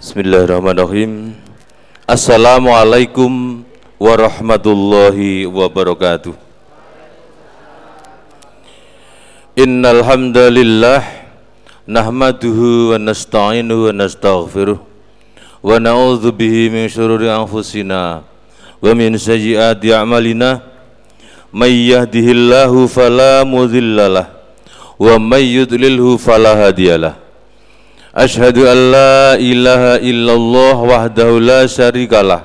[0.00, 1.36] Bismillahirrahmanirrahim.
[2.08, 3.60] Assalamualaikum
[4.00, 6.32] warahmatullahi wabarakatuh.
[9.60, 11.04] Innal hamdalillah
[11.84, 18.24] nahmaduhu wa nasta'inuhu wa nastaghfiruh wa na'udzu bihi min shururi anfusina
[18.80, 20.64] wa min sayyiati a'malina
[21.52, 22.88] may yahdihillahu
[25.00, 27.16] yudlilhu fala hadiyalah
[28.10, 32.42] Ashhadu an la ilaha illallah wahdahu la syarikalah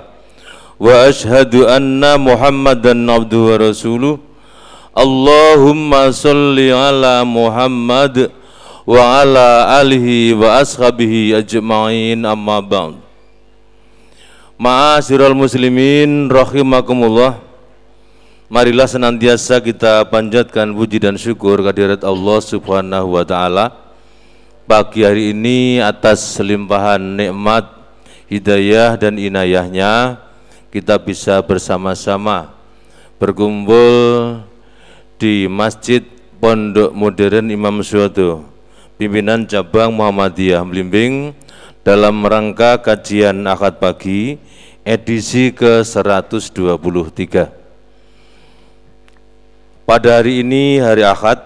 [0.77, 4.15] wa ashhadu anna Muhammadan abduhu wa rasuluh.
[4.93, 8.29] Allahumma salli ala Muhammad
[8.85, 13.01] wa ala alihi wa ashabihi ajma'in amma ba'd.
[14.61, 17.41] Ma'asyiral muslimin rahimakumullah
[18.45, 23.73] Marilah senantiasa kita panjatkan puji dan syukur kehadirat Allah Subhanahu wa taala.
[24.69, 27.65] Pagi hari ini atas limpahan nikmat
[28.29, 30.21] hidayah dan inayahnya
[30.69, 32.53] kita bisa bersama-sama
[33.17, 34.45] berkumpul
[35.17, 36.05] di Masjid
[36.37, 38.45] Pondok Modern Imam Suwado
[39.01, 41.33] pimpinan cabang Muhammadiyah Blimbing
[41.81, 44.37] dalam rangka kajian akad pagi
[44.85, 47.64] edisi ke-123
[49.85, 51.37] pada hari ini hari akad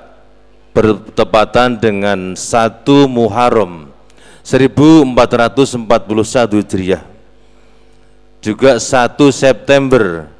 [0.71, 3.91] bertepatan dengan satu Muharram
[4.47, 7.03] 1441 Hijriah.
[8.39, 10.31] Juga 1 September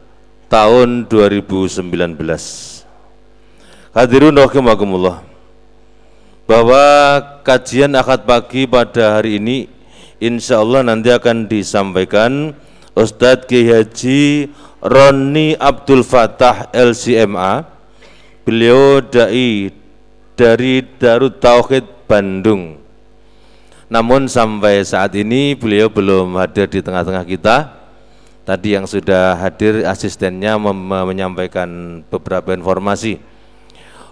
[0.48, 1.84] tahun 2019
[3.92, 5.20] Hadirun rahimakumullah
[6.48, 6.86] bahwa
[7.44, 9.68] kajian akad pagi pada hari ini
[10.24, 12.56] insya Allah nanti akan disampaikan
[12.96, 14.48] Ustadz Kiai Haji
[14.80, 17.79] Roni Abdul Fatah LCMA
[18.44, 19.74] beliau dai
[20.40, 22.80] dari Darut Tauhid Bandung.
[23.90, 27.58] Namun sampai saat ini beliau belum hadir di tengah-tengah kita.
[28.46, 33.22] Tadi yang sudah hadir asistennya menyampaikan beberapa informasi.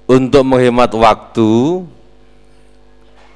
[0.07, 1.83] Untuk menghemat waktu,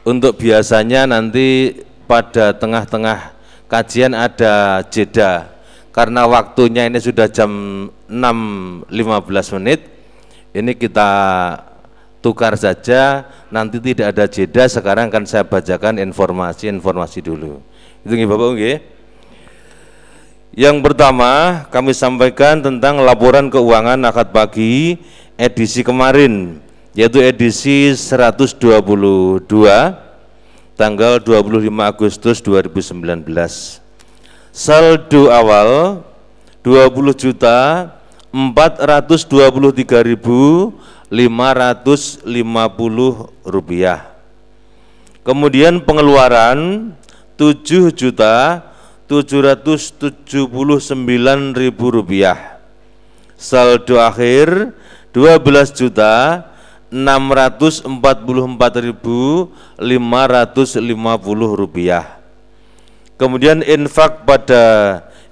[0.02, 1.78] untuk biasanya nanti
[2.10, 3.34] pada tengah-tengah
[3.70, 5.52] kajian ada jeda.
[5.92, 7.52] Karena waktunya ini sudah jam
[8.08, 9.91] 6.15 menit,
[10.52, 11.10] ini kita
[12.20, 14.64] tukar saja nanti tidak ada jeda.
[14.68, 17.60] Sekarang akan saya bacakan informasi-informasi dulu.
[18.04, 18.78] Itu nggih Bapak nggih?
[20.52, 25.00] Yang pertama kami sampaikan tentang laporan keuangan akad pagi
[25.40, 26.60] edisi kemarin
[26.92, 29.48] yaitu edisi 122
[30.76, 33.32] tanggal 25 Agustus 2019
[34.52, 36.04] saldo awal
[36.68, 37.88] 20 juta
[38.32, 40.72] 423 ribu
[41.12, 42.24] 550
[43.44, 44.08] rupiah.
[45.22, 46.92] Kemudian pengeluaran
[47.36, 48.64] 7 juta
[49.12, 50.32] 779
[51.60, 52.64] ribu rupiah.
[53.36, 54.72] Saldo akhir
[55.12, 56.48] 12 juta
[56.88, 57.84] 644
[58.80, 62.20] ribu 550 rupiah.
[63.20, 64.64] Kemudian infak pada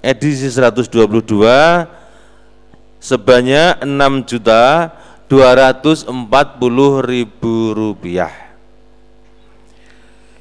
[0.04, 1.99] edisi 122
[3.00, 4.94] sebanyak 6 juta
[5.32, 6.12] 240
[7.04, 8.34] ribu rupiah.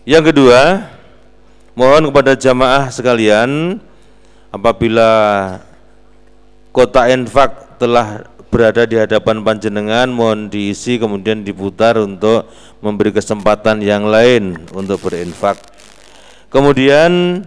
[0.08, 0.88] Yang kedua,
[1.76, 3.78] mohon kepada jamaah sekalian
[4.48, 5.10] apabila
[6.72, 12.48] kota infak telah berada di hadapan panjenengan mohon diisi kemudian diputar untuk
[12.80, 15.60] memberi kesempatan yang lain untuk berinfak.
[16.48, 17.44] Kemudian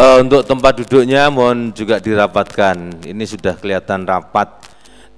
[0.00, 3.04] uh, untuk tempat duduknya mohon juga dirapatkan.
[3.04, 4.48] Ini sudah kelihatan rapat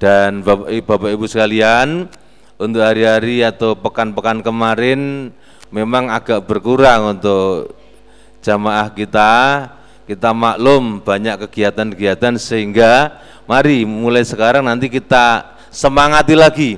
[0.03, 2.11] dan Bapak Ibu sekalian,
[2.59, 5.31] untuk hari-hari atau pekan-pekan kemarin
[5.71, 7.79] memang agak berkurang untuk
[8.43, 9.31] jamaah kita.
[10.03, 16.73] Kita maklum banyak kegiatan-kegiatan sehingga mari mulai sekarang nanti kita semangati lagi.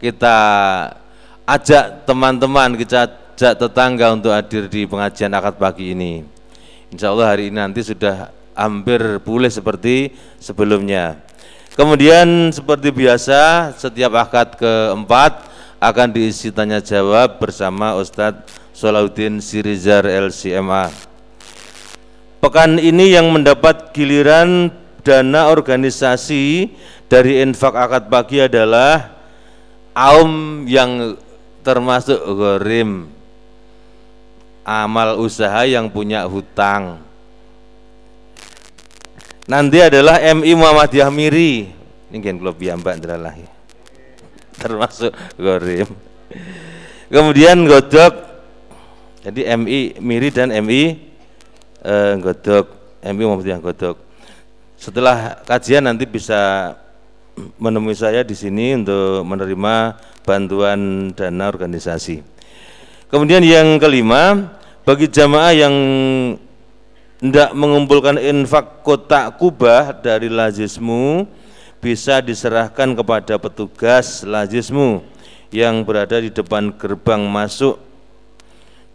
[0.00, 0.36] Kita
[1.44, 6.31] ajak teman-teman, kita ajak tetangga untuk hadir di pengajian akad pagi ini.
[6.92, 11.16] Insya Allah hari ini nanti sudah hampir pulih seperti sebelumnya.
[11.72, 15.48] Kemudian seperti biasa setiap akad keempat
[15.80, 18.44] akan diisi tanya jawab bersama Ustadz
[18.76, 20.92] Solahuddin Sirizar LCMA.
[22.44, 24.68] Pekan ini yang mendapat giliran
[25.00, 26.76] dana organisasi
[27.08, 29.16] dari infak akad pagi adalah
[29.96, 31.16] Aum yang
[31.64, 33.21] termasuk gorim
[34.62, 37.02] amal usaha yang punya hutang.
[39.50, 41.66] Nanti adalah MI Muhammadiyah Miri.
[42.12, 43.34] Ini kan kalau mbak adalah
[44.62, 45.88] termasuk gorim.
[47.10, 48.14] Kemudian godok.
[49.22, 50.82] Jadi MI Miri dan MI
[51.82, 52.66] eh, godok.
[53.02, 53.98] MI Muhammadiyah godok.
[54.78, 56.74] Setelah kajian nanti bisa
[57.58, 62.31] menemui saya di sini untuk menerima bantuan dana organisasi.
[63.12, 64.56] Kemudian yang kelima,
[64.88, 65.74] bagi jamaah yang
[67.20, 71.28] tidak mengumpulkan infak kotak kubah dari lazismu
[71.84, 75.04] bisa diserahkan kepada petugas lazismu
[75.52, 77.76] yang berada di depan gerbang masuk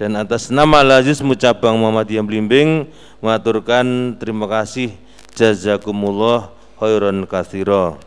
[0.02, 2.90] dan atas nama lazismu cabang Muhammadiyah Blimbing
[3.22, 4.98] mengaturkan terima kasih
[5.38, 6.50] jazakumullah
[6.82, 8.02] khairan katsira.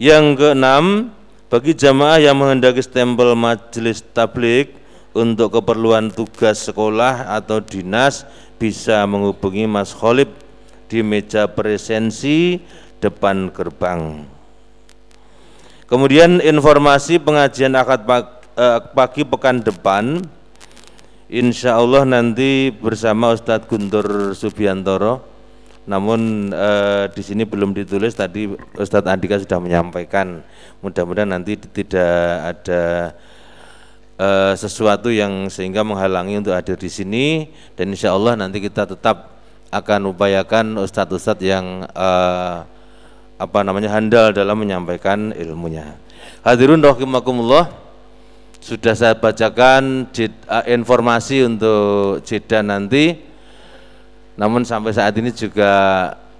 [0.00, 1.12] Yang keenam,
[1.52, 4.83] bagi jamaah yang menghendaki stempel majelis tablik
[5.14, 8.26] untuk keperluan tugas sekolah atau dinas
[8.58, 10.28] bisa menghubungi Mas Khalid
[10.90, 12.58] di meja presensi
[12.98, 14.26] depan gerbang.
[15.86, 18.02] Kemudian informasi pengajian akad
[18.58, 20.18] eh, pagi pekan depan.
[21.30, 25.22] Insya Allah nanti bersama Ustadz Guntur Subiantoro.
[25.84, 28.48] Namun eh, di sini belum ditulis tadi
[28.80, 30.40] Ustadz Andika sudah menyampaikan.
[30.80, 33.12] Mudah-mudahan nanti tidak ada
[34.18, 37.26] uh, sesuatu yang sehingga menghalangi untuk hadir di sini
[37.74, 39.34] dan insya Allah nanti kita tetap
[39.74, 42.62] akan upayakan ustadz-ustadz yang uh,
[43.34, 45.98] apa namanya handal dalam menyampaikan ilmunya.
[46.46, 47.74] Hadirun rahimakumullah
[48.62, 53.18] sudah saya bacakan uh, informasi untuk jeda nanti.
[54.34, 55.70] Namun sampai saat ini juga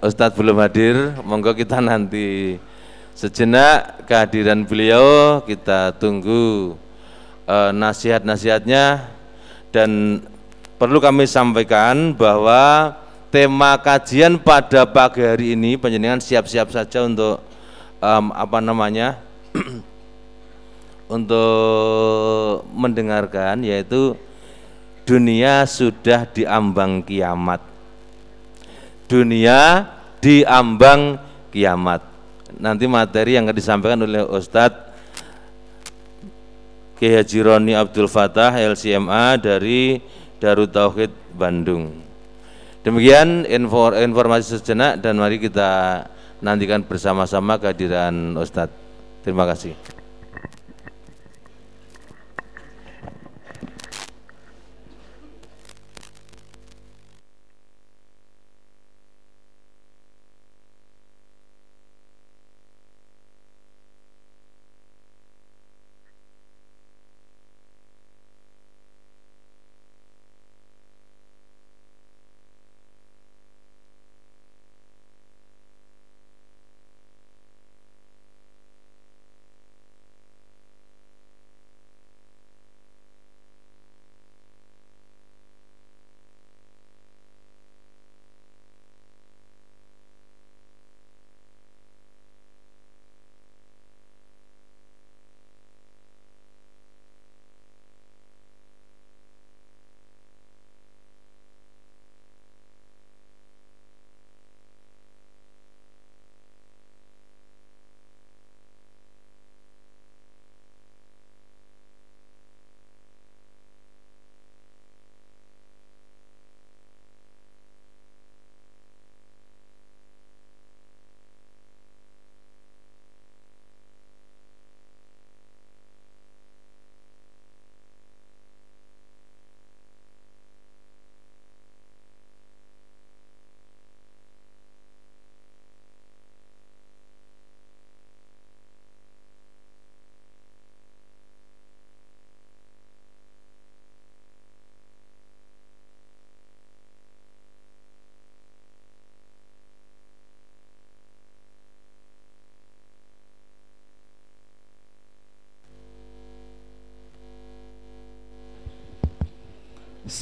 [0.02, 1.14] Ustadz belum hadir.
[1.22, 2.58] Monggo kita nanti
[3.14, 6.74] sejenak kehadiran beliau kita tunggu
[7.48, 9.08] uh, nasihat-nasihatnya
[9.74, 10.20] dan
[10.76, 12.94] perlu kami sampaikan bahwa
[13.34, 17.42] tema kajian pada pagi hari ini penjenengan siap-siap saja untuk
[17.98, 19.18] um, apa namanya
[21.16, 24.14] untuk mendengarkan yaitu
[25.04, 27.60] dunia sudah diambang kiamat.
[29.04, 29.90] Dunia
[30.24, 31.20] diambang
[31.52, 32.00] kiamat.
[32.56, 34.83] Nanti materi yang akan disampaikan oleh Ustadz
[37.04, 40.00] Kiai Haji Roni Abdul Fatah LCMA dari
[40.40, 42.00] Darut Tauhid Bandung.
[42.80, 46.00] Demikian info, informasi sejenak dan mari kita
[46.40, 48.72] nantikan bersama-sama kehadiran Ustadz.
[49.20, 49.93] Terima kasih.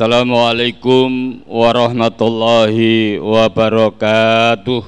[0.02, 4.82] Assalamualaikum warahmatullahi wabarakatuh.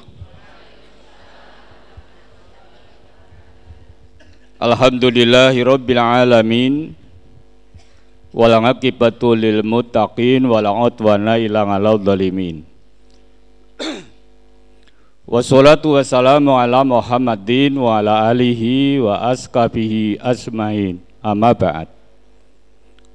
[4.59, 6.73] Alhamdulillahi rabbil alamin
[8.35, 10.67] wal aqibatu lil muttaqin wal.
[15.31, 20.99] Wassalatu wassalamu ala Muhammadin wa ala alihi wa askabihi asmain.
[21.23, 21.94] Amma ba'd.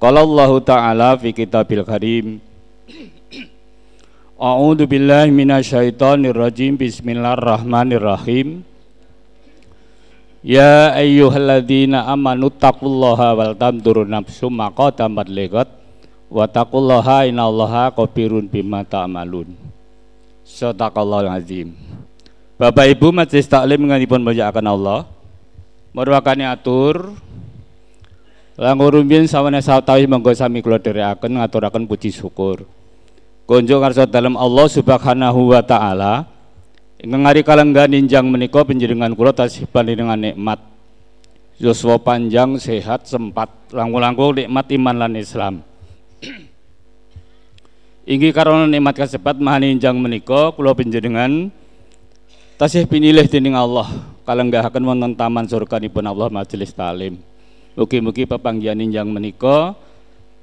[0.01, 2.41] Qala Allah Ta'ala fi kitabil karim
[4.41, 8.65] A'udzu billahi minasyaitonir rajim Bismillahirrahmanirrahim
[10.41, 15.69] Ya ayyuhalladzina amanu taqullaha wal tamdur nafsum ma qaddamat liqat
[16.33, 19.53] wa taqullaha innallaha khabirun bima ta'malun.
[20.41, 21.77] Sadaqallahul azim.
[22.57, 25.05] Bapak Ibu majelis taklim nganipun mulyakaken Allah.
[25.93, 27.13] Marwakane atur
[28.61, 32.61] Langkung rumiyin sawane sawetawis monggo sami kula dherekaken ngaturaken puji syukur.
[33.49, 36.29] Konjo ngarsa dalam Allah Subhanahu wa taala
[37.01, 40.61] ingkang ari kalenggan ninjang menika panjenengan kula tasih panjenengan nikmat.
[41.57, 45.65] Yuswa panjang sehat sempat langkung-langkung nikmat iman lan Islam.
[48.13, 51.49] Inggih karena nikmat kasebat maha ninjang menika kula panjenengan
[52.61, 53.89] tasih pinilih dening Allah
[54.21, 57.30] kalenggahaken wonten taman surganipun Allah majelis talim.
[57.71, 59.79] Mugi-mugi pepanggihan injang menika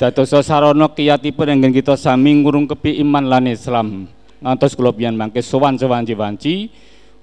[0.00, 4.08] dados sarana kiyatipun ingkang kita sami ngurungkepi iman lan Islam.
[4.40, 6.72] Ngantos kula pian mangke sowan-sowan wanci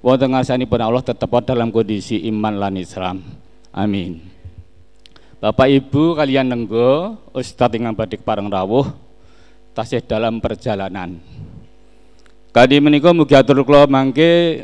[0.06, 3.26] wonten ngarsanipun Allah tetep dalam kondisi iman lan Islam.
[3.74, 4.22] Amin.
[5.42, 8.86] Bapak Ibu kalian nenggo Ustaz ingkang badhe pareng rawuh
[9.74, 11.18] tasih dalam perjalanan.
[12.54, 14.64] Kadi menika mugi atur kula mangke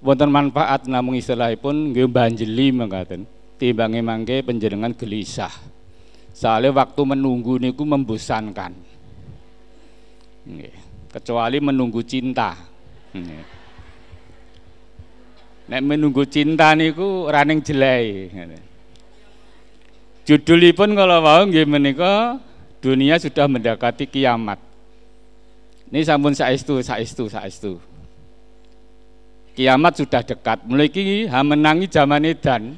[0.00, 5.52] wonten manfaat namung istilahipun nggih banjeli mangkaten timbangi mangke penjenengan gelisah.
[6.36, 8.72] Soalnya waktu menunggu niku membosankan.
[11.10, 12.52] Kecuali menunggu cinta.
[15.66, 18.30] Nek menunggu cinta niku running jelai
[20.26, 22.42] judulipun kalau mau nggih menika
[22.82, 24.58] dunia sudah mendekati kiamat.
[25.86, 27.78] Ini sampun saestu saestu saestu.
[29.54, 30.66] Kiamat sudah dekat.
[30.66, 32.74] Mulai kini menangi zaman edan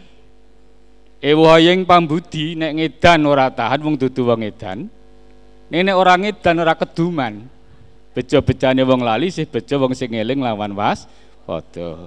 [1.18, 4.86] Ewayeng pambudi nek ngedan ora tahan wong dudu wong edan.
[5.68, 7.42] Nek orang edan ora keduman.
[8.14, 11.10] Bejo-bejane wong lali sih bejo wong sing eling lawan was
[11.42, 12.06] padha.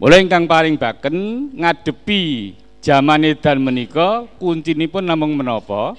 [0.00, 1.16] Mulai ingkang paling baken
[1.60, 5.92] ngadepi zaman edan menika kuncinipun namung menapa?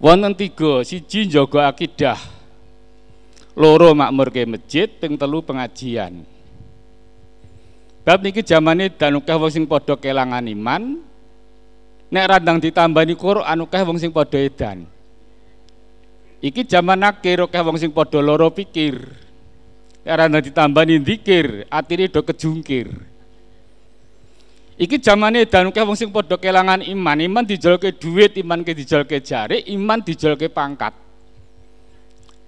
[0.00, 2.20] Wonten tiga, siji njaga akidah.
[3.56, 6.35] Loro makmurke masjid, ping telu pengajian.
[8.06, 11.02] Bab niki zamane dan wong sing padha kelangan iman.
[12.06, 14.86] Nek randang ditambani Quran akeh wong sing padha edan.
[16.38, 18.94] Iki zaman akhir akeh wong sing padha loro pikir.
[20.06, 22.94] Nek randang ditambani zikir, atine do kejungkir.
[24.78, 27.18] Iki zamane dan akeh wong sing padha kelangan iman.
[27.18, 30.94] Iman dijolke duit, iman ke dijolke jari, iman dijolke pangkat.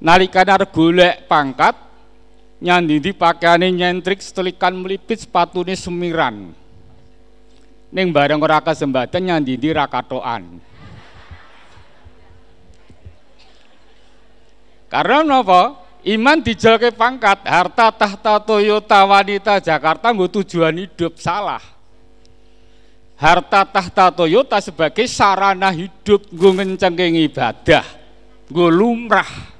[0.06, 1.74] Nalikane arep golek pangkat,
[2.58, 6.50] nyandidi pakaiane nyentrik setelikan melipit sepatune semiran
[7.88, 10.58] ning bareng ora kesempatan nyandidi rakatoan
[14.88, 21.60] karena apa iman dijalke pangkat harta tahta Toyota wanita Jakarta nggo tujuan hidup salah.
[23.18, 27.84] Harta tahta Toyota sebagai sarana hidup nggo ngencengke ibadah
[28.48, 29.57] nggo lumrah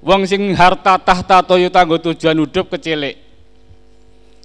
[0.00, 3.20] Wong sing harta tahta Toyota nggo tujuan hidup kecilik.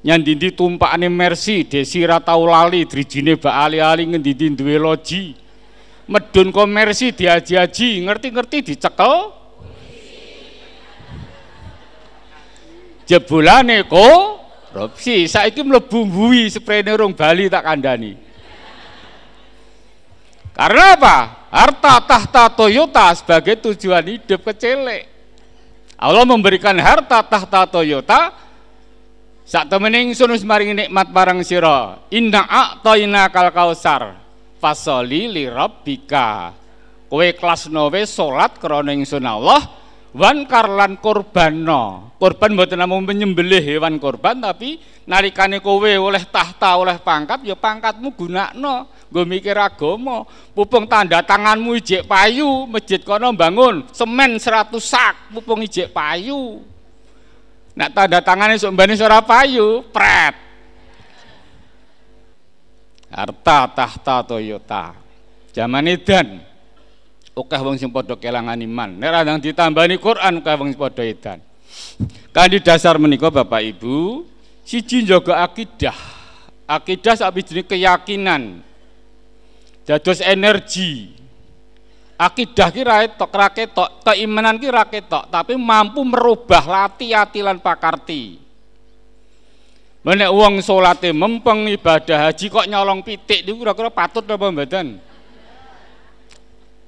[0.06, 5.34] Nyandindi tumpakane Mercy, desi ra tau lali drijine bak ali-ali ngendi duwe loji.
[6.06, 9.34] Medun komersi diaji-aji, ngerti-ngerti dicekel.
[13.10, 18.14] Jebulane korupsi, saiki mlebu mbuhi sprene rong Bali tak kandhani.
[20.54, 21.18] Karena apa?
[21.50, 25.15] Harta tahta Toyota sebagai tujuan hidup kecilik.
[25.96, 28.36] Allah memberikan harta tahta Toyota
[29.48, 34.18] saat temening sunus maring nikmat barang siro inna a'toina kal kausar
[34.60, 36.52] fasoli li rabbika.
[37.06, 37.70] Kowe kelas
[38.10, 39.62] salat krana ingsun Allah
[40.16, 46.98] wan karlan kurbano korban mboten namung menyembelih hewan korban tapi nalikane kowe oleh tahta oleh
[47.00, 48.90] pangkat ya pangkatmu gunakno.
[49.06, 50.26] Gue mikir agama.
[50.52, 56.66] Pupung tanda tanganmu ijek payu masjid kono bangun semen 100 sak pupung ijek payu.
[57.78, 60.36] Nak tanda tangannya sumbani ora payu pret.
[63.14, 64.98] Harta tahta Toyota.
[65.56, 66.44] Zaman edan
[67.36, 71.40] oke wong sing padha kelangan iman nek radang ditambani Quran oke wong sing padha edan.
[72.32, 74.24] Kan di dasar menika Bapak Ibu
[74.64, 75.96] siji njaga akidah.
[76.66, 77.36] Akidah sak
[77.70, 78.64] keyakinan.
[79.86, 81.14] Dados energi.
[82.16, 87.44] Akidah ki ra tok ra ketok keimanan ki ra ketok tapi mampu merubah lati ati
[87.44, 88.40] lan pakarti.
[90.06, 95.02] Menek wong salate mempeng ibadah haji kok nyolong pitik niku kira-kira patut apa mboten?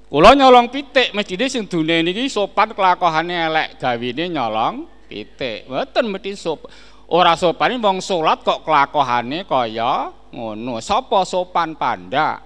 [0.08, 5.68] Kula nyolong pitik mestine sing dune niki sopan kelakuane elek gawine nyolong pitik.
[5.68, 6.72] Mboten mesti sopan.
[7.12, 10.80] Ora sopan wong salat kok kelakuane kaya ngono.
[10.80, 12.40] Sapa sopan panda?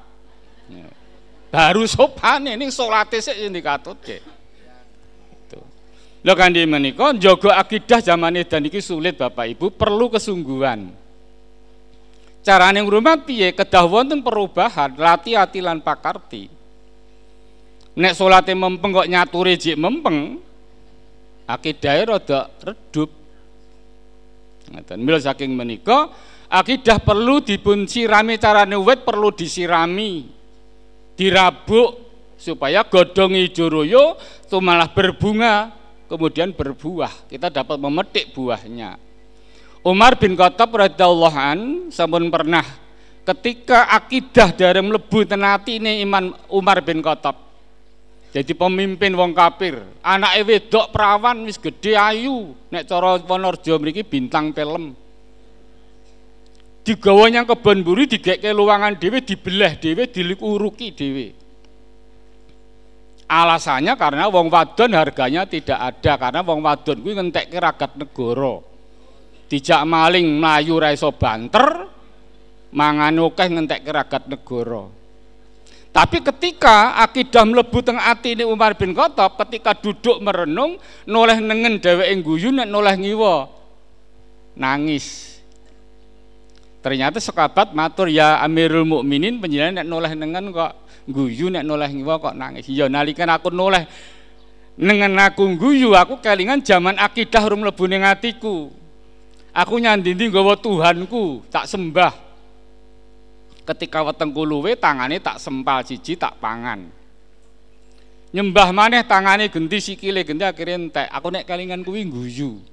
[1.54, 4.18] Baru sopan ini salate sik sing dikatutke.
[6.22, 10.94] Lho kanthi menika njaga akidah zaman edan iki sulit Bapak Ibu, perlu kesungguhan.
[12.46, 13.54] Carane ngrumat piye?
[13.54, 16.61] Kedah wonten perubahan, lati-ati lan pakarti.
[17.92, 20.40] Nek salate mempeng kok nyaturi jik mempeng,
[21.44, 23.12] akidahe rada redup.
[24.72, 25.04] Ngeten.
[25.04, 26.08] Mila saking menika
[26.48, 30.32] akidah perlu dipun sirami carane wit perlu disirami.
[31.20, 32.00] Dirabuk
[32.40, 35.76] supaya godhong ijo royo itu malah berbunga
[36.08, 37.28] kemudian berbuah.
[37.28, 38.96] Kita dapat memetik buahnya.
[39.84, 41.60] Umar bin Khattab radhiyallahu an
[41.92, 42.64] sampun pernah
[43.28, 47.51] ketika akidah dari mlebu tenati ini iman Umar bin Khattab
[48.32, 49.84] jadi pemimpin wong kafir.
[50.00, 52.56] Anak wedok perawan wis gede ayu.
[52.72, 54.96] Nek cara Wonorejo mriki bintang film.
[56.82, 61.28] Digawa yang kebon buri digekke luangan dhewe dibelah dhewe diluruki dhewe.
[63.28, 66.16] Alasannya karena wong wadon harganya tidak ada.
[66.16, 68.64] Karena wong wadon kuwi ngentekke ragat negara.
[69.52, 71.84] Dijak maling mlayu ra iso banter
[72.72, 75.01] mangan akeh ngentekke ragat negara
[75.92, 82.16] tapi ketika akidah mlebu teng ini Umar bin Khattab ketika duduk merenung noleh nengen dheweke
[82.24, 83.52] guyu noleh ngiwa
[84.56, 85.36] nangis.
[86.80, 90.80] Ternyata sekabat matur ya Amirul Mukminin penjelasan nek noleh nengen kok
[91.12, 92.72] guyu nek noleh ngiwa kok nangis.
[92.72, 93.84] Ya nalikan aku noleh
[94.80, 98.72] nengen aku guyu aku kelingan zaman akidah rum mlebu ning atiku.
[99.52, 102.31] Aku nyandindi nggawa Tuhanku tak sembah
[103.66, 106.90] ketika wetengku luwe tangane tak sempal siji tak pangan.
[108.32, 111.08] Nyembah maneh tangane genti sikile genti akhirnya entek.
[111.12, 112.72] Aku nek kalingan kuwi guyu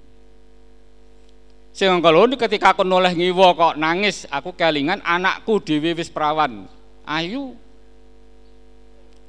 [1.78, 6.66] sing kalau ketika aku noleh ngiwo kok nangis aku kelingan anakku dhewe wis perawan.
[7.06, 7.54] Ayu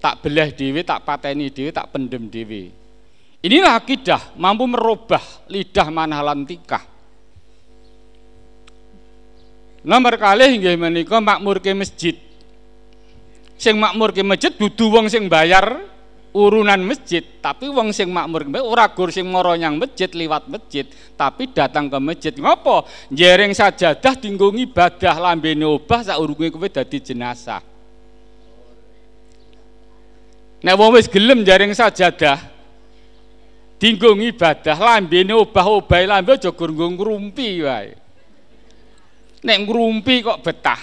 [0.02, 2.74] tak belah dhewe tak pateni dhewe tak pendem dhewe.
[3.46, 6.89] Inilah akidah mampu merubah lidah manhalan tikah
[9.84, 12.16] Nomor kali nggih menika makmurke masjid.
[13.56, 15.88] Sing makmurke masjid dudu wong sing bayar
[16.30, 20.86] urunan masjid, tapi wong sing makmur ora gur sing mara nyang masjid liwat masjid,
[21.18, 22.34] tapi datang ke masjid.
[22.36, 22.86] Ngopo?
[23.10, 27.64] Jereng sajadah dinggo ibadah lambene obah saurunge kowe dadi jenazah.
[30.60, 32.38] Nek wong wis gelem jaring sajadah
[33.80, 38.09] dinggo ibadah lambene obah-obah lambe aja gur ngrumpi wae.
[39.40, 40.82] Nek ngrumpi kok betah.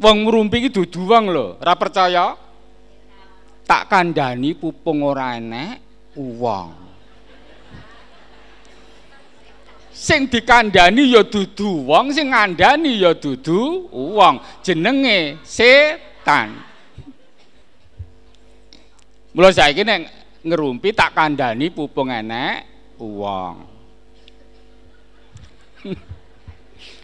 [0.00, 2.32] Wong ngrumpi iki dudu wong lho, ora percaya?
[3.68, 5.76] Tak kandhani pupung ora enek
[6.16, 6.68] wong.
[9.92, 14.40] Sing dikandhani ya dudu wong, sing ngandhani ya dudu wong.
[14.64, 16.56] Jenenge setan.
[19.36, 20.08] Mula saiki nek
[20.42, 22.64] ngerumpi tak kandhani pupung enek
[22.96, 23.69] wong.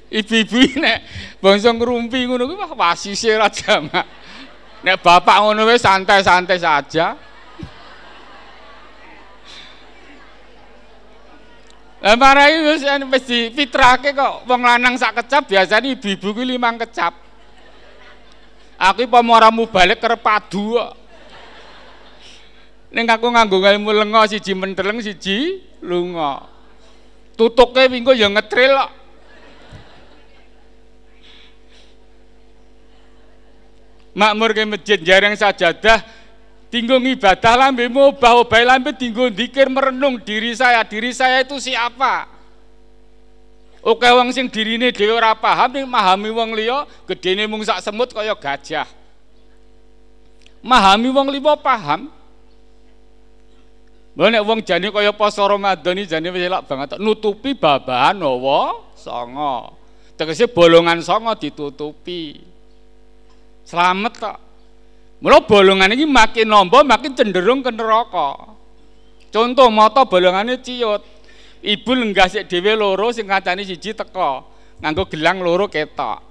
[0.06, 0.98] Ibu-ibu nek
[1.42, 4.06] bangsa ngrumpi ngono kuwi wah wasise ra jamak.
[4.86, 7.18] Nek bapak ngono wis santai-santai saja.
[12.06, 17.26] Lah marai wis wis difitrahke kok wong lanang sak kecap biasane ibu-ibu kuwi limang kecap.
[18.76, 20.92] Aku apa moramu balik kerep padu kok.
[22.94, 26.46] Ning aku nganggo ilmu lenga siji menteleng siji lunga.
[27.34, 28.90] Tutuke wingko ya ngetril kok.
[34.16, 36.00] Makmur ke masjid jarang sajadah
[36.72, 42.32] tinggung ibadah lambe mubah obah lambe tinggung dikir merenung diri saya diri saya itu siapa
[43.86, 48.10] Oke wong sing dirine dhewe ora paham ning mahami wong liya gedene mung sak semut
[48.10, 48.82] kaya gajah.
[50.58, 52.10] Mahami wong liya paham.
[54.18, 59.70] Lha nek wong jane kaya poso Ramadan jane wis elak banget nutupi babahan hawa sanga.
[60.18, 62.42] Tegese bolongan sanga ditutupi.
[63.66, 64.38] Selamat kok.
[65.18, 68.54] Mula bolongan ini makin nombor makin cenderung ke neraka.
[69.34, 71.02] Contoh mata bolongannya ciut.
[71.66, 74.46] Ibu sik dhewe loro sing kancane siji teko.
[74.78, 76.22] Nganggo gelang loro ketok.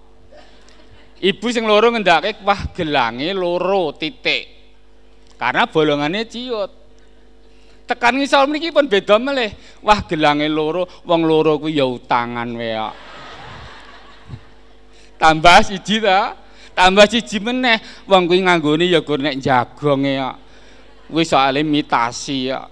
[1.19, 4.47] Ibu sing loro ngendake wah gelange loro titik.
[5.35, 6.71] Karena bolongannya ciut.
[7.83, 9.51] Tekan ngisor mriki pun beda melih.
[9.83, 12.79] Wah gelange loro, wong loro kuwi ya utangan wae.
[15.19, 16.44] Tambah siji ta
[16.75, 20.37] tambah siji meneh wong kuwi nganggone ya gur nek jagonge kok
[21.09, 22.67] wis soal imitasi ya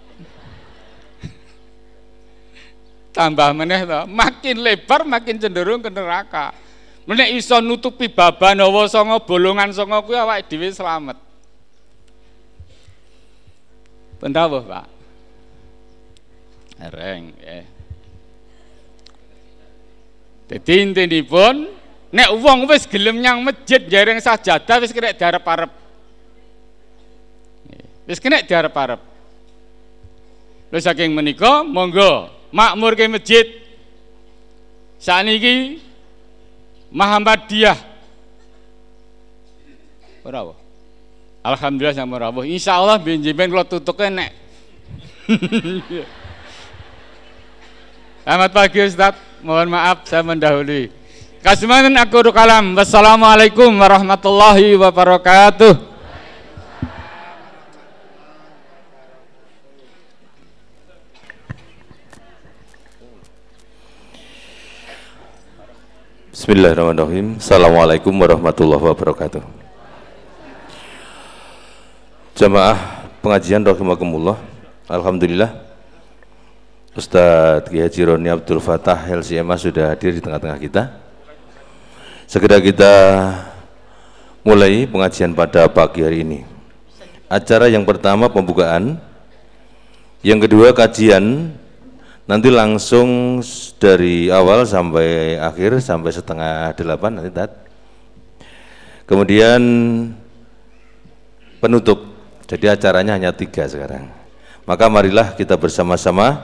[3.14, 6.52] tambah meneh to, makin lebar makin cenderung ke neraka.
[7.06, 11.20] Menek iso nutupi baban hawa songo bolongan songo kuwi awake dhewe slamet.
[14.18, 14.88] Pentawuh, Pak.
[16.84, 17.64] Reng, eh.
[20.48, 21.72] Dadi intinipun
[22.14, 25.72] nek wong wis gelem nyang masjid jareng sajadah wis kena diarep-arep.
[28.06, 29.02] Wis kena diarep-arep.
[30.74, 33.46] Lha saking menika monggo makmur ke masjid.
[35.02, 35.84] Saniki
[36.94, 37.76] Muhammadiyah.
[40.24, 40.54] Ora apa?
[41.44, 42.48] Alhamdulillah sama rawuh.
[42.48, 44.32] Insyaallah benjemen kula tutuke nek.
[48.24, 49.20] Selamat pagi Ustaz.
[49.44, 51.03] Mohon maaf saya mendahului.
[51.44, 52.72] Kasmanan aku kalam.
[52.72, 55.76] Wassalamualaikum warahmatullahi wabarakatuh.
[66.32, 67.36] Bismillahirrahmanirrahim.
[67.44, 69.44] Assalamualaikum warahmatullahi wabarakatuh.
[72.40, 74.40] Jamaah pengajian rahimakumullah.
[74.88, 75.60] Alhamdulillah
[76.96, 81.03] Ustadz Kiai Haji Roni Abdul Fatah LCMA sudah hadir di tengah-tengah kita.
[82.24, 82.94] Segera kita
[84.48, 86.40] mulai pengajian pada pagi hari ini.
[87.28, 89.00] Acara yang pertama pembukaan,
[90.24, 91.52] yang kedua kajian,
[92.24, 93.40] nanti langsung
[93.80, 97.52] dari awal sampai akhir sampai setengah delapan nanti tat.
[99.04, 99.60] Kemudian
[101.60, 102.08] penutup,
[102.48, 104.08] jadi acaranya hanya tiga sekarang.
[104.64, 106.40] Maka marilah kita bersama-sama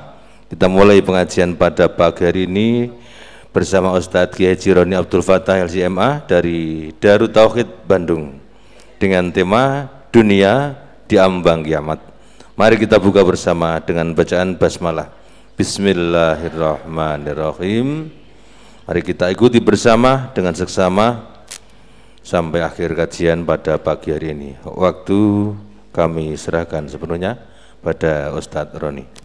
[0.52, 2.92] kita mulai pengajian pada pagi hari ini
[3.50, 8.38] bersama Ustadz Kiai Jironi Abdul Fatah LCMA dari Darut Tauhid Bandung
[9.02, 10.78] dengan tema Dunia
[11.10, 11.98] di Ambang Kiamat.
[12.54, 15.10] Mari kita buka bersama dengan bacaan basmalah.
[15.58, 18.14] Bismillahirrahmanirrahim.
[18.86, 21.26] Mari kita ikuti bersama dengan seksama
[22.22, 24.54] sampai akhir kajian pada pagi hari ini.
[24.62, 25.54] Waktu
[25.90, 27.42] kami serahkan sepenuhnya
[27.82, 29.18] pada Ustadz Roni.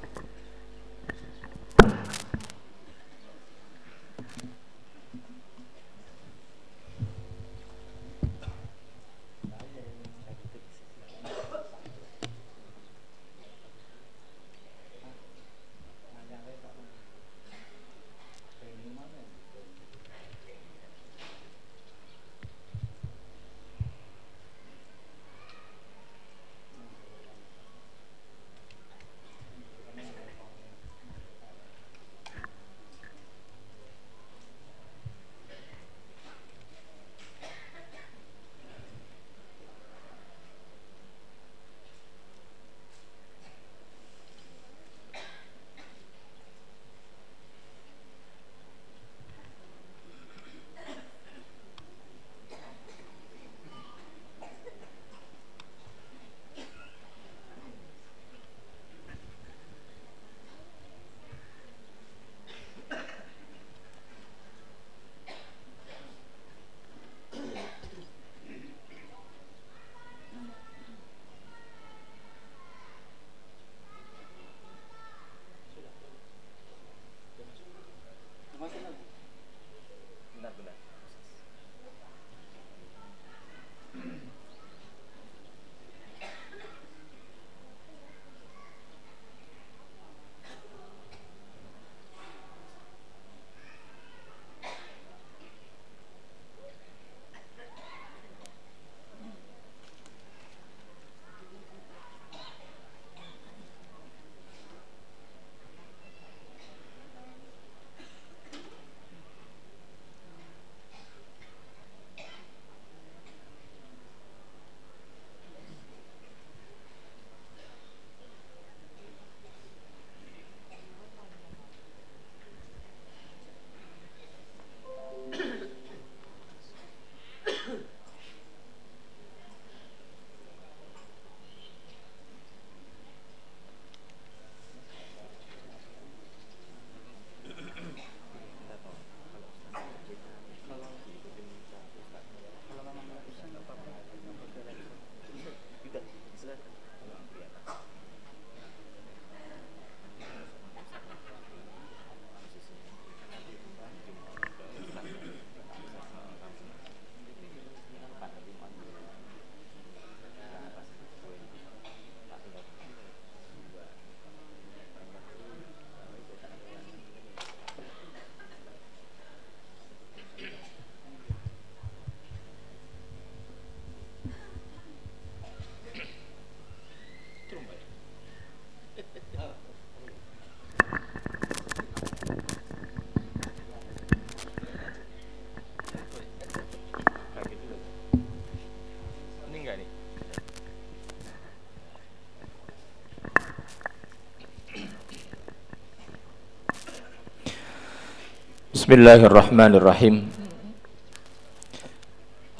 [198.84, 200.28] Bismillahirrahmanirrahim.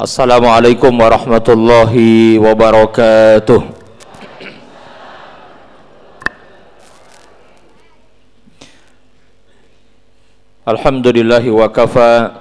[0.00, 3.60] Assalamualaikum warahmatullahi wabarakatuh.
[10.64, 12.32] Alhamdulillahi wa kafa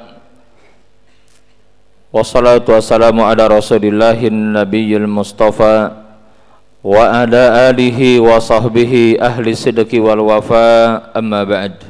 [2.16, 6.08] Wassalatu wassalamu ala rasulillahin nabiyil mustafa
[6.80, 11.83] Wa ala alihi wa sahbihi ahli sidqi wal wafa amma ba'd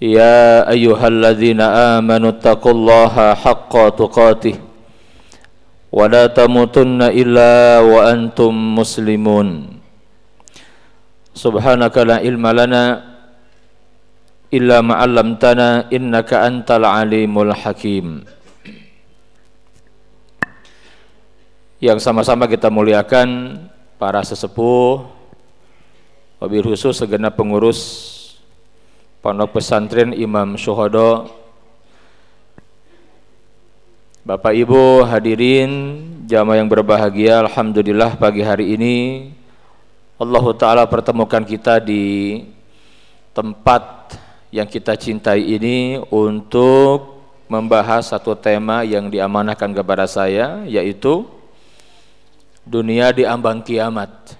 [0.00, 4.56] يا أيها الذين آمنوا اتقوا الله حق تقاته
[5.92, 9.48] ولا تموتن إلا وأنتم مسلمون
[11.36, 12.84] سبحانك لا علم لنا
[14.48, 18.06] إلا ما علمتنا إنك أنت العليم الحكيم
[21.80, 23.56] yang sama-sama kita muliakan
[23.96, 25.00] para sesepuh,
[26.36, 27.80] wabil khusus segenap pengurus
[29.20, 31.28] Pondok Pesantren Imam Syuhada
[34.24, 38.96] Bapak Ibu hadirin jamaah yang berbahagia Alhamdulillah pagi hari ini
[40.16, 42.40] Allah Ta'ala pertemukan kita di
[43.36, 44.16] tempat
[44.48, 51.28] yang kita cintai ini untuk membahas satu tema yang diamanahkan kepada saya yaitu
[52.64, 54.39] dunia di ambang kiamat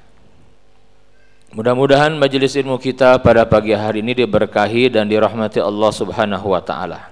[1.51, 7.11] Mudah-mudahan majelis ilmu kita pada pagi hari ini diberkahi dan dirahmati Allah Subhanahu wa taala.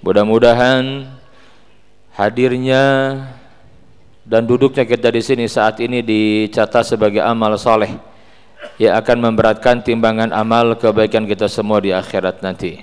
[0.00, 1.04] Mudah-mudahan
[2.16, 2.84] hadirnya
[4.24, 7.92] dan duduknya kita di sini saat ini dicatat sebagai amal soleh
[8.80, 12.80] yang akan memberatkan timbangan amal kebaikan kita semua di akhirat nanti.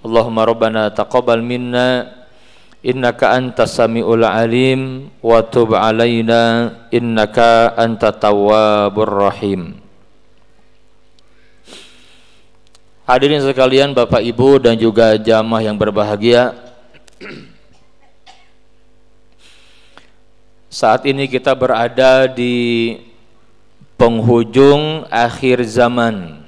[0.00, 2.08] Allahumma rabbana taqabbal minna
[2.80, 9.81] innaka antas samiul alim wa tub alaina innaka antat tawwabur rahim.
[13.12, 16.56] Hadirin sekalian Bapak Ibu dan juga jamaah yang berbahagia.
[20.72, 22.96] Saat ini kita berada di
[24.00, 26.40] penghujung akhir zaman.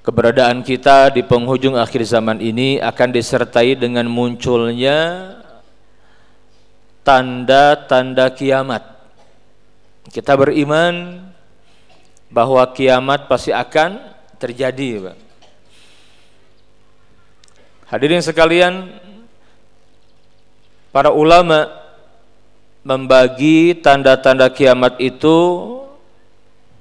[0.00, 5.28] Keberadaan kita di penghujung akhir zaman ini akan disertai dengan munculnya
[7.04, 8.80] tanda-tanda kiamat.
[10.08, 11.28] Kita beriman
[12.30, 13.98] bahwa kiamat pasti akan
[14.38, 15.12] terjadi.
[17.90, 18.86] Hadirin sekalian,
[20.94, 21.66] para ulama
[22.86, 25.36] membagi tanda-tanda kiamat itu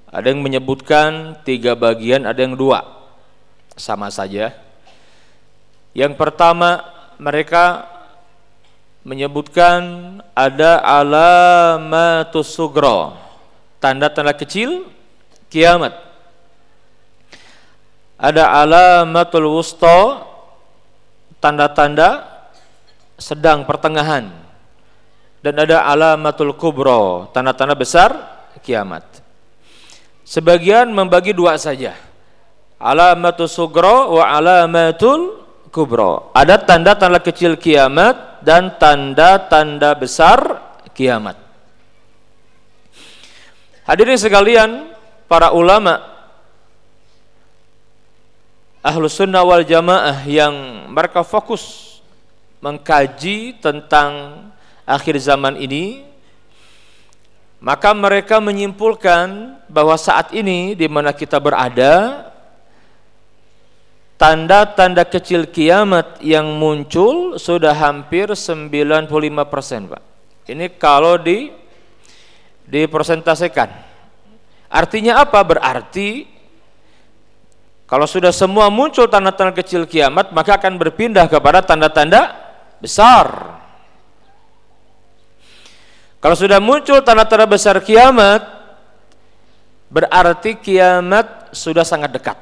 [0.09, 2.85] ada yang menyebutkan tiga bagian, ada yang dua,
[3.73, 4.53] sama saja.
[5.97, 6.85] Yang pertama
[7.17, 7.89] mereka
[9.01, 9.81] menyebutkan
[10.38, 13.17] ada alamatus sugro,
[13.81, 14.85] tanda-tanda kecil
[15.49, 15.93] kiamat.
[18.19, 20.27] Ada alamatul wusta
[21.39, 22.27] tanda-tanda
[23.19, 24.31] sedang pertengahan
[25.39, 28.12] dan ada alamatul kubro tanda-tanda besar
[28.59, 29.03] kiamat.
[30.27, 31.97] Sebagian membagi dua saja.
[32.79, 35.41] Alamatul sugro wa alamatul
[35.73, 36.29] kubro.
[36.38, 40.39] Ada tanda-tanda kecil kiamat dan tanda-tanda besar
[40.93, 41.35] kiamat.
[43.89, 44.93] Hadirin sekalian,
[45.29, 46.01] para ulama
[48.81, 50.51] ahlus sunnah wal jamaah yang
[50.89, 52.01] mereka fokus
[52.65, 54.41] mengkaji tentang
[54.89, 56.09] akhir zaman ini
[57.61, 62.25] maka mereka menyimpulkan bahwa saat ini di mana kita berada
[64.17, 70.03] tanda-tanda kecil kiamat yang muncul sudah hampir 95% Pak.
[70.49, 71.51] Ini kalau di
[72.63, 73.88] dipresentasikan
[74.69, 75.41] Artinya apa?
[75.41, 76.29] Berarti
[77.89, 82.38] kalau sudah semua muncul tanda-tanda kecil kiamat, maka akan berpindah kepada tanda-tanda
[82.77, 83.58] besar.
[86.21, 88.45] Kalau sudah muncul tanda-tanda besar kiamat,
[89.89, 92.38] berarti kiamat sudah sangat dekat.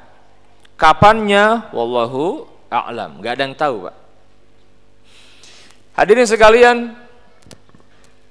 [0.75, 1.71] Kapannya?
[1.71, 3.23] Wallahu a'lam.
[3.23, 3.95] Gak ada yang tahu, Pak.
[5.95, 6.91] Hadirin sekalian,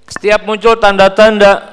[0.05, 1.65] setiap muncul tanda-tanda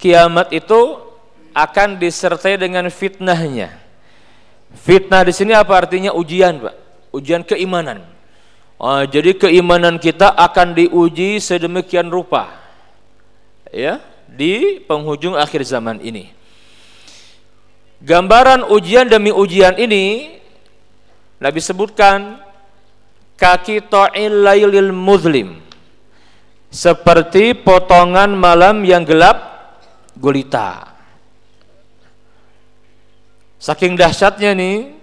[0.00, 1.09] kiamat itu
[1.52, 3.74] akan disertai dengan fitnahnya.
[4.70, 6.74] Fitnah di sini apa artinya ujian, Pak?
[7.10, 8.06] Ujian keimanan.
[8.80, 12.48] Oh, jadi keimanan kita akan diuji sedemikian rupa.
[13.70, 16.32] Ya, di penghujung akhir zaman ini.
[18.00, 20.38] Gambaran ujian demi ujian ini
[21.36, 22.40] Nabi sebutkan
[23.36, 25.60] kaki ta'il lailil muzlim
[26.72, 29.36] seperti potongan malam yang gelap
[30.16, 30.89] gulita
[33.60, 34.96] Saking dahsyatnya nih,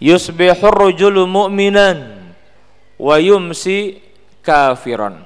[0.00, 2.32] yusbihur rajulu mu'minan
[2.96, 4.00] wa yumsi
[4.40, 5.20] kafiran.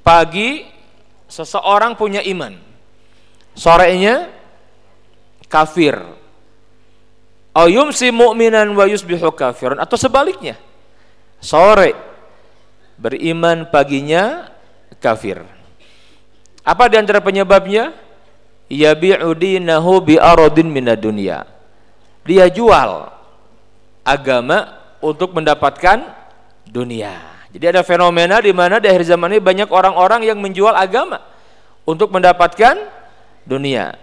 [0.00, 0.64] Pagi
[1.28, 2.56] seseorang punya iman.
[3.52, 4.32] Sorenya
[5.44, 6.00] kafir.
[7.52, 10.56] Au yumsi mu'minan wa yusbihu kafiran atau sebaliknya.
[11.36, 11.92] Sore
[12.96, 14.48] beriman paginya
[15.04, 15.44] kafir.
[16.64, 17.92] Apa di antara penyebabnya?
[18.70, 21.42] Yabi'u dinahu bi aradin minad dunya.
[22.22, 23.10] Dia jual
[24.06, 26.06] agama untuk mendapatkan
[26.70, 27.18] dunia.
[27.50, 31.18] Jadi ada fenomena di mana di akhir zaman ini banyak orang-orang yang menjual agama
[31.82, 32.78] untuk mendapatkan
[33.42, 33.98] dunia.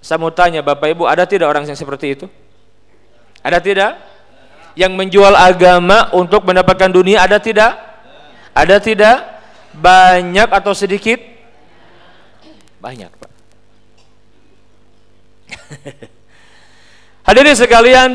[0.00, 2.26] Saya mau tanya Bapak Ibu, ada tidak orang yang seperti itu?
[3.44, 3.92] Ada tidak?
[4.72, 7.76] Yang menjual agama untuk mendapatkan dunia ada tidak?
[8.56, 9.16] Ada tidak?
[9.76, 11.20] Banyak atau sedikit?
[12.80, 13.37] Banyak, Pak.
[17.28, 18.10] Hadirin sekalian,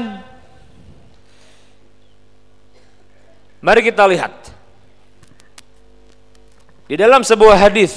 [3.62, 4.34] mari kita lihat.
[6.90, 7.94] Di dalam sebuah hadis,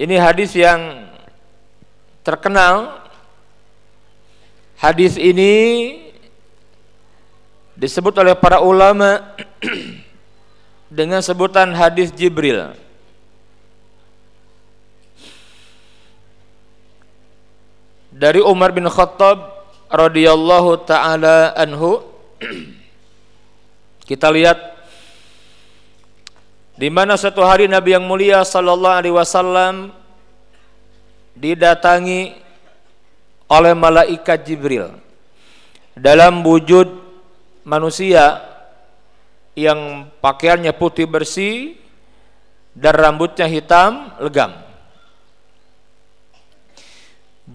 [0.00, 1.08] ini hadis yang
[2.24, 3.00] terkenal.
[4.80, 5.52] Hadis ini
[7.76, 9.36] disebut oleh para ulama
[10.88, 12.72] dengan sebutan hadis Jibril.
[18.20, 22.04] Dari Umar bin Khattab radhiyallahu taala anhu
[24.08, 24.60] kita lihat
[26.76, 29.96] di mana satu hari Nabi yang mulia sallallahu alaihi wasallam
[31.32, 32.36] didatangi
[33.48, 34.92] oleh malaikat Jibril
[35.96, 36.92] dalam wujud
[37.64, 38.44] manusia
[39.56, 41.72] yang pakaiannya putih bersih
[42.76, 44.69] dan rambutnya hitam legam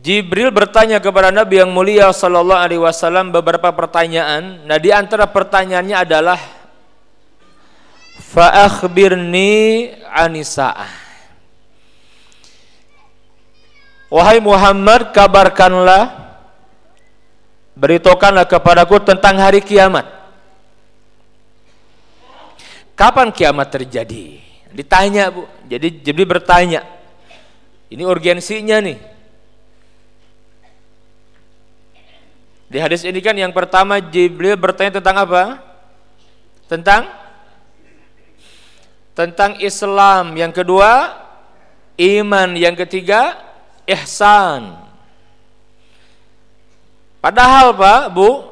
[0.05, 4.61] Jibril bertanya kepada Nabi yang mulia sallallahu alaihi wasallam beberapa pertanyaan.
[4.69, 6.37] Nah, di antara pertanyaannya adalah
[8.21, 10.93] fa akhbirni anisaah.
[14.13, 16.13] Wahai Muhammad, kabarkanlah
[17.73, 20.05] beritahukanlah kepadaku tentang hari kiamat.
[22.93, 24.37] Kapan kiamat terjadi?
[24.69, 25.49] Ditanya, Bu.
[25.65, 26.85] Jadi Jibril bertanya.
[27.89, 29.14] Ini urgensinya nih
[32.75, 35.63] Di hadis ini kan yang pertama Jibril bertanya tentang apa?
[36.67, 37.07] Tentang
[39.15, 40.35] tentang Islam.
[40.35, 41.15] Yang kedua
[41.95, 42.51] iman.
[42.51, 43.39] Yang ketiga
[43.87, 44.75] ihsan.
[47.23, 48.43] Padahal Pak, Bu,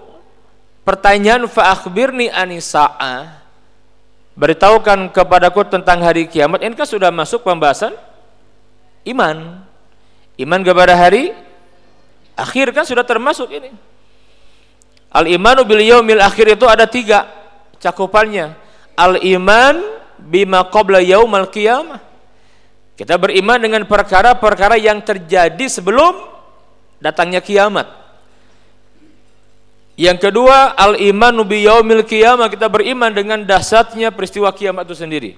[0.88, 3.44] pertanyaan fa akhbirni anisa'a
[4.40, 7.94] beritahukan kepadaku tentang hari kiamat ini kan sudah masuk pembahasan
[9.06, 9.62] iman
[10.42, 11.38] iman kepada hari
[12.34, 13.70] akhir kan sudah termasuk ini
[15.14, 17.30] Al imanu bil yaumil akhir itu ada tiga
[17.78, 18.58] cakupannya.
[18.98, 19.78] Al iman
[20.18, 22.02] bima qabla yaumal qiyamah.
[22.98, 26.18] Kita beriman dengan perkara-perkara yang terjadi sebelum
[26.98, 27.90] datangnya kiamat.
[29.94, 35.32] Yang kedua, al iman bi yaumil qiyamah, kita beriman dengan dahsyatnya peristiwa kiamat itu sendiri.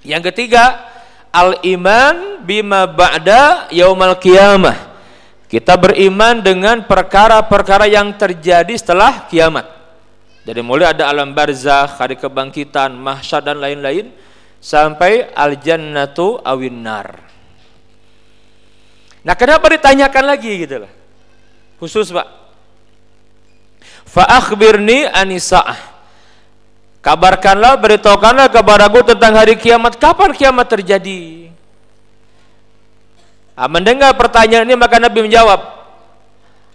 [0.00, 0.88] Yang ketiga,
[1.28, 4.91] al iman bima ba'da yaumal qiyamah
[5.52, 9.68] kita beriman dengan perkara-perkara yang terjadi setelah kiamat.
[10.48, 14.08] Jadi mulai ada alam barzah, hari kebangkitan, mahsyar dan lain-lain
[14.64, 17.20] sampai al jannatu awin nar.
[19.20, 20.92] Nah, kenapa ditanyakan lagi gitu lah?
[21.76, 22.28] Khusus, Pak.
[24.08, 25.78] Fa akhbirni anisa'ah.
[27.04, 30.00] Kabarkanlah, beritahukanlah kepadaku tentang hari kiamat.
[30.00, 31.52] Kapan kiamat terjadi?
[33.52, 35.82] Nah, mendengar pertanyaan ini maka Nabi menjawab,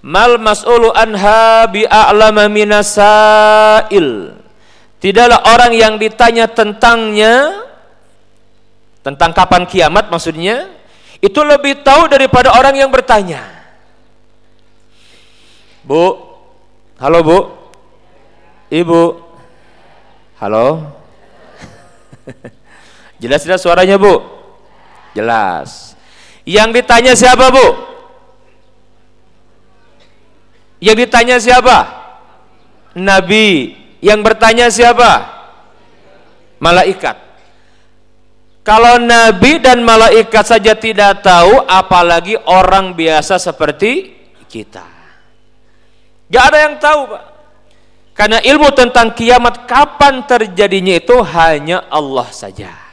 [0.06, 4.38] Mal mas'ulu anha bi'a'lama minasail.
[5.02, 7.66] Tidaklah orang yang ditanya tentangnya
[9.02, 10.70] tentang kapan kiamat maksudnya
[11.18, 13.42] itu lebih tahu daripada orang yang bertanya.
[15.82, 16.20] Bu,
[17.02, 17.38] halo Bu,
[18.70, 19.04] Ibu,
[20.38, 20.94] halo.
[23.24, 24.22] Jelas tidak suaranya Bu?
[25.18, 25.97] Jelas.
[26.48, 27.68] Yang ditanya siapa bu?
[30.80, 31.78] Yang ditanya siapa?
[32.96, 33.76] Nabi.
[34.00, 35.12] Yang bertanya siapa?
[36.64, 37.20] Malaikat.
[38.64, 44.16] Kalau Nabi dan malaikat saja tidak tahu, apalagi orang biasa seperti
[44.48, 44.88] kita.
[46.32, 47.24] Gak ada yang tahu, Pak.
[48.16, 52.87] Karena ilmu tentang kiamat kapan terjadinya itu hanya Allah saja.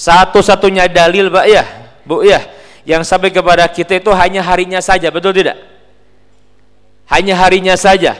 [0.00, 1.64] Satu-satunya dalil Pak ya,
[2.08, 2.40] Bu ya,
[2.88, 5.60] yang sampai kepada kita itu hanya harinya saja, betul tidak?
[7.12, 8.16] Hanya harinya saja.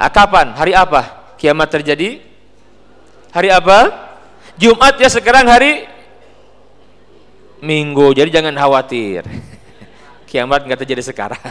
[0.00, 0.56] Nah, kapan?
[0.56, 1.36] Hari apa?
[1.36, 2.24] Kiamat terjadi?
[3.28, 3.92] Hari apa?
[4.56, 5.84] Jumat ya sekarang hari
[7.60, 8.16] Minggu.
[8.16, 9.28] Jadi jangan khawatir.
[10.32, 11.38] Kiamat nggak terjadi sekarang.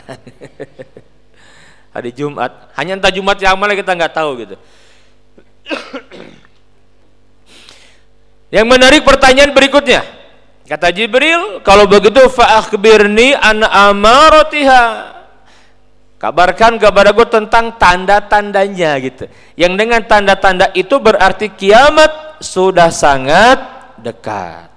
[1.95, 2.73] hari Jumat.
[2.73, 4.55] Hanya entah Jumat yang mana kita nggak tahu gitu.
[8.51, 10.03] Yang menarik pertanyaan berikutnya.
[10.67, 14.83] Kata Jibril, kalau begitu fa'akhbirni an amaratiha.
[16.19, 19.25] Kabarkan kepadaku tentang tanda-tandanya gitu.
[19.57, 23.57] Yang dengan tanda-tanda itu berarti kiamat sudah sangat
[23.97, 24.69] dekat.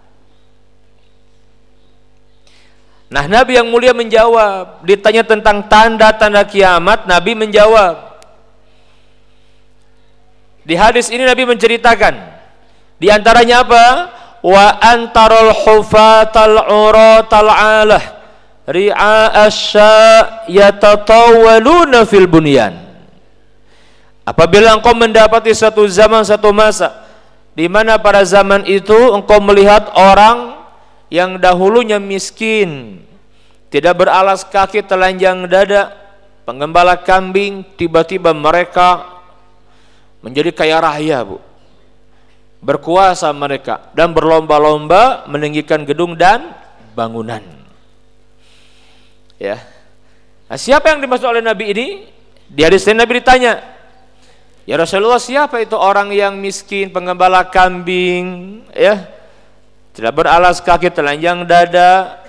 [3.13, 8.17] Nah, Nabi yang mulia menjawab, ditanya tentang tanda-tanda kiamat, Nabi menjawab.
[10.65, 12.34] Di hadis ini Nabi menceritakan
[12.99, 13.85] di antaranya apa?
[14.45, 18.05] Wa antarul hufatal uratal alah
[18.69, 22.77] ri'a asya yatatawaluna fil bunyan.
[24.25, 27.05] Apabila engkau mendapati satu zaman satu masa
[27.53, 30.57] di mana pada zaman itu engkau melihat orang
[31.13, 33.01] yang dahulunya miskin,
[33.69, 35.93] tidak beralas kaki telanjang dada,
[36.49, 39.05] penggembala kambing, tiba-tiba mereka
[40.25, 41.54] menjadi kaya raya, Bu
[42.65, 46.57] berkuasa mereka dan berlomba-lomba meninggikan gedung dan
[46.97, 47.45] bangunan.
[49.37, 49.61] Ya.
[50.49, 51.87] Nah, siapa yang dimaksud oleh Nabi ini?
[52.49, 53.61] Di hadis Nabi ditanya,
[54.65, 59.13] "Ya Rasulullah, siapa itu orang yang miskin, pengembala kambing, ya?
[59.93, 62.25] Tidak beralas kaki, telanjang dada,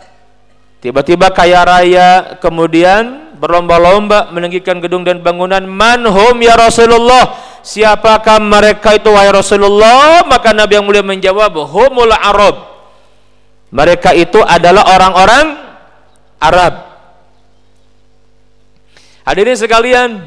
[0.84, 2.10] tiba-tiba kaya raya,
[2.44, 5.64] kemudian berlomba-lomba meninggikan gedung dan bangunan.
[5.64, 10.22] Manhum ya Rasulullah?" Siapakah mereka itu wahai Rasulullah?
[10.30, 12.78] Maka Nabi yang mulia menjawab humul arab.
[13.74, 15.46] Mereka itu adalah orang-orang
[16.40, 16.74] Arab.
[19.26, 20.22] Hadirin sekalian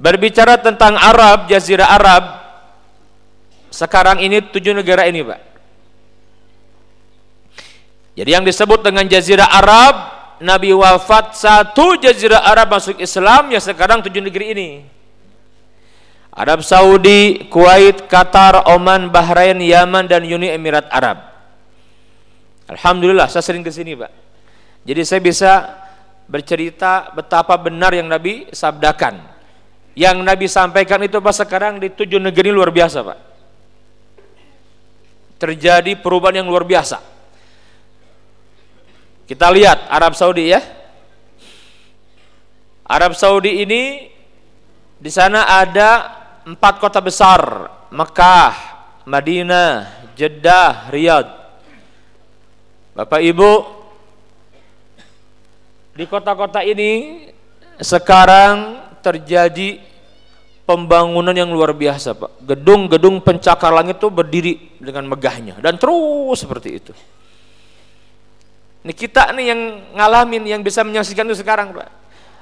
[0.00, 2.24] berbicara tentang Arab jazirah Arab
[3.68, 5.40] sekarang ini tujuh negara ini Pak.
[8.16, 9.94] Jadi yang disebut dengan jazirah Arab
[10.40, 14.68] Nabi wafat satu jazirah Arab masuk Islam ya sekarang tujuh negeri ini
[16.30, 21.18] Arab Saudi, Kuwait, Qatar, Oman, Bahrain, Yaman dan Uni Emirat Arab.
[22.70, 24.12] Alhamdulillah saya sering ke sini, Pak.
[24.86, 25.52] Jadi saya bisa
[26.30, 29.18] bercerita betapa benar yang Nabi sabdakan.
[29.98, 33.18] Yang Nabi sampaikan itu pas sekarang di tujuh negeri luar biasa, Pak.
[35.42, 37.02] Terjadi perubahan yang luar biasa.
[39.26, 40.62] Kita lihat Arab Saudi ya.
[42.86, 44.10] Arab Saudi ini
[44.98, 48.54] di sana ada empat kota besar Mekah,
[49.04, 51.30] Madinah, Jeddah, Riyadh.
[52.94, 53.52] Bapak Ibu,
[55.96, 57.24] di kota-kota ini
[57.80, 59.80] sekarang terjadi
[60.68, 62.44] pembangunan yang luar biasa, Pak.
[62.44, 66.92] Gedung-gedung pencakar langit itu berdiri dengan megahnya dan terus seperti itu.
[68.80, 69.60] Ini kita nih yang
[69.92, 71.88] ngalamin, yang bisa menyaksikan itu sekarang, Pak.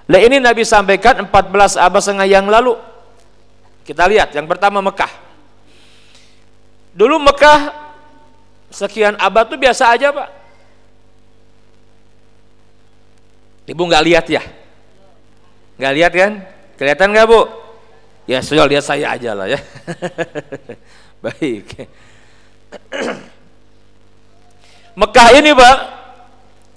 [0.08, 2.78] Nah ini Nabi sampaikan 14 abad setengah yang lalu
[3.88, 5.08] kita lihat yang pertama Mekah.
[6.92, 7.72] Dulu Mekah
[8.68, 10.28] sekian abad tuh biasa aja pak.
[13.64, 14.44] Ibu nggak lihat ya?
[15.80, 16.32] Nggak lihat kan?
[16.76, 17.40] Kelihatan nggak bu?
[18.28, 19.56] Ya sudah lihat saya aja lah ya.
[21.24, 21.88] Baik.
[24.92, 25.76] Mekah ini pak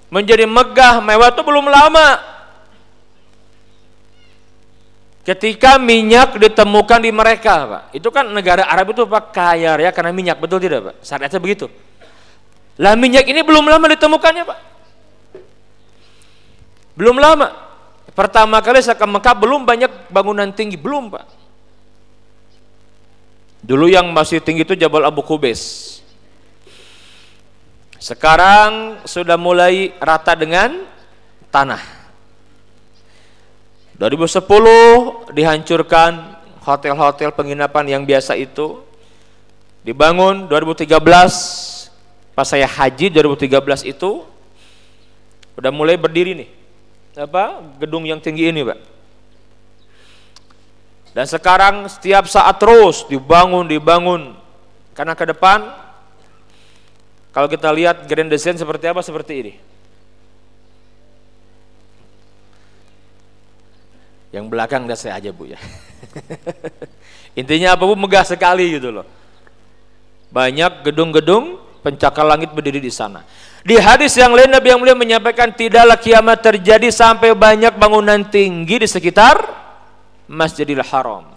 [0.08, 2.31] menjadi megah mewah itu belum lama
[5.22, 7.84] Ketika minyak ditemukan di mereka, Pak.
[7.94, 10.96] Itu kan negara Arab itu Pak kaya ya karena minyak, betul tidak, Pak?
[11.06, 11.70] Syariatnya begitu.
[12.82, 14.60] Lah minyak ini belum lama ditemukannya, Pak.
[16.98, 17.54] Belum lama.
[18.18, 21.26] Pertama kali saya ke Mekah belum banyak bangunan tinggi, belum, Pak.
[23.62, 26.02] Dulu yang masih tinggi itu Jabal Abu Kubes.
[28.02, 30.82] Sekarang sudah mulai rata dengan
[31.54, 32.01] tanah
[34.02, 36.34] 2010 dihancurkan
[36.66, 38.82] hotel-hotel penginapan yang biasa itu.
[39.86, 40.90] Dibangun 2013
[42.34, 44.26] pas saya haji 2013 itu
[45.54, 46.50] udah mulai berdiri nih.
[47.14, 47.62] Apa?
[47.78, 48.82] Gedung yang tinggi ini pak.
[51.14, 54.34] Dan sekarang setiap saat terus dibangun dibangun.
[54.98, 55.78] Karena ke depan
[57.30, 59.54] kalau kita lihat grand design seperti apa seperti ini
[64.32, 65.60] Yang belakang udah saya aja bu ya.
[67.40, 69.08] Intinya apa bu megah sekali gitu loh.
[70.32, 73.28] Banyak gedung-gedung pencakar langit berdiri di sana.
[73.62, 78.82] Di hadis yang lain Nabi yang mulia menyampaikan tidaklah kiamat terjadi sampai banyak bangunan tinggi
[78.82, 79.38] di sekitar
[80.32, 81.28] Masjidil Haram.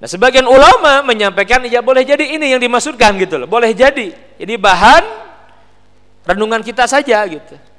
[0.00, 3.48] Nah, sebagian ulama menyampaikan ya boleh jadi ini yang dimaksudkan gitu loh.
[3.48, 4.10] Boleh jadi.
[4.40, 5.04] Ini bahan
[6.24, 7.69] renungan kita saja gitu.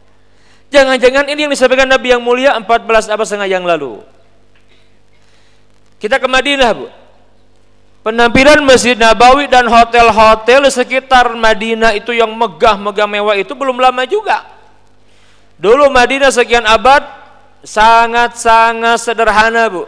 [0.72, 4.00] Jangan-jangan ini yang disampaikan Nabi yang mulia 14 abad setengah yang lalu.
[6.00, 6.88] Kita ke Madinah, Bu.
[8.02, 14.48] Penampilan Masjid Nabawi dan hotel-hotel sekitar Madinah itu yang megah-megah mewah itu belum lama juga.
[15.62, 17.06] Dulu Madinah sekian abad
[17.62, 19.86] sangat-sangat sederhana, Bu.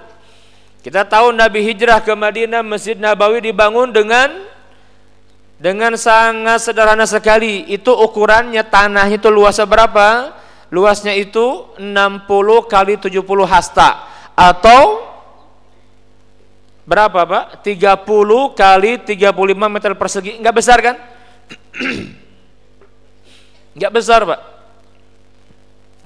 [0.83, 4.51] Kita tahu Nabi hijrah ke Madinah, Masjid Nabawi dibangun dengan
[5.55, 7.63] dengan sangat sederhana sekali.
[7.71, 10.42] Itu ukurannya tanahnya itu luasnya berapa?
[10.73, 12.25] Luasnya itu 60
[12.65, 15.05] kali 70 hasta atau
[16.81, 17.61] berapa Pak?
[17.61, 17.93] 30
[18.57, 20.97] kali 35 meter persegi enggak besar kan?
[23.77, 24.41] enggak besar Pak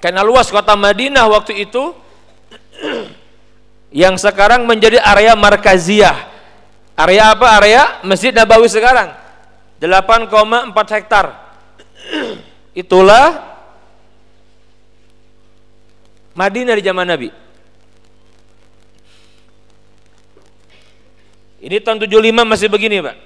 [0.04, 1.96] karena luas kota Madinah waktu itu
[4.04, 6.28] yang sekarang menjadi area markaziyah
[6.92, 7.56] area apa?
[7.56, 9.16] area Masjid Nabawi sekarang
[9.80, 11.26] 8,4 hektar
[12.84, 13.57] itulah
[16.38, 17.34] Madinah di zaman Nabi.
[21.58, 23.16] Ini tahun 75 masih begini, Pak.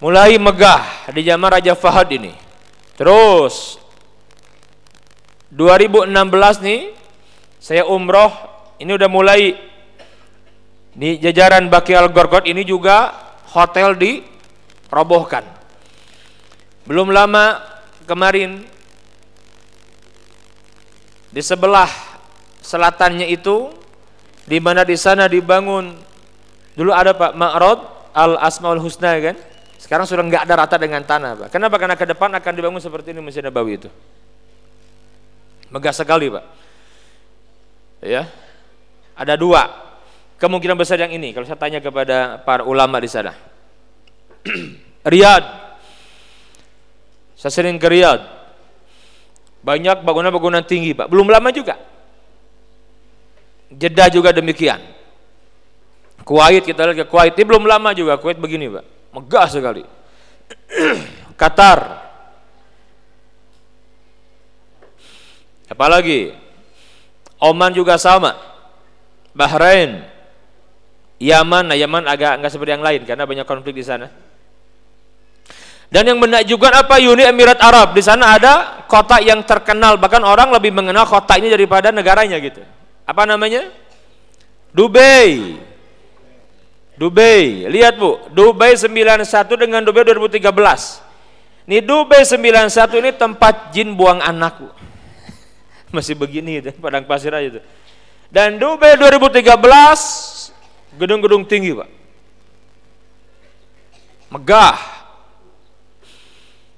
[0.00, 2.32] Mulai megah di zaman Raja Fahad ini.
[2.96, 3.76] Terus
[5.52, 6.08] 2016
[6.64, 6.80] nih
[7.60, 8.32] saya umroh
[8.80, 9.52] ini udah mulai
[10.96, 13.12] di jajaran Baki Al Gorgot ini juga
[13.52, 15.44] hotel dirobohkan.
[16.88, 17.60] Belum lama
[18.08, 18.64] kemarin
[21.30, 21.90] di sebelah
[22.60, 23.70] selatannya itu
[24.44, 25.94] di mana di sana dibangun
[26.74, 29.38] dulu ada Pak Ma'rad Al Asmaul Husna kan?
[29.78, 31.48] Sekarang sudah nggak ada rata dengan tanah Pak.
[31.54, 31.78] Kenapa?
[31.78, 33.88] Karena ke depan akan dibangun seperti ini Masjid Nabawi itu.
[35.70, 36.44] Megah sekali Pak.
[38.02, 38.26] Ya.
[39.14, 39.70] Ada dua
[40.40, 43.36] kemungkinan besar yang ini kalau saya tanya kepada para ulama di sana.
[45.12, 45.46] Riyadh.
[47.38, 48.39] Saya sering ke Riyadh
[49.60, 51.08] banyak bangunan-bangunan tinggi, Pak.
[51.12, 51.76] Belum lama juga.
[53.70, 54.80] Jeddah juga demikian.
[56.24, 58.84] Kuwait kita lihat ke Kuwait ini belum lama juga Kuwait begini, Pak.
[59.14, 59.82] Megah sekali.
[61.40, 62.10] Qatar.
[65.70, 66.34] Apalagi
[67.40, 68.36] Oman juga sama.
[69.32, 70.04] Bahrain.
[71.20, 74.08] Yaman, nah Yaman agak enggak seperti yang lain karena banyak konflik di sana.
[75.90, 80.54] Dan yang menakjubkan apa Uni Emirat Arab di sana ada kota yang terkenal bahkan orang
[80.54, 82.62] lebih mengenal kota ini daripada negaranya gitu.
[83.02, 83.66] Apa namanya?
[84.70, 85.58] Dubai.
[86.94, 87.66] Dubai.
[87.66, 89.26] Lihat Bu, Dubai 91
[89.58, 90.46] dengan Dubai 2013.
[91.66, 92.70] Ini Dubai 91
[93.02, 94.70] ini tempat jin buang anak Bu.
[95.98, 97.60] Masih begini gitu, padang pasir aja itu.
[98.30, 99.42] Dan Dubai 2013
[101.02, 101.90] gedung-gedung tinggi Pak.
[104.30, 104.99] Megah,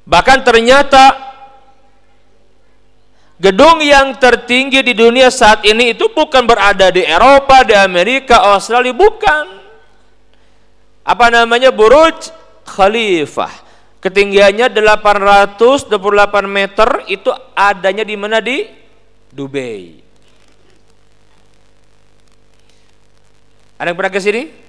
[0.02, 1.14] Bahkan ternyata
[3.38, 8.94] gedung yang tertinggi di dunia saat ini itu bukan berada di Eropa, di Amerika, Australia,
[8.94, 9.62] bukan.
[11.02, 11.70] Apa namanya?
[11.74, 12.30] Burj
[12.66, 13.70] Khalifah.
[14.02, 15.86] Ketinggiannya 828
[16.50, 18.66] meter itu adanya di mana di
[19.30, 20.02] Dubai.
[23.78, 24.61] Ada yang pernah ke sini?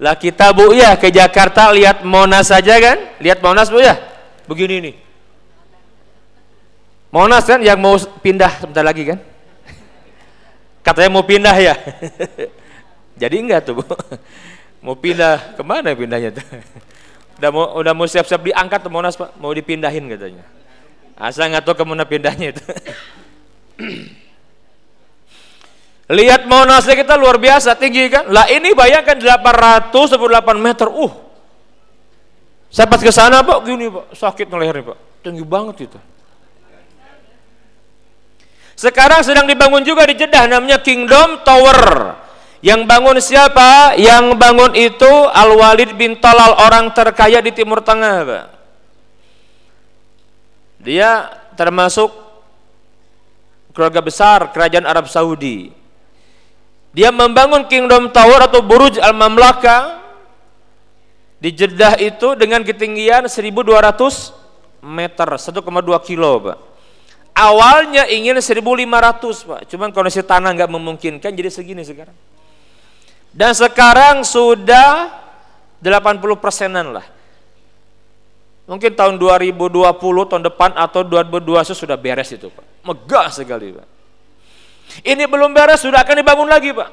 [0.00, 3.20] Lah kita Bu ya ke Jakarta lihat Monas saja kan?
[3.20, 4.00] Lihat Monas Bu ya?
[4.48, 4.94] Begini nih.
[7.12, 9.20] Monas kan yang mau pindah sebentar lagi kan?
[10.80, 11.76] Katanya mau pindah ya.
[13.20, 13.84] Jadi enggak tuh Bu.
[14.80, 16.48] Mau pindah ke mana pindahnya tuh?
[17.36, 20.44] Udah mau udah mau siap-siap diangkat tuh Monas Pak, mau dipindahin katanya.
[21.20, 22.64] Asal nggak tahu ke mana pindahnya itu.
[26.10, 28.26] Lihat Monasnya kita luar biasa tinggi kan?
[28.34, 29.94] Lah ini bayangkan 818
[30.58, 30.90] meter.
[30.90, 31.14] Uh.
[32.66, 34.98] Saya pas ke sana Pak, gini Pak, sakit lehernya Pak.
[35.22, 35.98] Tinggi banget itu.
[38.74, 42.16] Sekarang sedang dibangun juga di Jeddah namanya Kingdom Tower.
[42.58, 43.94] Yang bangun siapa?
[43.94, 48.46] Yang bangun itu Al-Walid bin Talal orang terkaya di Timur Tengah, Pak.
[50.80, 52.08] Dia termasuk
[53.76, 55.79] keluarga besar kerajaan Arab Saudi.
[56.90, 60.02] Dia membangun Kingdom Tower atau Buruj Al-Mamlaka
[61.38, 65.62] di Jeddah itu dengan ketinggian 1200 meter, 1,2
[66.02, 66.58] kilo, Pak.
[67.30, 69.60] Awalnya ingin 1500, Pak.
[69.70, 72.16] Cuman kondisi tanah nggak memungkinkan jadi segini sekarang.
[73.30, 75.14] Dan sekarang sudah
[75.78, 77.06] 80 persenan lah.
[78.70, 82.86] Mungkin tahun 2020 tahun depan atau 2021 sudah beres itu Pak.
[82.86, 83.99] Megah sekali Pak.
[85.06, 86.90] Ini belum beres sudah akan dibangun lagi Pak.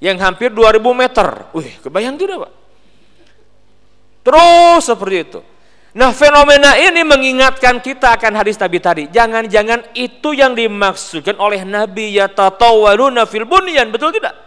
[0.00, 1.28] Yang hampir 2000 meter.
[1.52, 2.52] Wih, kebayang tidak Pak?
[4.24, 5.40] Terus seperti itu.
[5.90, 9.04] Nah fenomena ini mengingatkan kita akan hadis Nabi tadi.
[9.10, 13.90] Jangan-jangan itu yang dimaksudkan oleh Nabi ya tatawaluna fil bunyan.
[13.90, 14.38] Betul tidak?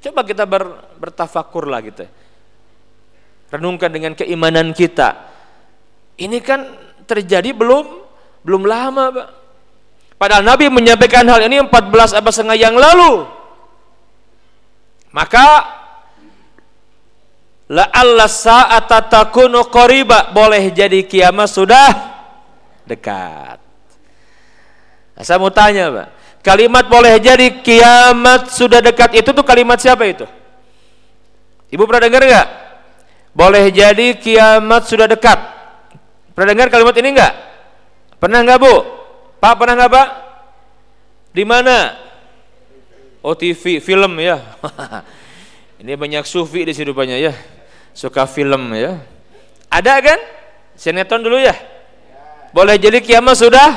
[0.00, 2.08] Coba kita ber, bertafakur lah gitu.
[3.52, 5.28] Renungkan dengan keimanan kita.
[6.16, 6.72] Ini kan
[7.04, 7.84] terjadi belum
[8.40, 9.28] belum lama Pak.
[10.16, 13.28] Padahal Nabi menyampaikan hal ini 14 abad setengah yang lalu.
[15.12, 15.76] Maka
[17.66, 21.90] La Allah sa'ata takunu qariba boleh jadi kiamat sudah
[22.86, 23.58] dekat.
[25.18, 26.08] Saya mau tanya, Pak.
[26.46, 30.22] Kalimat boleh jadi kiamat sudah dekat itu tuh kalimat siapa itu?
[31.74, 32.48] Ibu pernah dengar enggak?
[33.34, 35.34] Boleh jadi kiamat sudah dekat.
[36.38, 37.34] Pernah dengar kalimat ini enggak?
[38.22, 38.95] Pernah enggak, Bu?
[39.36, 40.08] Pak pernah enggak, Pak?
[41.32, 41.96] Di mana?
[43.20, 44.40] Oh, TV, film ya.
[45.82, 47.34] ini banyak sufi di sini rupanya ya
[47.96, 49.00] suka film ya.
[49.72, 50.20] Ada kan?
[50.76, 51.56] Sinetron dulu ya?
[52.52, 53.70] Boleh jadi kiamat sudah?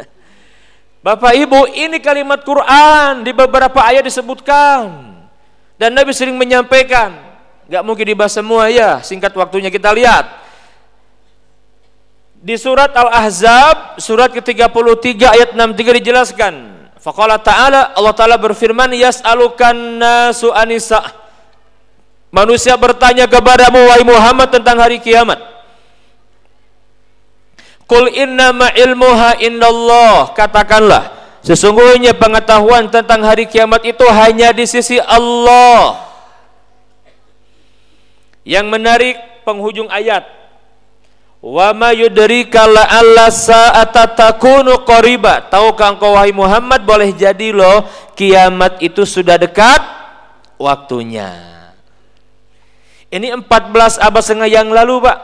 [1.06, 5.12] Bapak Ibu, ini kalimat Quran di beberapa ayat disebutkan.
[5.76, 7.12] Dan Nabi sering menyampaikan,
[7.68, 10.28] nggak mungkin dibahas semua ya, singkat waktunya kita lihat.
[12.40, 16.54] Di surat Al-Ahzab, surat ke-33 ayat 63 dijelaskan.
[16.96, 21.20] Faqala ta'ala, Allah Ta'ala berfirman, Yas'alukan nasu anisa'
[22.30, 25.42] Manusia bertanya kepadamu wahai Muhammad tentang hari kiamat.
[27.90, 30.30] Qul innama ilmuha indallah.
[30.30, 31.10] Katakanlah,
[31.42, 36.06] sesungguhnya pengetahuan tentang hari kiamat itu hanya di sisi Allah.
[38.46, 40.39] Yang menarik penghujung ayat.
[41.40, 45.48] Wa ma yudrika alla sa'ata takunu qariba.
[45.48, 49.80] Tahukah engkau wahai Muhammad boleh jadi loh kiamat itu sudah dekat
[50.60, 51.32] waktunya.
[53.08, 55.18] Ini 14 abad setengah yang lalu Pak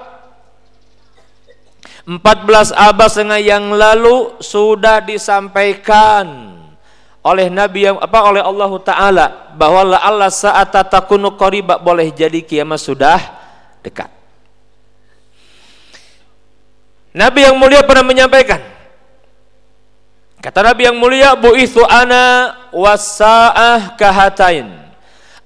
[2.09, 6.57] 14 abad setengah yang lalu sudah disampaikan
[7.21, 9.27] oleh Nabi yang apa oleh Allah Taala
[9.59, 13.21] bahwa la Allah saat takunu qariba boleh jadi kiamat sudah
[13.85, 14.16] dekat.
[17.17, 18.61] Nabi yang mulia pernah menyampaikan
[20.45, 24.87] kata Nabi yang mulia buithu ana wasaah kahatain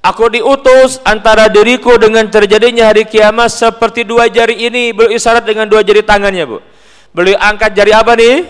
[0.00, 5.68] Aku diutus antara diriku dengan terjadinya hari kiamat seperti dua jari ini beliau isyarat dengan
[5.68, 6.64] dua jari tangannya bu.
[7.12, 8.48] Beliau angkat jari apa nih?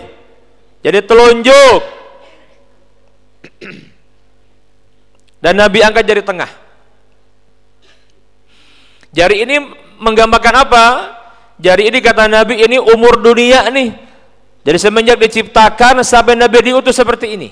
[0.79, 1.81] Jadi telunjuk.
[5.43, 6.47] Dan Nabi angkat jari tengah.
[9.11, 9.59] Jari ini
[9.99, 10.85] menggambarkan apa?
[11.61, 13.93] Jari ini kata Nabi ini umur dunia nih.
[14.65, 17.49] Jadi semenjak diciptakan sampai Nabi diutus seperti ini.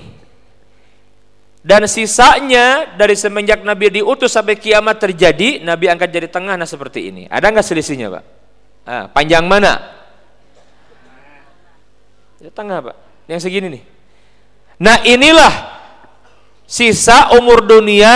[1.59, 7.13] Dan sisanya dari semenjak Nabi diutus sampai kiamat terjadi Nabi angkat jadi tengah nah seperti
[7.13, 7.29] ini.
[7.29, 8.23] Ada nggak selisihnya Pak?
[8.89, 9.77] Ah, panjang mana?
[12.41, 12.95] Di tengah Pak.
[13.29, 13.83] Yang segini nih.
[14.79, 15.53] Nah inilah
[16.65, 18.15] sisa umur dunia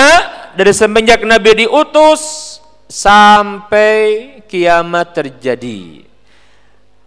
[0.57, 2.52] dari semenjak Nabi diutus
[2.93, 6.13] sampai kiamat terjadi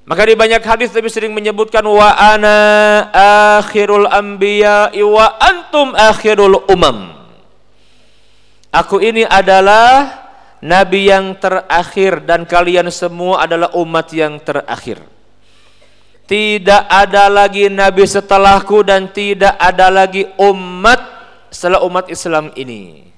[0.07, 2.59] maka di banyak hadis Nabi sering menyebutkan wa ana
[3.59, 7.11] akhirul anbiya wa antum akhirul umam.
[8.71, 10.23] Aku ini adalah
[10.63, 15.03] nabi yang terakhir dan kalian semua adalah umat yang terakhir.
[16.31, 21.03] Tidak ada lagi nabi setelahku dan tidak ada lagi umat
[21.51, 23.11] setelah umat Islam ini.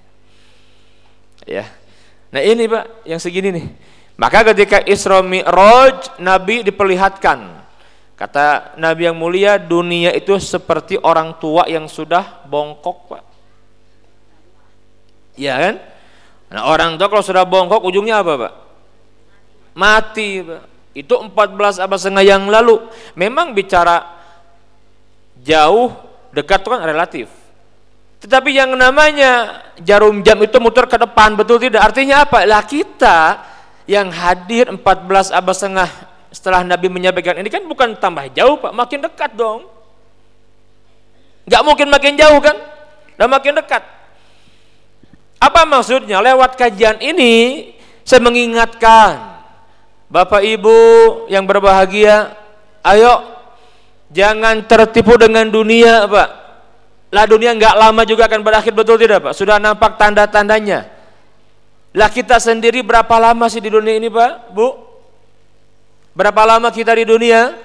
[1.45, 1.69] Ya.
[2.29, 3.66] Nah, ini Pak yang segini nih.
[4.18, 7.55] Maka ketika Isra Mi'raj Nabi diperlihatkan
[8.18, 13.22] Kata Nabi yang mulia dunia itu seperti orang tua yang sudah bongkok Pak
[15.39, 15.74] Iya kan?
[16.51, 18.55] Nah orang tua kalau sudah bongkok ujungnya apa Pak?
[19.79, 20.62] Mati Pak
[20.99, 24.03] Itu 14 abad setengah yang lalu Memang bicara
[25.39, 25.95] jauh
[26.35, 27.31] dekat itu kan relatif
[28.19, 33.47] tetapi yang namanya jarum jam itu muter ke depan betul tidak artinya apa lah kita
[33.89, 35.91] yang hadir 14 abad setengah
[36.29, 39.64] setelah Nabi menyampaikan ini kan bukan tambah jauh Pak, makin dekat dong.
[41.49, 42.57] Gak mungkin makin jauh kan?
[43.16, 43.81] Dan makin dekat.
[45.41, 46.21] Apa maksudnya?
[46.21, 47.73] Lewat kajian ini
[48.05, 49.41] saya mengingatkan
[50.12, 50.79] Bapak Ibu
[51.33, 52.37] yang berbahagia,
[52.85, 53.25] ayo
[54.12, 56.29] jangan tertipu dengan dunia, Pak.
[57.09, 59.33] Lah dunia nggak lama juga akan berakhir betul tidak Pak?
[59.33, 60.93] Sudah nampak tanda-tandanya.
[61.97, 64.53] Lah kita sendiri berapa lama sih di dunia ini Pak?
[64.53, 64.69] Bu?
[66.13, 67.57] Berapa lama kita di dunia?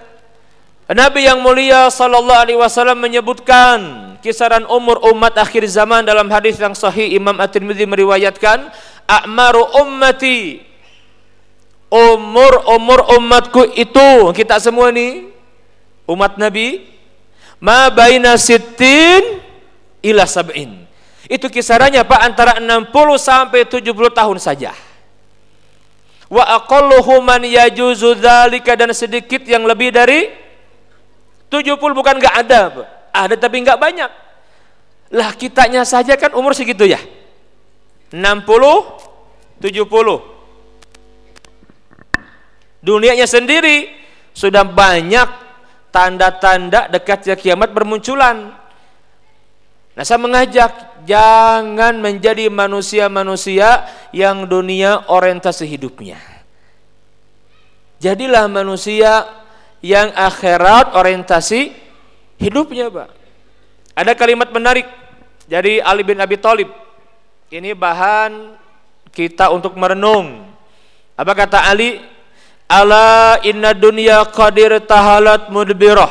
[0.88, 3.80] Nabi yang mulia sallallahu alaihi wasallam menyebutkan
[4.24, 8.72] kisaran umur umat akhir zaman dalam hadis yang sahih Imam At-Tirmidzi meriwayatkan
[9.08, 10.64] a'maru ummati
[11.91, 15.30] umur-umur umatku itu kita semua nih
[16.10, 16.93] umat Nabi
[17.64, 19.39] ma baina sittin
[20.03, 20.84] ila sab'in.
[21.32, 24.76] Itu kisarannya Pak antara 60 sampai 70 tahun saja.
[26.28, 30.28] Wa aqalluhu man yajuzu dzalika dan sedikit yang lebih dari
[31.47, 32.88] 70 bukan enggak ada, Pak.
[33.16, 34.11] Ada tapi enggak banyak.
[35.14, 36.99] Lah kitanya saja kan umur segitu ya.
[38.11, 39.80] 60 70.
[42.84, 43.88] Dunianya sendiri
[44.36, 45.43] sudah banyak
[45.94, 48.58] tanda-tanda dekatnya kiamat bermunculan.
[49.94, 56.18] Nah, saya mengajak jangan menjadi manusia-manusia yang dunia orientasi hidupnya.
[58.02, 59.30] Jadilah manusia
[59.86, 61.72] yang akhirat orientasi
[62.41, 63.10] hidupnya, Pak.
[63.94, 64.89] Ada kalimat menarik
[65.46, 66.74] dari Ali bin Abi Thalib.
[67.54, 68.58] Ini bahan
[69.14, 70.50] kita untuk merenung.
[71.14, 72.02] Apa kata Ali?
[72.74, 76.09] Ala inna dunya qadir tahalat mudbirah.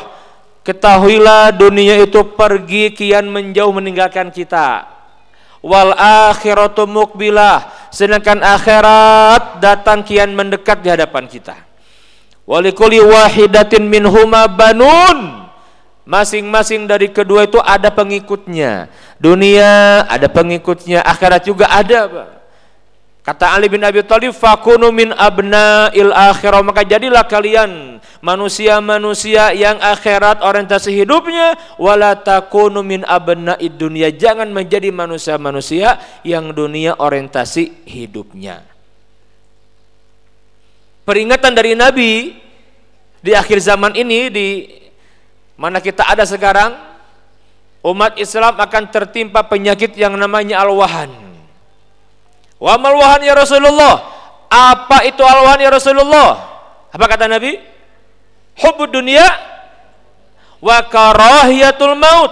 [0.62, 4.86] Ketahuilah dunia itu pergi kian menjauh meninggalkan kita.
[5.58, 7.90] Wal akhiratu mukbilah.
[7.90, 11.58] Sedangkan akhirat datang kian mendekat di hadapan kita.
[12.46, 15.50] Walikuli wahidatin minhuma banun.
[16.06, 18.90] Masing-masing dari kedua itu ada pengikutnya.
[19.22, 22.41] Dunia ada pengikutnya, akhirat juga ada, Pak.
[23.23, 30.43] Kata Ali bin Abi Thalib, "Fakunu min abna'il akhirah." Maka jadilah kalian manusia-manusia yang akhirat
[30.43, 34.11] orientasi hidupnya, wala takunu min abna'id dunia.
[34.11, 38.66] Jangan menjadi manusia-manusia yang dunia orientasi hidupnya.
[41.07, 42.43] Peringatan dari Nabi
[43.23, 44.47] di akhir zaman ini di
[45.55, 46.75] mana kita ada sekarang,
[47.87, 51.22] umat Islam akan tertimpa penyakit yang namanya al-wahan
[52.62, 54.06] Wa malwahan ya Rasulullah.
[54.46, 56.38] Apa itu alwahan ya Rasulullah?
[56.94, 57.58] Apa kata Nabi?
[58.54, 59.26] Hubbud dunia
[60.62, 62.30] wa karahiyatul maut.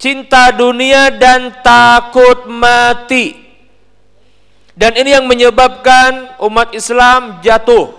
[0.00, 3.36] Cinta dunia dan takut mati.
[4.78, 7.98] Dan ini yang menyebabkan umat Islam jatuh.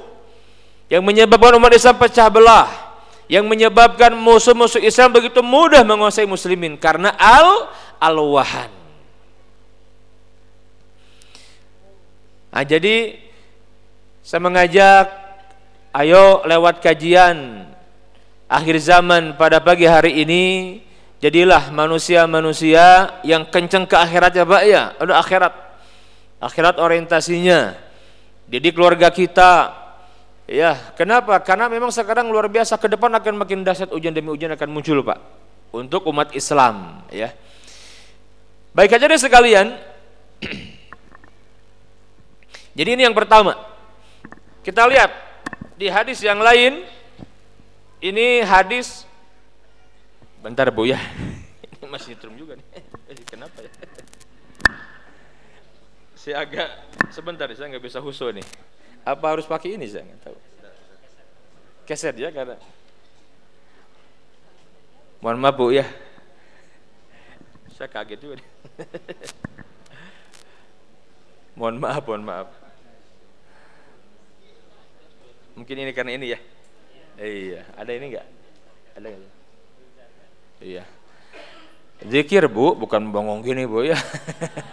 [0.90, 2.72] Yang menyebabkan umat Islam pecah belah.
[3.30, 7.70] Yang menyebabkan musuh-musuh Islam begitu mudah menguasai muslimin karena al
[8.02, 8.79] alwahan.
[12.50, 13.18] Nah, jadi
[14.26, 15.06] saya mengajak
[15.94, 17.66] ayo lewat kajian
[18.50, 20.46] akhir zaman pada pagi hari ini
[21.22, 24.84] jadilah manusia-manusia yang kenceng ke akhirat ya Pak ya.
[24.98, 25.54] Aduh akhirat.
[26.40, 27.76] Akhirat orientasinya.
[28.50, 29.76] Jadi keluarga kita
[30.50, 31.38] ya, kenapa?
[31.46, 35.06] Karena memang sekarang luar biasa ke depan akan makin dahsyat ujian demi ujian akan muncul,
[35.06, 35.20] Pak.
[35.70, 37.30] Untuk umat Islam, ya.
[38.74, 39.78] Baik aja deh sekalian.
[42.80, 43.60] Jadi ini yang pertama.
[44.64, 45.12] Kita lihat
[45.76, 46.88] di hadis yang lain
[48.00, 49.04] ini hadis
[50.40, 50.96] bentar Bu ya.
[51.76, 52.68] Ini masih trum juga nih.
[53.32, 53.72] Kenapa ya?
[56.16, 56.70] Saya agak
[57.12, 58.48] sebentar saya nggak bisa husu nih.
[59.04, 60.38] Apa harus pakai ini saya nggak tahu.
[61.84, 62.56] Keset ya karena
[65.20, 65.84] Mohon maaf Bu ya.
[67.76, 68.48] Saya kaget juga nih.
[71.60, 72.59] mohon maaf, mohon maaf.
[75.60, 76.40] Mungkin ini karena ini ya.
[77.20, 78.28] Iya, ada ini enggak?
[78.96, 79.34] Ada enggak?
[80.64, 80.84] Iya.
[82.00, 84.00] Zikir bu, bukan bongong gini bu ya.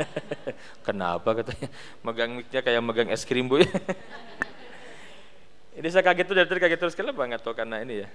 [0.86, 1.66] Kenapa katanya?
[2.06, 3.70] Megang miknya kayak megang es krim bu ya.
[5.82, 8.08] ini saya kaget tuh dari tadi kaget terus kenapa nggak tahu karena ini ya.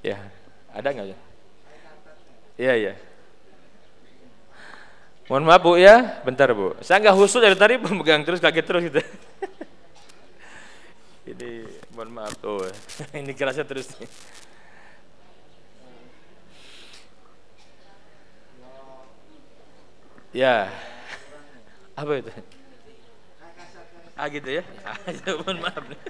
[0.00, 0.18] Ya,
[0.72, 1.18] ada nggak ya?
[2.56, 2.92] Iya iya.
[5.28, 6.80] Mohon maaf bu ya, bentar bu.
[6.80, 9.04] Saya nggak khusus dari tadi megang terus kaget terus gitu.
[11.22, 11.62] Ini
[11.94, 12.66] mohon maaf tuh.
[13.18, 14.10] ini kerasnya terus nih.
[20.34, 20.66] Ya.
[22.00, 22.32] Apa itu?
[24.18, 24.62] Ah gitu ya?
[24.82, 24.98] Ah,
[25.46, 26.00] mohon maaf nih.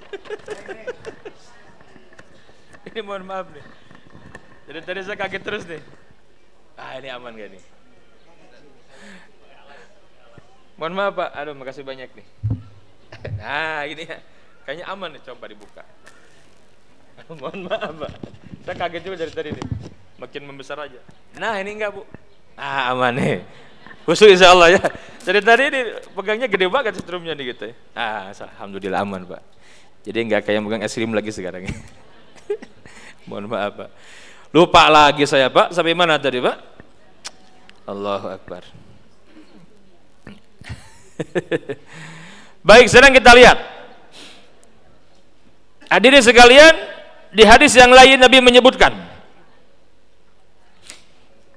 [2.89, 3.65] ini mohon maaf nih.
[4.65, 5.81] Jadi tadi saya kaget terus nih.
[6.73, 7.63] Ah ini aman gak nih?
[10.73, 12.27] Mohon maaf Pak, aduh makasih banyak nih.
[13.37, 14.32] Nah gini ya.
[14.63, 15.83] Kayaknya aman nih coba dibuka.
[17.39, 18.13] Mohon maaf, Pak.
[18.63, 19.67] Saya kaget juga dari tadi nih.
[20.23, 21.03] makin membesar aja.
[21.35, 22.07] Nah ini enggak bu.
[22.55, 23.43] Ah aman nih.
[24.07, 24.83] Khusus insya Allah ya.
[25.19, 25.81] Jadi tadi ini
[26.15, 27.75] pegangnya gede banget strumnya nih gitu ya.
[27.91, 29.43] Ah alhamdulillah aman pak.
[30.07, 31.67] Jadi enggak kayak megang es krim lagi sekarang.
[33.27, 33.89] Mohon maaf pak.
[34.55, 35.75] Lupa lagi saya pak.
[35.75, 36.55] Sampai mana tadi pak?
[37.83, 38.63] Allahu Akbar.
[42.67, 43.59] Baik, sekarang kita lihat.
[45.91, 46.73] Hadirin sekalian,
[47.33, 48.93] di hadis yang lain Nabi menyebutkan.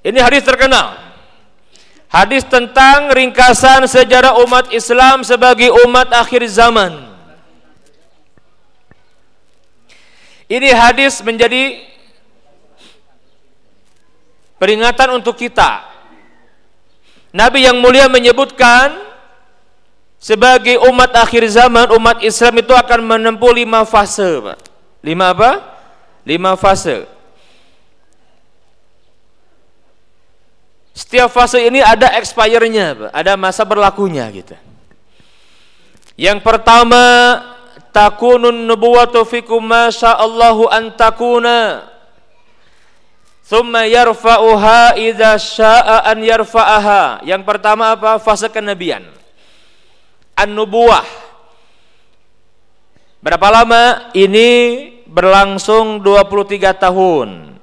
[0.06, 0.96] Ini hadis terkenal.
[2.06, 7.12] Hadis tentang ringkasan sejarah umat Islam sebagai umat akhir zaman.
[10.46, 11.82] Ini hadis menjadi
[14.62, 15.82] peringatan untuk kita.
[17.34, 19.05] Nabi yang mulia menyebutkan
[20.16, 24.58] sebagai umat akhir zaman, umat Islam itu akan menempuh lima fase, Pak.
[25.04, 25.50] Lima apa?
[26.24, 27.06] Lima fase.
[30.96, 33.10] Setiap fase ini ada expire-nya, Pak.
[33.12, 34.56] Ada masa berlakunya gitu.
[36.16, 37.04] Yang pertama,
[37.92, 40.96] takunun nubuwatu fikum ma Allahu an.
[43.46, 44.96] Thumma yarfa'uha
[45.38, 47.22] syaa an yarfa'aha.
[47.22, 48.18] Yang pertama apa?
[48.18, 49.15] Fase kenabian
[50.36, 51.08] an-nubuwah.
[53.24, 54.12] Berapa lama?
[54.12, 54.48] Ini
[55.08, 57.58] berlangsung 23 tahun.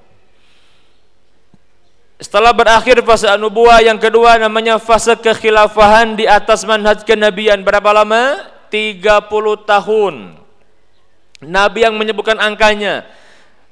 [2.19, 7.61] Setelah berakhir fase an-nubuwah yang kedua namanya fase kekhilafahan di atas manhaj kenabian.
[7.61, 8.49] Berapa lama?
[8.73, 9.21] 30
[9.69, 10.15] tahun.
[11.43, 13.05] Nabi yang menyebutkan angkanya.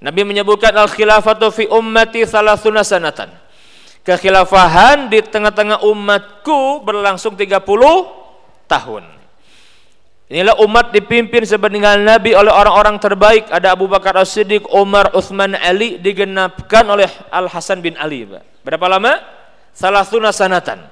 [0.04, 3.34] Nabi menyebutkan al-khilafatu fi ummati salasuna sanatan.
[4.02, 8.21] Kekhilafahan di tengah-tengah umatku berlangsung 30
[8.72, 9.04] tahun.
[10.32, 13.52] Inilah umat dipimpin sepeninggal Nabi oleh orang-orang terbaik.
[13.52, 18.24] Ada Abu Bakar As-Siddiq, Umar, Uthman, Ali digenapkan oleh Al Hasan bin Ali.
[18.64, 19.20] Berapa lama?
[19.76, 20.88] Salah sanatan.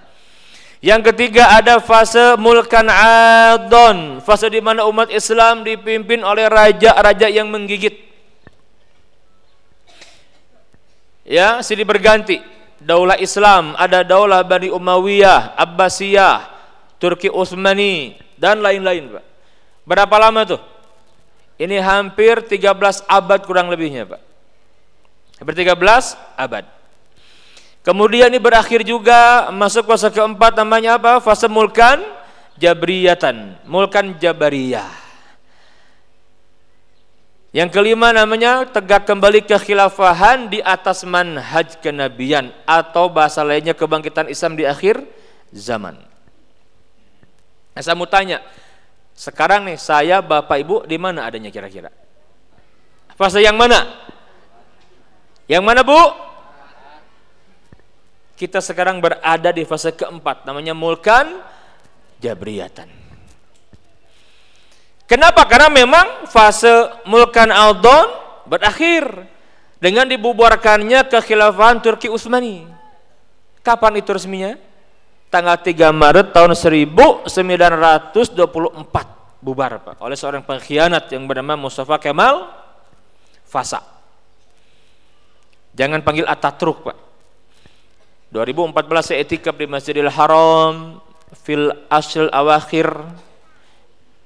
[0.84, 7.47] Yang ketiga ada fase mulkan adon, fase di mana umat Islam dipimpin oleh raja-raja yang
[7.47, 7.95] menggigit.
[11.23, 12.43] Ya, silih berganti.
[12.80, 16.59] Daulah Islam, ada daulah Bani Umayyah, Abbasiyah,
[17.00, 19.26] Turki Utsmani dan lain-lain, Pak.
[19.88, 20.62] Berapa lama tuh?
[21.56, 24.22] Ini hampir 13 abad kurang lebihnya, Pak.
[25.39, 26.68] Hampir 13 abad.
[27.80, 31.24] Kemudian ini berakhir juga masuk fase keempat namanya apa?
[31.24, 32.04] Fase mulkan
[32.60, 34.91] jabriyatan, mulkan jabariyah.
[37.50, 44.54] Yang kelima namanya tegak kembali kekhilafahan di atas manhaj kenabian atau bahasa lainnya kebangkitan Islam
[44.54, 45.02] di akhir
[45.50, 46.09] zaman.
[47.74, 48.41] Nah, saya mau tanya,
[49.13, 51.91] sekarang nih saya Bapak Ibu di mana adanya kira-kira?
[53.20, 53.84] Fase yang mana?
[55.49, 55.99] Yang mana Bu?
[58.39, 61.43] Kita sekarang berada di fase keempat, namanya mulkan
[62.24, 62.88] jabriyatan.
[65.09, 65.43] Kenapa?
[65.49, 66.70] Karena memang fase
[67.03, 68.07] mulkan aldon
[68.47, 69.26] berakhir
[69.82, 72.70] dengan dibubarkannya kekhilafahan Turki Utsmani.
[73.65, 74.55] Kapan itu resminya?
[75.30, 77.30] Tanggal 3 Maret tahun 1924
[79.39, 82.49] bubar Pak oleh seorang pengkhianat yang bernama Mustafa Kemal
[83.45, 83.82] Fasa.
[85.73, 86.97] Jangan panggil Ataturk Pak.
[88.30, 91.01] 2014 saya etikap di Masjidil Haram
[91.34, 92.89] fil asl awakhir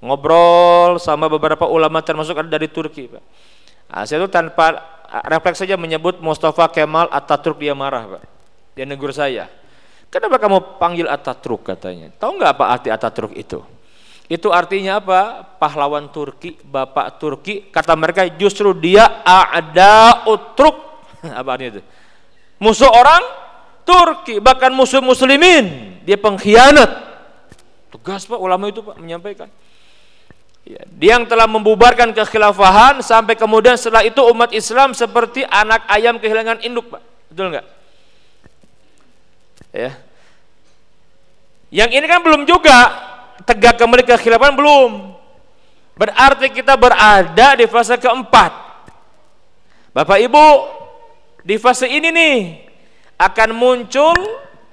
[0.04, 3.24] ngobrol sama beberapa ulama termasuk ada dari Turki Pak.
[3.94, 4.82] Nah, saya itu tanpa
[5.30, 8.24] refleks saja menyebut Mustafa Kemal Ataturk dia marah Pak.
[8.76, 9.63] Dia negur saya
[10.14, 12.14] Kenapa kamu panggil Ataturk katanya?
[12.22, 13.66] Tahu nggak apa arti Ataturk itu?
[14.30, 15.42] Itu artinya apa?
[15.58, 17.66] Pahlawan Turki, bapak Turki.
[17.74, 21.02] Kata mereka justru dia ada utruk.
[21.42, 21.84] apa artinya itu?
[22.62, 23.26] Musuh orang
[23.82, 25.98] Turki, bahkan musuh muslimin.
[26.06, 27.10] Dia pengkhianat.
[27.90, 29.50] Tugas Pak ulama itu Pak menyampaikan.
[30.64, 36.22] Ya, dia yang telah membubarkan kekhilafahan sampai kemudian setelah itu umat Islam seperti anak ayam
[36.22, 37.02] kehilangan induk Pak.
[37.34, 37.83] Betul nggak?
[39.74, 39.98] Ya.
[41.74, 42.78] Yang ini kan belum juga
[43.50, 45.18] tegak kembali ke khilafah belum.
[45.98, 48.54] Berarti kita berada di fase keempat.
[49.94, 50.48] Bapak Ibu,
[51.42, 52.38] di fase ini nih
[53.18, 54.14] akan muncul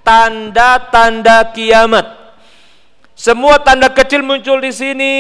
[0.05, 2.21] tanda-tanda kiamat.
[3.17, 5.17] Semua tanda kecil muncul di sini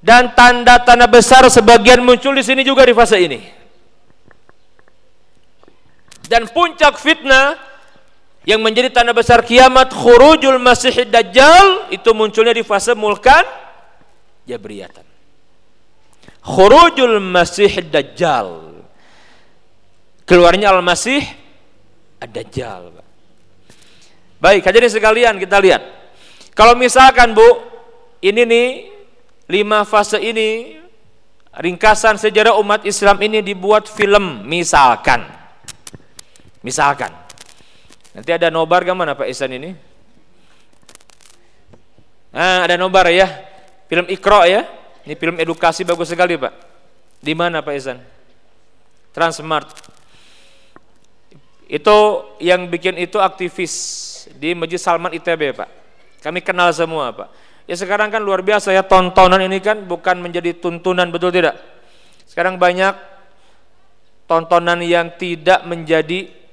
[0.00, 3.40] dan tanda-tanda besar sebagian muncul di sini juga di fase ini.
[6.28, 7.75] Dan puncak fitnah
[8.46, 13.42] yang menjadi tanda besar kiamat khurujul masih dajjal itu munculnya di fase mulkan
[14.46, 15.02] jabriyatan
[16.46, 18.66] khurujul masih dajjal
[20.26, 21.22] keluarnya Al-Masih
[22.20, 22.96] Ad-Dajjal.
[24.36, 25.80] Baik, hadirin sekalian kita lihat.
[26.52, 27.44] Kalau misalkan Bu,
[28.20, 28.68] ini nih
[29.48, 30.80] lima fase ini
[31.56, 35.24] ringkasan sejarah umat Islam ini dibuat film misalkan.
[36.60, 37.25] Misalkan.
[38.16, 39.76] Nanti ada nobar ke mana Pak Isan ini?
[42.32, 43.28] Nah, ada nobar ya.
[43.92, 44.64] Film Ikro ya.
[45.04, 46.52] Ini film edukasi bagus sekali Pak.
[47.20, 48.00] Di mana Pak Isan?
[49.12, 49.68] Transmart.
[51.68, 53.74] Itu yang bikin itu aktivis
[54.32, 55.68] di Masjid Salman ITB Pak.
[56.24, 57.28] Kami kenal semua Pak.
[57.68, 61.60] Ya sekarang kan luar biasa ya tontonan ini kan bukan menjadi tuntunan betul tidak?
[62.24, 62.96] Sekarang banyak
[64.24, 66.45] tontonan yang tidak menjadi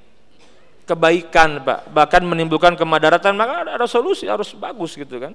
[0.84, 5.32] kebaikan Pak, bahkan menimbulkan kemadaratan, maka ada, solusi harus bagus gitu kan.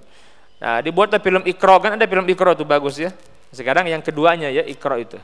[0.60, 3.10] Nah, dibuat film Ikro kan ada film Ikro itu bagus ya.
[3.50, 5.18] Sekarang yang keduanya ya Ikro itu.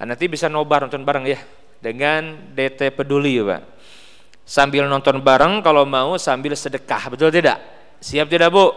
[0.00, 1.40] Nah, nanti bisa nobar nonton bareng ya
[1.80, 3.62] dengan DT Peduli ya Pak.
[4.44, 7.60] Sambil nonton bareng kalau mau sambil sedekah, betul tidak?
[8.00, 8.68] Siap tidak Bu?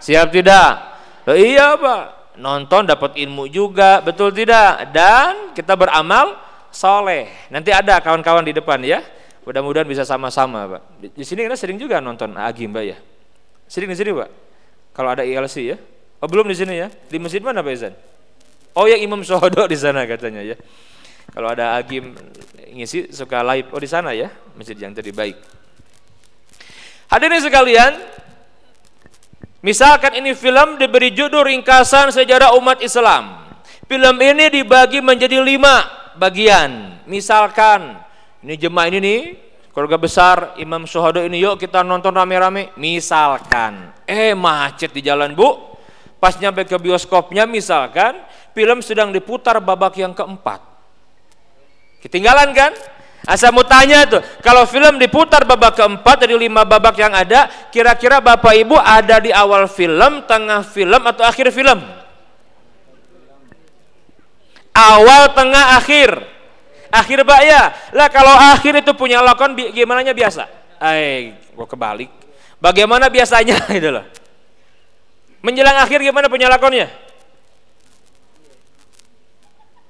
[0.00, 0.70] Siap tidak?
[1.28, 4.90] Oh, iya Pak, nonton dapat ilmu juga, betul tidak?
[4.90, 6.34] Dan kita beramal
[6.74, 7.30] soleh.
[7.54, 9.00] Nanti ada kawan-kawan di depan ya.
[9.46, 10.82] Mudah-mudahan bisa sama-sama Pak.
[11.14, 12.98] Di, sini kita sering juga nonton Agi Mbak ya.
[13.70, 14.30] Sering di sini Pak.
[14.90, 15.76] Kalau ada ILC ya.
[16.18, 16.90] Oh belum di sini ya.
[16.90, 17.94] Di masjid mana Pak Izan?
[18.74, 20.58] Oh yang Imam Sohodo di sana katanya ya.
[21.30, 22.12] Kalau ada Agim
[22.74, 25.34] ngisi suka live, oh di sana ya, masjid yang tadi baik.
[27.10, 27.92] Hadirin sekalian,
[29.64, 33.48] Misalkan ini film diberi judul ringkasan sejarah umat Islam.
[33.88, 37.00] Film ini dibagi menjadi lima bagian.
[37.04, 37.98] Misalkan
[38.44, 39.20] ini jemaah ini nih,
[39.74, 42.74] keluarga besar Imam Suhado ini yuk kita nonton rame-rame.
[42.78, 45.76] Misalkan, eh macet di jalan bu.
[46.22, 48.16] Pas nyampe ke bioskopnya misalkan
[48.56, 50.56] film sedang diputar babak yang keempat.
[52.00, 52.72] Ketinggalan kan?
[53.24, 58.20] Asal mau tanya tuh, kalau film diputar babak keempat dari lima babak yang ada, kira-kira
[58.20, 62.03] bapak ibu ada di awal film, tengah film atau akhir film?
[64.74, 66.10] Awal, tengah, akhir.
[66.90, 67.62] Akhir pak ya.
[67.94, 70.46] Lah kalau akhir itu punya lakon gimana nya biasa?
[70.82, 72.10] Eh, gua kebalik.
[72.58, 74.06] Bagaimana biasanya itu loh.
[75.42, 76.90] Menjelang akhir gimana punya lakonnya?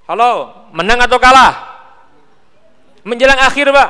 [0.05, 1.74] Halo, menang atau kalah?
[3.05, 3.89] menjelang akhir pak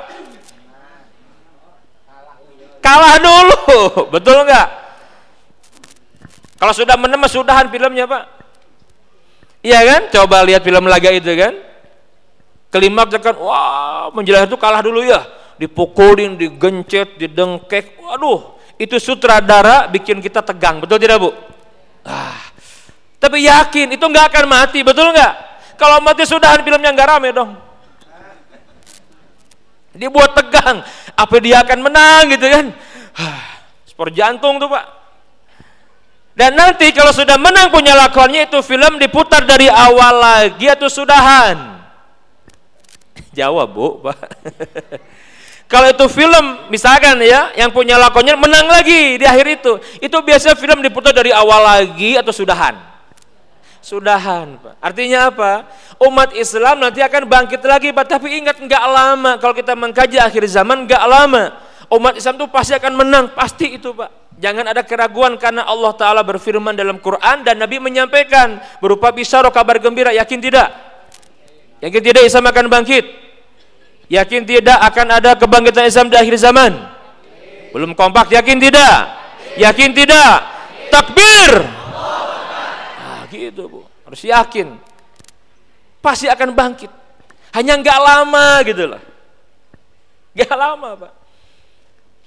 [2.82, 3.56] kalah dulu
[4.14, 4.68] betul nggak
[6.58, 8.22] kalau sudah menang sudahan filmnya pak
[9.64, 10.12] iya kan?
[10.12, 11.56] Coba lihat film laga itu kan?
[12.68, 15.24] Kelima kan wah menjelang itu kalah dulu ya.
[15.56, 17.96] Dipukulin digencet didengkek.
[17.98, 20.84] Waduh itu sutradara bikin kita tegang.
[20.84, 21.32] Betul tidak bu?
[22.04, 22.44] Ah
[23.24, 24.84] tapi yakin itu nggak akan mati.
[24.84, 25.32] Betul nggak?
[25.80, 27.56] Kalau mati sudahan filmnya nggak rame dong.
[29.96, 30.84] Dia buat tegang.
[31.16, 32.68] Apa dia akan menang gitu kan?
[33.88, 35.03] Sport jantung tuh pak.
[36.34, 41.78] Dan nanti kalau sudah menang punya lakonnya itu film diputar dari awal lagi atau sudahan?
[43.30, 44.18] Jawab bu, pak.
[45.72, 49.72] kalau itu film misalkan ya yang punya lakonnya menang lagi di akhir itu,
[50.02, 52.94] itu biasanya film diputar dari awal lagi atau sudahan?
[53.84, 54.74] sudahan Pak.
[54.80, 55.68] Artinya apa?
[56.00, 58.16] Umat Islam nanti akan bangkit lagi Pak.
[58.16, 61.52] Tapi ingat nggak lama kalau kita mengkaji akhir zaman nggak lama.
[61.92, 64.23] Umat Islam itu pasti akan menang, pasti itu Pak.
[64.34, 69.78] Jangan ada keraguan karena Allah Ta'ala berfirman dalam Quran dan Nabi menyampaikan berupa bisyaro kabar
[69.78, 70.10] gembira.
[70.10, 70.68] Yakin tidak?
[71.78, 73.04] Yakin tidak Islam akan bangkit?
[74.10, 76.72] Yakin tidak akan ada kebangkitan Islam di akhir zaman?
[77.70, 78.94] Belum kompak, yakin tidak?
[79.54, 80.34] Yakin tidak?
[80.90, 81.84] Takbir!
[83.34, 84.78] gitu bu harus yakin
[85.98, 86.90] pasti akan bangkit
[87.54, 89.02] hanya nggak lama gitu loh
[90.34, 91.12] nggak lama pak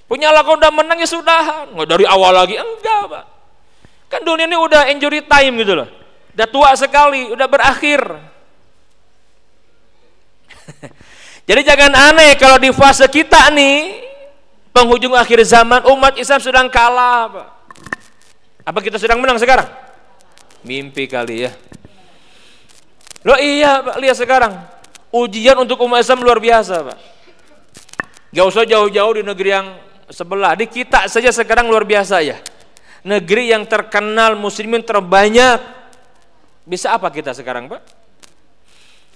[0.08, 1.68] punya lagu udah menang ya sudah.
[1.70, 2.56] Nggak dari awal lagi.
[2.56, 3.24] Enggak pak.
[4.08, 5.88] Kan dunia ini udah injury time gitu loh.
[6.32, 8.00] Udah tua sekali udah berakhir.
[11.48, 14.08] Jadi jangan aneh kalau di fase kita nih
[14.72, 17.46] penghujung akhir zaman umat Islam sedang kalah pak.
[18.68, 19.64] Apa kita sedang menang sekarang?
[20.60, 21.52] Mimpi kali ya.
[23.24, 24.52] Lo iya Pak, lihat sekarang.
[25.08, 26.98] Ujian untuk umat Islam luar biasa Pak.
[28.28, 29.66] Gak usah jauh-jauh di negeri yang
[30.10, 30.58] sebelah.
[30.58, 32.40] Di kita saja sekarang luar biasa ya.
[33.06, 35.60] Negeri yang terkenal muslimin terbanyak.
[36.68, 37.82] Bisa apa kita sekarang Pak?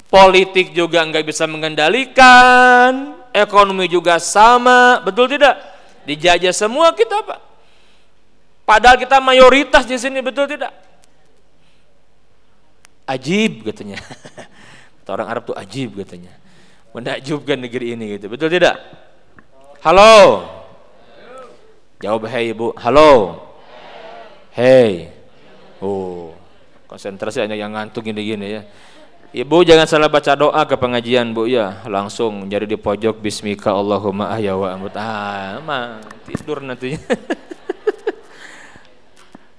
[0.09, 3.18] Politik juga nggak bisa mengendalikan.
[3.32, 5.01] Ekonomi juga sama.
[5.05, 5.57] Betul tidak?
[6.05, 7.40] Dijajah semua kita Pak.
[8.62, 10.70] Padahal kita mayoritas di sini, betul tidak?
[13.12, 13.99] ajib katanya.
[15.03, 16.32] Kata orang Arab tuh ajib katanya.
[16.93, 18.28] Menakjubkan negeri ini gitu.
[18.30, 18.76] Betul tidak?
[19.82, 20.47] Halo.
[22.03, 22.75] Jawab hei Ibu.
[22.83, 23.39] Halo.
[24.59, 25.07] Hei.
[25.79, 26.35] Oh.
[26.91, 28.63] Konsentrasi hanya yang ngantuk gini-gini ya.
[29.33, 34.29] Ibu jangan salah baca doa ke pengajian Bu ya, langsung jadi di pojok bismika Allahumma
[34.29, 34.93] ahya wa amut.
[34.93, 37.01] Ah, ma, tidur nantinya.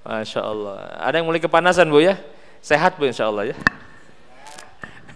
[0.05, 0.93] Masya Allah.
[1.01, 2.21] Ada yang mulai kepanasan Bu ya?
[2.61, 3.57] Sehat Bu insya Allah ya.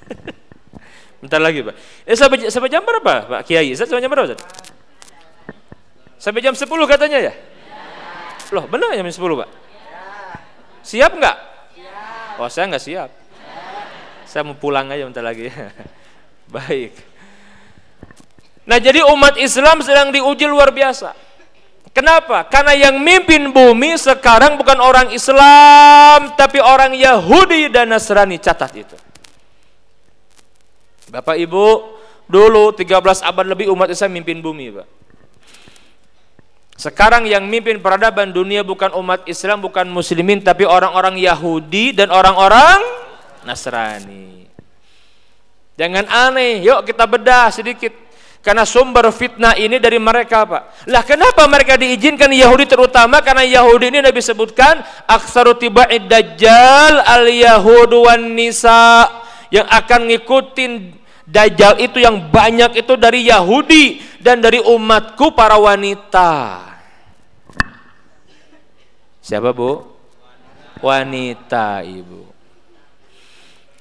[1.22, 1.78] Bentar lagi Pak.
[2.10, 3.78] Eh sampai, sampai jam berapa Pak Kiai?
[3.78, 4.42] Sampai jam berapa Ustaz?
[6.18, 7.34] Sampai jam 10 katanya ya?
[8.54, 9.50] Loh benar jam 10 Pak?
[10.82, 11.38] Siap nggak?
[12.38, 13.10] Oh saya nggak siap.
[14.28, 15.50] Saya mau pulang aja bentar lagi.
[16.56, 16.94] Baik.
[18.68, 21.16] Nah jadi umat Islam sedang diuji luar biasa.
[21.98, 22.46] Kenapa?
[22.46, 28.38] Karena yang mimpin bumi sekarang bukan orang Islam, tapi orang Yahudi dan Nasrani.
[28.38, 28.94] Catat itu.
[31.10, 31.66] Bapak Ibu,
[32.30, 34.88] dulu 13 abad lebih umat Islam mimpin bumi, Pak.
[36.78, 42.86] Sekarang yang mimpin peradaban dunia bukan umat Islam, bukan muslimin, tapi orang-orang Yahudi dan orang-orang
[43.42, 44.46] Nasrani.
[45.74, 47.90] Jangan aneh, yuk kita bedah sedikit.
[48.46, 50.88] Karena sumber fitnah ini dari mereka Pak.
[50.88, 57.28] Lah kenapa mereka diizinkan Yahudi terutama karena Yahudi ini Nabi sebutkan aksaru tiba'id dajjal al
[57.28, 59.10] yahudu nisa
[59.52, 60.72] yang akan ngikutin
[61.28, 66.64] dajjal itu yang banyak itu dari Yahudi dan dari umatku para wanita.
[69.28, 69.84] Siapa Bu?
[70.80, 72.24] Wanita Ibu.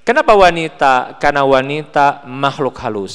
[0.02, 1.14] Kenapa wanita?
[1.22, 3.14] Karena wanita makhluk halus.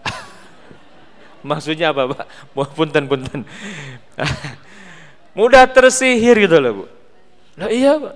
[1.48, 2.24] Maksudnya apa, Pak?
[2.72, 3.44] Punten, punten.
[5.36, 6.84] Mudah tersihir gitu loh, Bu.
[7.60, 8.14] Nah iya, Pak.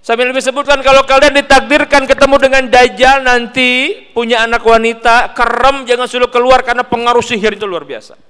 [0.00, 6.06] Sambil lebih sebutkan kalau kalian ditakdirkan ketemu dengan dajjal nanti punya anak wanita, kerem jangan
[6.06, 8.29] suruh keluar karena pengaruh sihir itu luar biasa.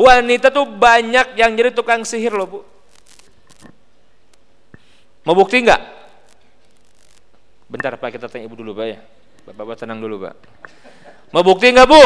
[0.00, 2.60] Wanita tuh banyak yang jadi tukang sihir loh, Bu.
[5.28, 5.84] Mau bukti enggak?
[7.68, 8.98] Bentar Pak kita tanya Ibu dulu Pak ya.
[9.44, 10.34] Bapak-bapak tenang dulu Pak.
[11.30, 12.04] Mau bukti nggak Bu?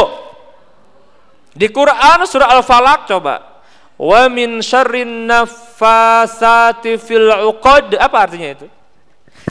[1.55, 3.63] Di Quran surah Al-Falaq coba.
[3.95, 7.95] Wa min syarrin nafasati fil uqad.
[7.95, 8.67] Apa artinya itu?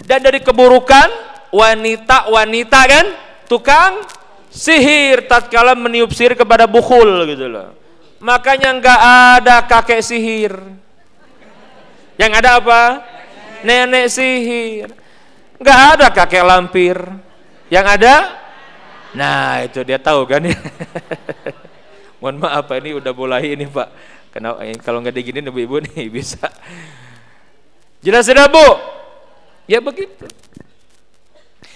[0.04, 1.08] Dan dari keburukan
[1.48, 3.06] wanita-wanita kan
[3.48, 4.04] tukang
[4.52, 7.83] sihir tatkala meniup sihir kepada bukhul gitu loh.
[8.22, 9.00] Makanya nggak
[9.38, 10.54] ada kakek sihir.
[12.14, 12.82] Yang ada apa?
[13.66, 14.88] Nenek sihir.
[15.58, 16.98] Enggak ada kakek lampir.
[17.72, 18.14] Yang ada?
[19.14, 20.58] Nah, itu dia tahu kan ya.
[22.20, 23.88] Mohon maaf ini udah mulai ini Pak.
[24.34, 26.50] Kenapa eh, kalau nggak digini ibu-ibu nih bisa.
[28.02, 28.68] Jelas sudah Bu?
[29.64, 30.28] Ya begitu.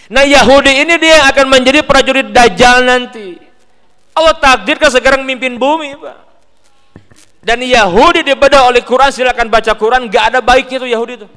[0.09, 3.37] Nah Yahudi ini dia akan menjadi prajurit Dajjal nanti.
[4.13, 6.28] Allah takdirkan sekarang mimpin bumi Pak.
[7.49, 11.31] Dan Yahudi dibedah oleh Quran silakan baca Quran gak ada baiknya tuh Yahudi tuh.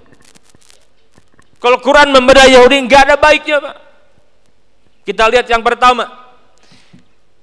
[1.61, 3.75] Kalau Quran membedah Yahudi nggak ada baiknya, Pak.
[5.05, 6.09] Kita lihat yang pertama.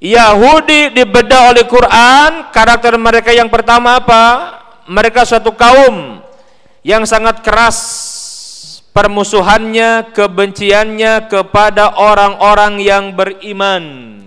[0.03, 4.25] Yahudi dibedah oleh Quran, karakter mereka yang pertama apa?
[4.91, 6.19] Mereka suatu kaum
[6.83, 7.79] yang sangat keras
[8.91, 14.19] permusuhannya, kebenciannya kepada orang-orang yang beriman.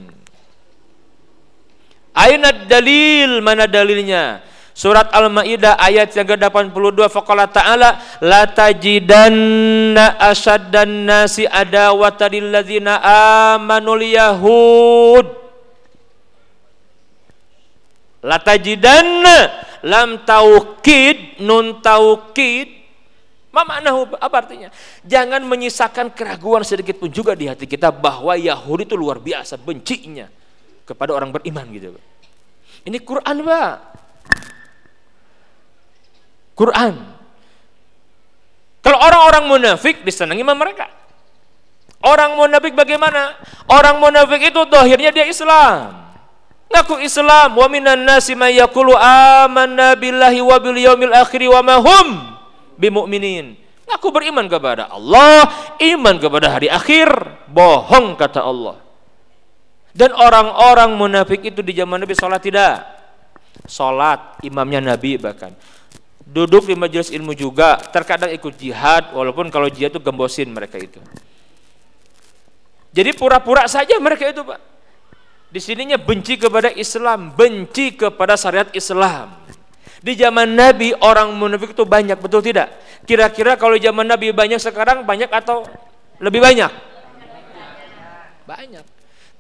[2.12, 4.44] Aina dalil, mana dalilnya?
[4.72, 12.98] Surat Al-Maidah ayat yang ke-82 faqala ta'ala la tajidanna asaddan nasi adawatan lil ladzina
[13.54, 15.28] amanul yahud
[18.24, 19.38] la tajidanna
[19.84, 22.80] lam taukid nun taukid
[23.52, 24.72] Ma maknahu apa artinya?
[25.04, 30.32] Jangan menyisakan keraguan sedikit pun juga di hati kita bahwa Yahudi itu luar biasa bencinya
[30.86, 31.96] kepada orang beriman gitu.
[32.86, 33.76] Ini Quran, Pak.
[36.58, 36.94] Quran.
[38.82, 40.90] Kalau orang-orang munafik disenangi sama mereka.
[42.02, 43.38] Orang munafik bagaimana?
[43.70, 45.94] Orang munafik itu dohirnya dia Islam.
[46.74, 47.54] Ngaku Islam.
[47.54, 52.10] Wa minan nasi may yaqulu amanna billahi wa bil yaumil akhir wa ma hum.
[52.82, 55.46] Ngaku beriman kepada Allah,
[55.78, 57.12] iman kepada hari akhir,
[57.52, 58.82] bohong kata Allah.
[59.92, 62.76] Dan orang-orang munafik itu di zaman Nabi sholat tidak?
[63.68, 65.52] Sholat, imamnya Nabi bahkan
[66.32, 71.04] duduk di majelis ilmu juga, terkadang ikut jihad, walaupun kalau jihad itu gembosin mereka itu.
[72.96, 74.60] Jadi pura-pura saja mereka itu, Pak.
[75.52, 79.36] Di sininya benci kepada Islam, benci kepada syariat Islam.
[80.02, 82.72] Di zaman Nabi orang munafik itu banyak, betul tidak?
[83.04, 85.68] Kira-kira kalau zaman Nabi banyak sekarang banyak atau
[86.24, 86.72] lebih banyak?
[88.48, 88.86] banyak.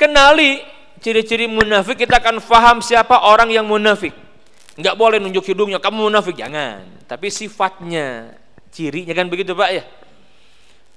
[0.01, 0.65] Kenali
[0.97, 4.17] ciri-ciri munafik kita akan faham siapa orang yang munafik.
[4.73, 8.33] Enggak boleh nunjuk hidungnya kamu munafik jangan, tapi sifatnya,
[8.73, 9.83] cirinya kan begitu Pak ya.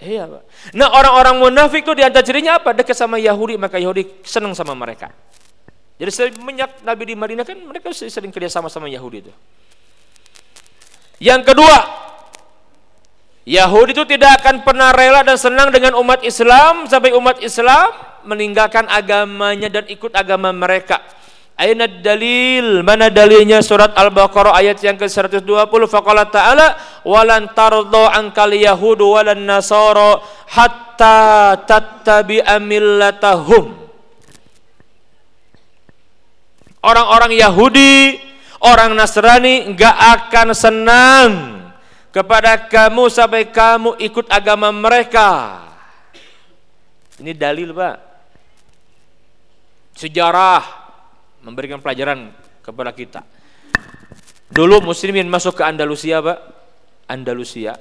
[0.00, 0.42] Iya Pak.
[0.72, 2.72] Nah orang-orang munafik itu di antara cirinya apa?
[2.72, 5.12] Dekat sama Yahudi maka Yahudi senang sama mereka.
[6.00, 9.32] Jadi semenjak Nabi di Madinah kan mereka sering kerja sama sama Yahudi itu.
[11.20, 11.78] Yang kedua,
[13.44, 18.88] Yahudi itu tidak akan pernah rela dan senang dengan umat Islam sampai umat Islam meninggalkan
[18.88, 21.00] agamanya dan ikut agama mereka.
[21.54, 22.82] Aina dalil?
[22.82, 25.46] Mana dalilnya surat Al-Baqarah ayat yang ke-120
[25.86, 26.74] faqala ta'ala
[27.06, 30.18] walan tardo ankal yahudu walan nasara
[30.50, 33.86] hatta tattabi'a millatahum.
[36.84, 38.20] Orang-orang Yahudi,
[38.60, 41.30] orang Nasrani enggak akan senang
[42.12, 45.64] kepada kamu sampai kamu ikut agama mereka.
[47.16, 48.13] Ini dalil, Pak.
[49.94, 50.62] Sejarah
[51.46, 53.22] memberikan pelajaran kepada kita.
[54.50, 56.38] Dulu muslimin masuk ke Andalusia, Pak.
[57.10, 57.78] Andalusia.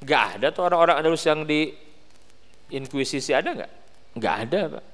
[0.00, 1.68] Gak ada tuh orang-orang Andalus yang di
[2.72, 3.72] inkuisisi ada nggak?
[4.16, 4.84] Nggak ada, Pak.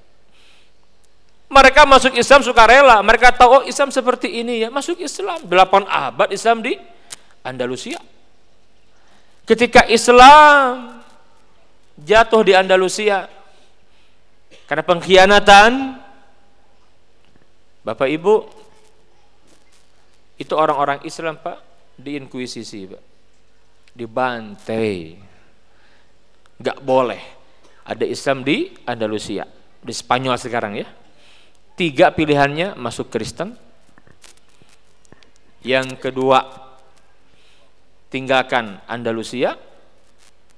[1.47, 2.99] Mereka masuk Islam suka rela.
[2.99, 5.47] Mereka tahu oh Islam seperti ini ya, masuk Islam.
[5.47, 6.75] Delapan abad Islam di
[7.39, 7.95] Andalusia.
[9.47, 10.99] Ketika Islam
[11.95, 13.31] jatuh di Andalusia
[14.67, 16.03] karena pengkhianatan
[17.87, 18.35] Bapak Ibu
[20.43, 21.63] itu orang-orang Islam Pak
[21.95, 23.03] diinkuisisi Pak.
[23.95, 25.15] Dibantai.
[26.59, 27.21] Nggak boleh.
[27.87, 29.47] Ada Islam di Andalusia
[29.79, 30.87] di Spanyol sekarang ya.
[31.79, 33.55] Tiga pilihannya masuk Kristen.
[35.63, 36.43] Yang kedua
[38.11, 39.55] tinggalkan Andalusia.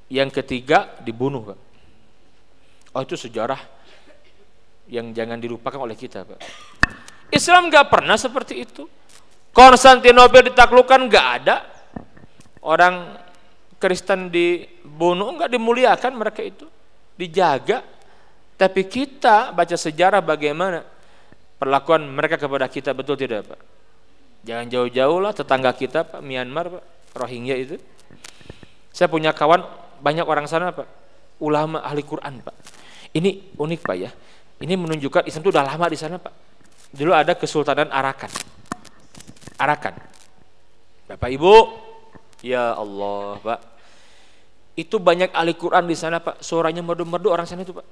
[0.10, 1.60] Yang ketiga dibunuh Pak.
[2.98, 3.78] Oh itu sejarah
[4.90, 6.40] yang jangan dilupakan oleh kita Pak
[7.30, 8.84] Islam nggak pernah seperti itu.
[9.49, 11.66] Konstantinopel ditaklukkan nggak ada
[12.66, 13.18] orang
[13.80, 16.66] Kristen dibunuh nggak dimuliakan mereka itu
[17.18, 17.86] dijaga.
[18.60, 20.84] Tapi kita baca sejarah bagaimana
[21.56, 23.60] perlakuan mereka kepada kita betul tidak Pak?
[24.44, 26.84] Jangan jauh-jauh lah tetangga kita Pak Myanmar Pak
[27.16, 27.76] Rohingya itu.
[28.91, 29.64] Saya punya kawan
[30.03, 30.88] banyak orang sana Pak
[31.40, 32.56] ulama ahli Quran Pak.
[33.16, 34.11] Ini unik Pak ya.
[34.60, 36.49] Ini menunjukkan Islam itu udah lama di sana Pak
[36.94, 38.31] dulu ada Kesultanan Arakan.
[39.60, 39.94] Arakan.
[41.10, 41.53] Bapak Ibu,
[42.45, 43.60] ya Allah, Pak.
[44.77, 46.40] Itu banyak ahli Quran di sana, Pak.
[46.40, 47.88] Suaranya merdu-merdu orang sana itu, Pak.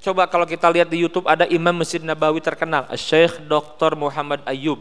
[0.00, 3.94] Coba kalau kita lihat di YouTube ada Imam Masjid Nabawi terkenal, Syekh Dr.
[3.94, 4.80] Muhammad Ayub.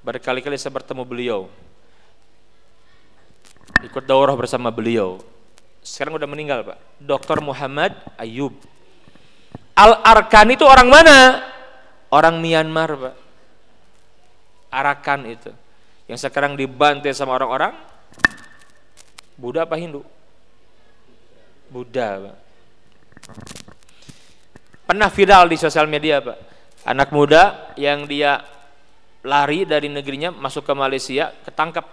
[0.00, 1.40] Berkali-kali saya bertemu beliau.
[3.84, 5.20] Ikut daurah bersama beliau.
[5.80, 6.78] Sekarang udah meninggal, Pak.
[7.00, 7.40] Dr.
[7.40, 8.52] Muhammad Ayub
[9.80, 11.18] Al-Arkan itu orang mana?
[12.12, 13.14] Orang Myanmar, Pak.
[14.68, 15.50] Arakan itu.
[16.04, 17.72] Yang sekarang dibantai sama orang-orang
[19.40, 20.04] Buddha apa Hindu?
[21.72, 22.36] Buddha, Pak.
[24.84, 26.38] Pernah viral di sosial media, Pak.
[26.84, 28.44] Anak muda yang dia
[29.24, 31.88] lari dari negerinya masuk ke Malaysia, ketangkap.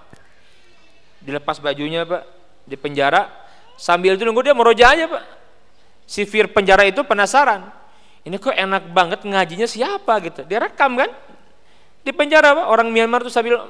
[1.23, 2.23] Dilepas bajunya, Pak,
[2.67, 3.46] di penjara.
[3.77, 5.23] Sambil itu nunggu dia meroja aja, Pak.
[6.07, 7.67] Si Fir penjara itu penasaran.
[8.27, 10.43] Ini kok enak banget ngajinya siapa gitu.
[10.43, 11.07] Dia rekam kan?
[12.03, 12.67] Di penjara pak.
[12.67, 13.63] Orang Myanmar tuh sambil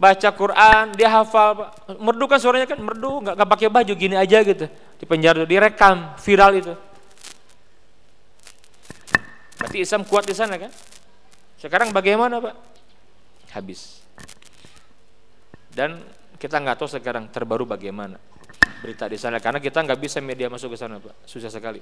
[0.00, 1.68] baca Quran dia hafal pak.
[2.00, 2.80] Merdu kan suaranya kan?
[2.80, 4.64] Merdu nggak nggak pakai baju gini aja gitu.
[4.96, 6.72] Di penjara direkam viral itu.
[9.60, 10.72] Berarti Islam kuat di sana kan?
[11.60, 12.56] Sekarang bagaimana pak?
[13.52, 14.00] Habis.
[15.68, 16.00] Dan
[16.40, 18.16] kita nggak tahu sekarang terbaru bagaimana
[18.80, 21.14] berita di sana karena kita nggak bisa media masuk ke sana pak.
[21.28, 21.78] Susah sekali.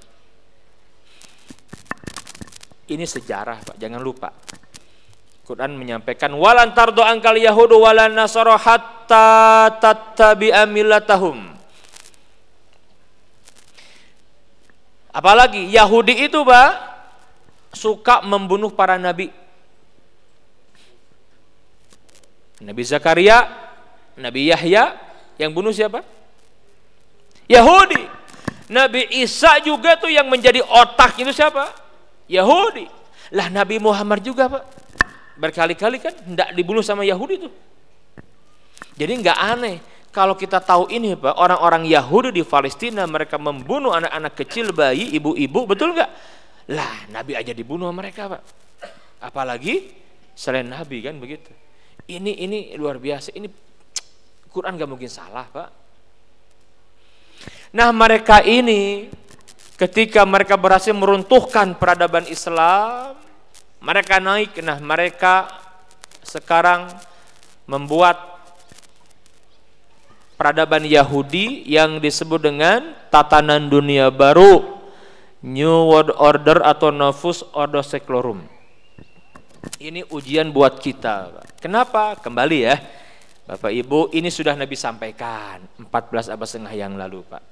[2.91, 3.77] Ini sejarah pak.
[3.79, 4.35] Jangan lupa.
[5.47, 9.81] Quran menyampaikan walan tardo angkal yahudu walan nasara hatta
[15.09, 16.71] apalagi Yahudi itu pak
[17.73, 19.33] suka membunuh para nabi.
[22.59, 23.49] Nabi Zakaria
[24.19, 24.99] Nabi Yahya
[25.39, 26.03] yang bunuh siapa?
[27.49, 28.05] Yahudi.
[28.69, 31.73] Nabi Isa juga tuh yang menjadi otak itu siapa?
[32.29, 32.85] Yahudi.
[33.33, 34.65] Lah Nabi Muhammad juga Pak.
[35.41, 37.53] Berkali-kali kan tidak dibunuh sama Yahudi tuh.
[39.01, 39.77] Jadi nggak aneh
[40.13, 45.65] kalau kita tahu ini Pak, orang-orang Yahudi di Palestina mereka membunuh anak-anak kecil, bayi, ibu-ibu,
[45.65, 46.11] betul nggak?
[46.75, 48.43] Lah Nabi aja dibunuh mereka Pak.
[49.25, 49.89] Apalagi
[50.37, 51.49] selain Nabi kan begitu.
[52.09, 53.33] Ini ini luar biasa.
[53.33, 53.49] Ini
[54.53, 55.88] Quran nggak mungkin salah Pak.
[57.69, 59.13] Nah mereka ini
[59.77, 63.15] ketika mereka berhasil meruntuhkan peradaban Islam,
[63.79, 65.47] mereka naik, nah mereka
[66.27, 66.91] sekarang
[67.69, 68.19] membuat
[70.41, 74.81] peradaban Yahudi yang disebut dengan tatanan dunia baru,
[75.45, 78.43] New World Order atau Novus Ordo Seclorum.
[79.79, 81.45] Ini ujian buat kita.
[81.63, 82.19] Kenapa?
[82.19, 82.79] Kembali ya.
[83.49, 87.43] Bapak Ibu, ini sudah Nabi sampaikan 14 abad setengah yang lalu, Pak.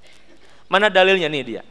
[0.66, 1.62] Mana dalilnya nih dia?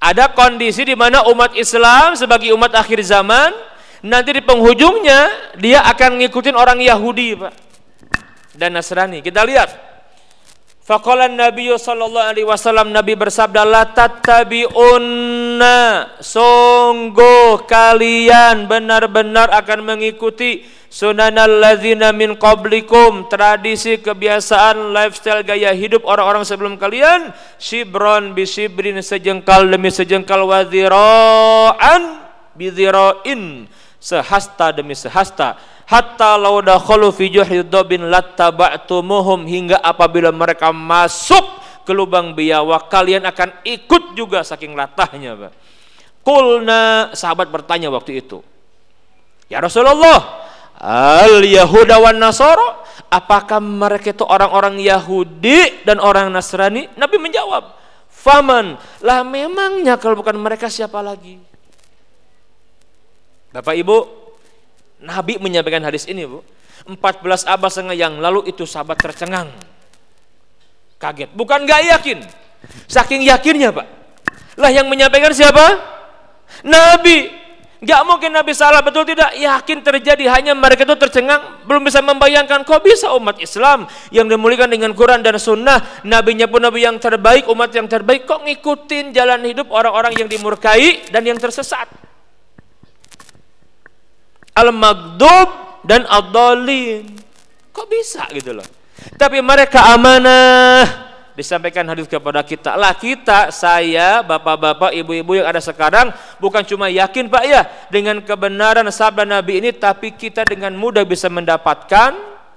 [0.00, 3.52] Ada kondisi di mana umat Islam sebagai umat akhir zaman
[4.00, 7.52] nanti di penghujungnya dia akan ngikutin orang Yahudi, Pak.
[8.56, 9.20] Dan Nasrani.
[9.20, 9.90] Kita lihat
[10.90, 15.78] Faqala Nabi sallallahu alaihi wasallam Nabi bersabda la tattabi'unna
[16.18, 26.42] sungguh kalian benar-benar akan mengikuti sunanal ladzina min qablikum tradisi kebiasaan lifestyle gaya hidup orang-orang
[26.42, 27.30] sebelum kalian
[27.62, 32.26] shibron bisibrin sejengkal demi sejengkal wadhira'an
[32.58, 33.70] bidhira'in
[34.02, 35.54] sehasta demi sehasta
[35.86, 41.42] hatta law dakhalu fi juhri dabin lattaba'tumuhum hingga apabila mereka masuk
[41.86, 45.52] ke lubang biawak kalian akan ikut juga saking latahnya Pak.
[46.22, 48.44] Kulna sahabat bertanya waktu itu.
[49.50, 50.49] Ya Rasulullah,
[50.80, 52.80] al Yahuda wan Nasara,
[53.12, 56.88] apakah mereka itu orang-orang Yahudi dan orang Nasrani?
[56.96, 57.76] Nabi menjawab,
[58.08, 61.40] Faman, lah memangnya kalau bukan mereka siapa lagi?
[63.50, 63.98] Bapak Ibu,
[65.04, 66.44] Nabi menyampaikan hadis ini bu.
[66.84, 69.52] 14 abad setengah yang lalu itu sahabat tercengang.
[71.00, 71.32] Kaget.
[71.32, 72.18] Bukan gak yakin.
[72.88, 73.88] Saking yakinnya pak.
[74.60, 75.80] Lah yang menyampaikan siapa?
[76.60, 77.39] Nabi
[77.80, 82.60] Gak mungkin Nabi salah betul tidak yakin terjadi hanya mereka itu tercengang belum bisa membayangkan
[82.68, 87.48] kok bisa umat Islam yang dimuliakan dengan Quran dan Sunnah nabinya pun nabi yang terbaik
[87.48, 91.88] umat yang terbaik kok ngikutin jalan hidup orang-orang yang dimurkai dan yang tersesat
[94.60, 95.48] al-maghdub
[95.86, 97.08] dan ad-dallin.
[97.72, 98.66] Kok bisa gitu loh.
[99.16, 102.74] Tapi mereka amanah disampaikan hadis kepada kita.
[102.74, 106.10] Lah kita, saya, bapak-bapak, ibu-ibu yang ada sekarang
[106.42, 111.30] bukan cuma yakin Pak ya dengan kebenaran sabda Nabi ini tapi kita dengan mudah bisa
[111.32, 112.16] mendapatkan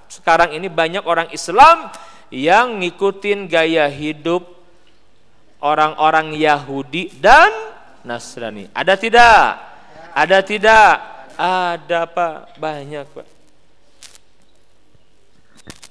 [0.10, 1.90] sekarang ini banyak orang Islam
[2.34, 4.46] yang ngikutin gaya hidup
[5.64, 7.50] orang-orang Yahudi dan
[8.04, 8.68] Nasrani.
[8.76, 9.42] Ada tidak?
[10.12, 10.92] Ada tidak?
[11.34, 13.28] Ada pak, banyak pak.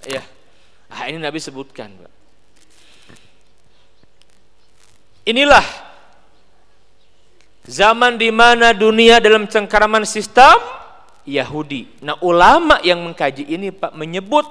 [0.07, 0.23] Ya,
[0.91, 2.12] ah, ini Nabi sebutkan pak.
[5.23, 5.63] Inilah
[7.63, 10.59] zaman di mana dunia dalam cengkaraman sistem
[11.23, 12.03] Yahudi.
[12.03, 14.47] Nah ulama yang mengkaji ini pak menyebut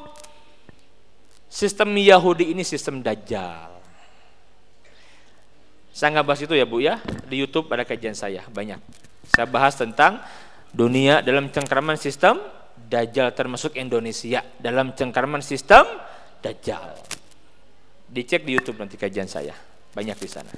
[1.51, 3.67] sistem Yahudi ini sistem Dajjal.
[5.91, 8.79] Saya nggak bahas itu ya bu ya di YouTube ada kajian saya banyak.
[9.27, 10.23] Saya bahas tentang
[10.71, 12.39] dunia dalam cengkraman sistem
[12.87, 15.83] Dajjal termasuk Indonesia dalam cengkraman sistem
[16.39, 16.95] Dajjal.
[18.07, 19.70] Dicek di YouTube nanti kajian saya.
[19.91, 20.53] Banyak di sana.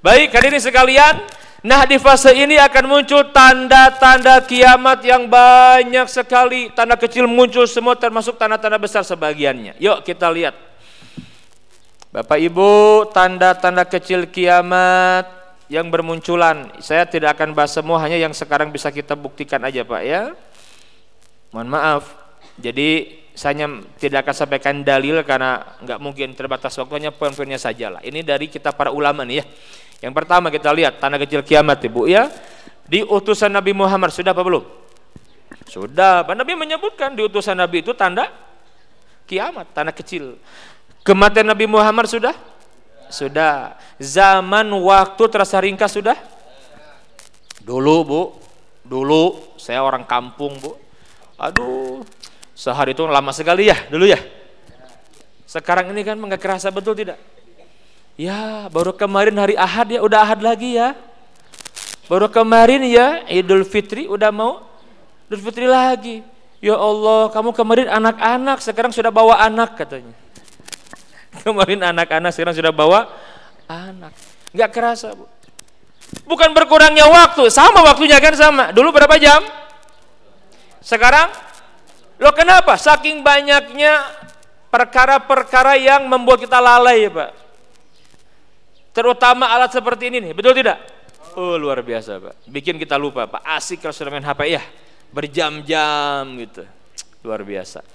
[0.00, 1.20] Baik, hadirin sekalian,
[1.60, 6.72] nah di fase ini akan muncul tanda-tanda kiamat yang banyak sekali.
[6.72, 9.76] Tanda kecil muncul semua termasuk tanda-tanda besar sebagiannya.
[9.76, 10.56] Yuk kita lihat.
[12.10, 15.28] Bapak Ibu, tanda-tanda kecil kiamat
[15.68, 16.72] yang bermunculan.
[16.80, 20.32] Saya tidak akan bahas semua, hanya yang sekarang bisa kita buktikan aja Pak ya.
[21.52, 22.02] Mohon maaf.
[22.56, 23.56] Jadi saya
[23.96, 28.04] tidak akan sampaikan dalil karena nggak mungkin terbatas waktunya poin-poinnya saja lah.
[28.04, 29.44] Ini dari kita para ulama nih ya.
[30.04, 32.28] Yang pertama kita lihat tanda kecil kiamat Ibu ya.
[32.84, 34.60] Di utusan Nabi Muhammad sudah apa belum?
[35.64, 36.20] Sudah.
[36.28, 38.28] Pak Nabi menyebutkan di utusan Nabi itu tanda
[39.24, 40.36] kiamat, tanda kecil.
[41.00, 42.36] Kematian Nabi Muhammad sudah?
[43.08, 43.80] Sudah.
[43.96, 46.20] Zaman waktu terasa ringkas sudah?
[47.64, 48.22] Dulu bu,
[48.84, 50.76] dulu saya orang kampung bu.
[51.40, 52.04] Aduh,
[52.60, 54.20] sehari itu lama sekali ya dulu ya.
[55.48, 57.16] Sekarang ini kan nggak kerasa betul tidak?
[58.20, 60.92] Ya, baru kemarin hari Ahad ya, udah Ahad lagi ya.
[62.04, 64.60] Baru kemarin ya Idul Fitri udah mau
[65.26, 66.20] Idul Fitri lagi.
[66.60, 70.12] Ya Allah, kamu kemarin anak-anak, sekarang sudah bawa anak katanya.
[71.40, 73.08] Kemarin anak-anak sekarang sudah bawa
[73.64, 74.12] anak.
[74.52, 75.24] Nggak kerasa, Bu.
[76.28, 78.76] Bukan berkurangnya waktu, sama waktunya kan sama.
[78.76, 79.40] Dulu berapa jam?
[80.84, 81.32] Sekarang?
[82.20, 82.76] Loh kenapa?
[82.76, 84.04] Saking banyaknya
[84.68, 87.30] perkara-perkara yang membuat kita lalai, Pak.
[88.92, 90.78] Terutama alat seperti ini nih, betul tidak?
[91.38, 94.62] Oh luar biasa Pak, bikin kita lupa Pak, asik kalau sudah main HP ya,
[95.14, 96.66] berjam-jam gitu,
[97.22, 97.86] luar biasa.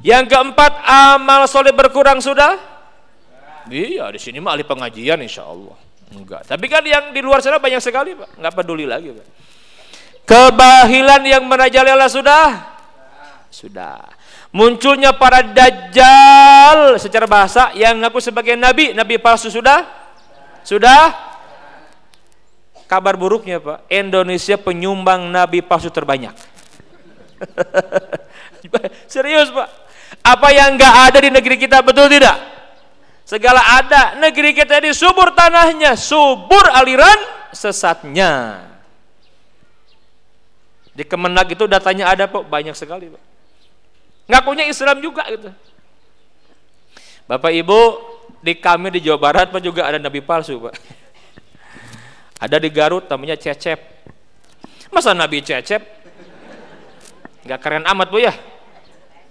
[0.00, 2.56] Yang keempat, amal soleh berkurang sudah?
[3.68, 5.76] Iya, di sini mah ahli pengajian insya Allah.
[6.10, 6.48] Enggak.
[6.48, 8.40] Tapi kan yang di luar sana banyak sekali, Pak.
[8.40, 9.26] Enggak peduli lagi, Pak.
[10.24, 12.79] Kebahilan yang merajalela sudah?
[13.50, 14.06] Sudah.
[14.54, 19.82] Munculnya para dajjal secara bahasa yang ngaku sebagai nabi, nabi palsu sudah?
[20.62, 21.10] Sudah?
[22.86, 23.90] Kabar buruknya, Pak.
[23.90, 26.34] Indonesia penyumbang nabi palsu terbanyak.
[29.12, 29.68] Serius, Pak.
[30.22, 32.38] Apa yang enggak ada di negeri kita betul tidak?
[33.26, 34.18] Segala ada.
[34.18, 37.18] Negeri kita ini subur tanahnya, subur aliran
[37.54, 38.62] sesatnya.
[40.90, 43.29] Di Kemenak itu datanya ada Pak, banyak sekali Pak.
[44.28, 45.48] Ngakunya Islam juga gitu.
[47.30, 47.80] Bapak Ibu,
[48.42, 50.74] di kami di Jawa Barat Pak juga ada nabi palsu Pak.
[52.40, 53.78] Ada di Garut namanya Cecep.
[54.90, 55.82] Masa nabi Cecep?
[57.44, 58.32] Gak keren amat Bu ya?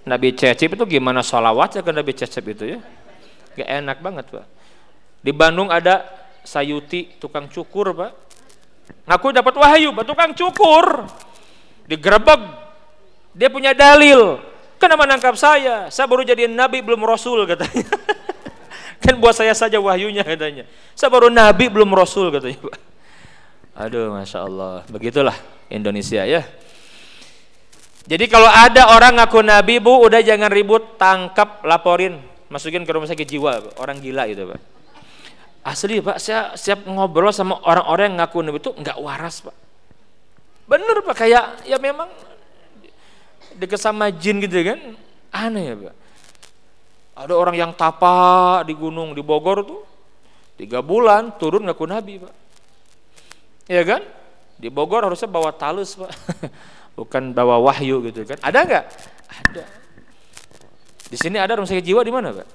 [0.06, 2.80] Nabi Cecep itu gimana salawatnya ke Nabi Cecep itu ya?
[3.57, 4.45] Gak enak banget pak.
[5.20, 6.06] Di Bandung ada
[6.45, 8.11] Sayuti tukang cukur pak.
[9.06, 11.06] Ngaku dapat wahyu, pak tukang cukur.
[11.90, 12.41] Digerebek.
[13.34, 14.38] Dia punya dalil.
[14.80, 15.92] Kenapa nangkap saya?
[15.92, 17.84] Saya baru jadi nabi belum rasul katanya.
[19.04, 20.64] kan buat saya saja wahyunya katanya.
[20.96, 22.64] Saya baru nabi belum rasul katanya.
[23.76, 24.88] Aduh, masya Allah.
[24.88, 25.36] Begitulah
[25.68, 26.48] Indonesia ya.
[28.08, 32.18] Jadi kalau ada orang ngaku nabi bu, udah jangan ribut, tangkap, laporin
[32.50, 34.60] masukin ke rumah sakit jiwa orang gila itu pak
[35.70, 39.56] asli pak saya siap ngobrol sama orang-orang yang ngaku nabi itu nggak waras pak
[40.66, 42.10] bener pak kayak ya memang
[43.60, 44.80] deket sama jin gitu kan
[45.36, 45.95] aneh ya pak
[47.19, 49.81] ada orang yang tapa di gunung di Bogor tuh
[50.56, 52.34] tiga bulan turun ngaku nabi pak
[53.68, 54.02] ya kan
[54.56, 56.10] di Bogor harusnya bawa talus pak
[56.98, 58.86] bukan bawa wahyu gitu kan ada nggak
[59.27, 59.64] ada
[61.10, 62.48] di sini ada rumah sakit jiwa di mana, Pak?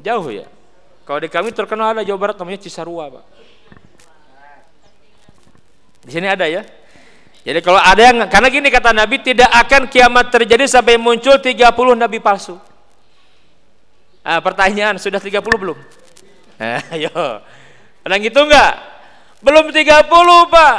[0.00, 0.48] Jauh ya.
[1.04, 3.24] Kalau di kami terkenal ada Jawa Barat namanya Cisarua, Pak.
[6.08, 6.64] Di sini ada ya.
[7.44, 11.60] Jadi kalau ada yang karena gini kata Nabi tidak akan kiamat terjadi sampai muncul 30
[11.92, 12.56] nabi palsu.
[14.24, 15.76] Ah, pertanyaan sudah 30 belum?
[16.56, 17.12] Eh, ayo.
[18.00, 18.72] Ada yang hitung enggak?
[19.44, 20.08] Belum 30,
[20.48, 20.76] Pak.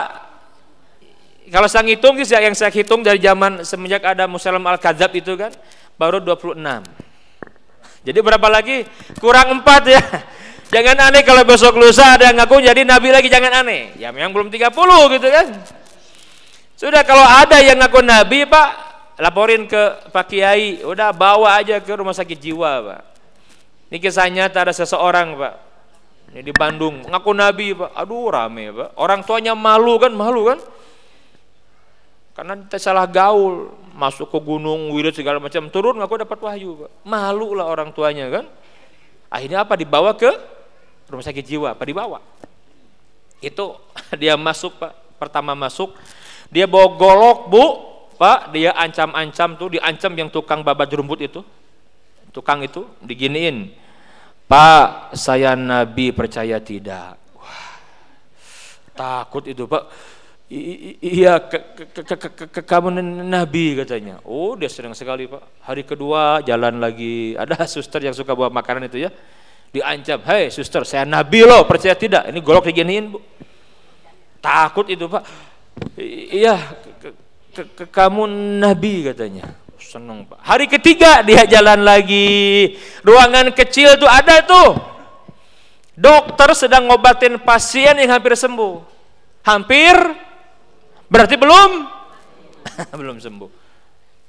[1.53, 5.53] Kalau saya ngitung yang saya hitung dari zaman semenjak ada Musalam Al-Kadzab itu kan,
[6.01, 6.57] baru 26.
[8.01, 8.89] Jadi berapa lagi?
[9.21, 10.01] Kurang 4 ya.
[10.73, 13.93] Jangan aneh kalau besok lusa ada yang ngaku jadi nabi lagi jangan aneh.
[14.01, 14.65] Ya memang belum 30
[15.13, 15.47] gitu kan.
[16.75, 18.69] Sudah kalau ada yang ngaku nabi Pak,
[19.23, 23.01] laporin ke Pak Kiai, udah bawa aja ke rumah sakit jiwa Pak.
[23.91, 25.55] Ini kisah nyata ada seseorang Pak.
[26.35, 27.95] Ini di Bandung, ngaku nabi Pak.
[27.95, 28.99] Aduh rame Pak.
[28.99, 30.59] Orang tuanya malu kan, malu kan.
[32.35, 36.91] Karena kita salah gaul, masuk ke gunung wirid segala macam turun aku dapat wahyu pak
[37.07, 38.45] malu lah orang tuanya kan
[39.31, 40.27] akhirnya apa dibawa ke
[41.07, 42.19] rumah sakit jiwa apa dibawa
[43.39, 43.65] itu
[44.21, 45.95] dia masuk pak pertama masuk
[46.55, 47.65] dia bawa golok bu
[48.15, 51.43] pak dia ancam-ancam tuh diancam yang tukang babat rumput itu
[52.31, 53.75] tukang itu diginiin
[54.47, 57.19] pak saya nabi percaya tidak
[58.95, 60.15] takut itu pak
[60.45, 64.21] Iya, ke, ke, ke, ke, ke, kamu nabi katanya.
[64.29, 65.41] Oh, dia senang sekali pak.
[65.65, 67.33] Hari kedua jalan lagi.
[67.33, 69.09] Ada suster yang suka bawa makanan itu ya.
[69.73, 72.29] Diancam, hei suster, saya nabi loh, percaya tidak?
[72.29, 73.19] Ini golok diginiin bu.
[74.37, 75.25] Takut itu pak.
[75.99, 76.55] Iya,
[77.55, 78.27] ke, kamu
[78.61, 79.51] nabi katanya.
[79.79, 80.41] Senang pak.
[80.41, 82.73] Hari ketiga dia jalan lagi.
[83.05, 84.75] Ruangan kecil tuh ada tuh.
[85.95, 88.83] Dokter sedang ngobatin pasien yang hampir sembuh.
[89.45, 89.95] Hampir
[91.09, 91.71] Berarti belum?
[92.99, 93.49] belum sembuh.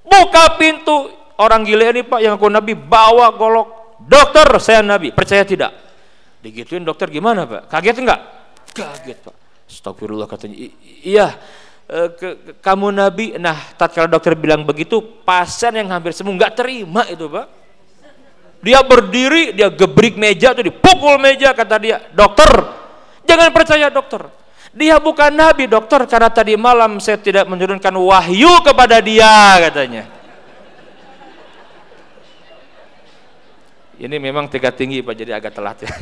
[0.06, 1.10] Buka pintu
[1.40, 3.98] orang gila ini Pak yang aku Nabi bawa golok.
[4.06, 5.10] Dokter, saya Nabi.
[5.10, 5.72] Percaya tidak?
[6.44, 7.72] Digituin dokter gimana Pak?
[7.72, 8.20] Kaget enggak?
[8.76, 9.34] Kaget Pak.
[9.66, 10.70] Astagfirullah katanya.
[11.02, 11.34] iya,
[11.90, 13.34] e, ke, ke, kamu Nabi.
[13.36, 17.46] Nah, tatkala dokter bilang begitu, pasien yang hampir sembuh nggak terima itu Pak.
[18.62, 22.48] Dia berdiri, dia gebrik meja tuh dipukul meja kata dia, dokter,
[23.22, 24.26] jangan percaya dokter
[24.76, 30.04] dia bukan nabi dokter karena tadi malam saya tidak menurunkan wahyu kepada dia katanya.
[33.96, 35.88] Ini memang tingkat tinggi Pak jadi agak telat ya.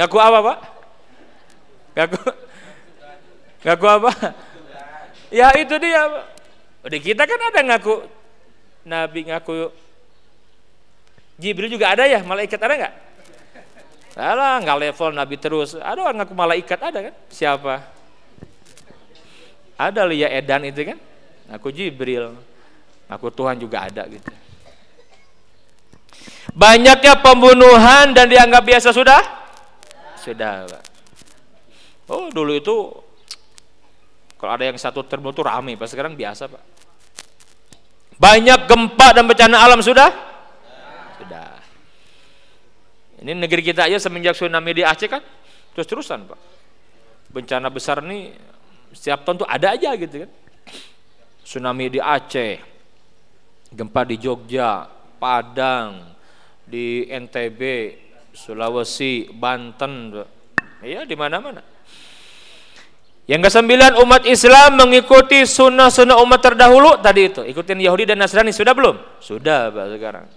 [0.00, 0.58] Ngaku apa Pak?
[1.96, 2.18] Ngaku
[3.66, 4.10] Ngaku apa?
[5.32, 6.06] Ya itu dia.
[6.86, 8.06] Di kita kan ada ngaku
[8.86, 9.74] Nabi ngaku
[11.36, 12.94] Jibril juga ada ya, malaikat ada nggak?
[14.16, 15.74] Alah, nggak level Nabi terus.
[15.76, 17.14] Ada orang ngaku malaikat ada kan?
[17.28, 17.82] Siapa?
[19.76, 20.98] Ada Lia Edan itu kan?
[21.52, 22.38] Aku Jibril.
[23.10, 24.30] Aku Tuhan juga ada gitu.
[26.56, 29.20] Banyaknya pembunuhan dan dianggap biasa sudah?
[30.16, 30.85] Sudah, Pak.
[32.06, 32.76] Oh, dulu itu
[34.36, 35.88] kalau ada yang satu terbunuh itu rame, Pak.
[35.88, 36.62] Sekarang biasa, Pak.
[38.16, 40.08] Banyak gempa dan bencana alam sudah?
[41.20, 41.56] Sudah.
[43.20, 45.24] Ini negeri kita aja semenjak tsunami di Aceh kan
[45.72, 46.40] terus-terusan, Pak.
[47.32, 48.32] Bencana besar nih
[48.92, 50.30] setiap tahun tuh ada aja gitu kan.
[51.44, 52.60] Tsunami di Aceh,
[53.72, 56.12] gempa di Jogja, Padang,
[56.64, 57.60] di NTB,
[58.36, 60.12] Sulawesi, Banten,
[60.84, 61.75] ya di mana-mana.
[63.26, 68.70] Yang kesembilan umat Islam mengikuti sunnah-sunnah umat terdahulu tadi itu, ikutin Yahudi dan Nasrani sudah
[68.70, 69.02] belum?
[69.18, 70.30] Sudah pak sekarang.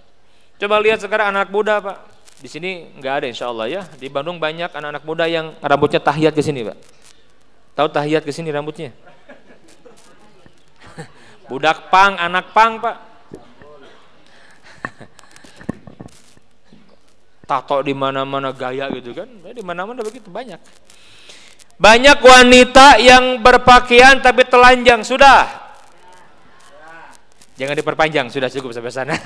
[0.58, 2.02] Coba lihat sekarang anak muda pak,
[2.42, 3.86] di sini nggak ada insya Allah ya.
[3.94, 6.82] Di Bandung banyak anak-anak muda yang rambutnya tahiyat ke sini pak.
[7.78, 8.90] Tahu tahiyat ke sini rambutnya?
[11.48, 12.96] Budak pang, anak pang pak.
[17.46, 19.30] Tato di mana-mana gaya gitu kan?
[19.30, 20.58] Di mana-mana begitu banyak.
[21.80, 25.00] Banyak wanita yang berpakaian tapi telanjang.
[25.00, 25.48] Sudah.
[27.56, 29.16] Jangan diperpanjang, sudah cukup sampai sana.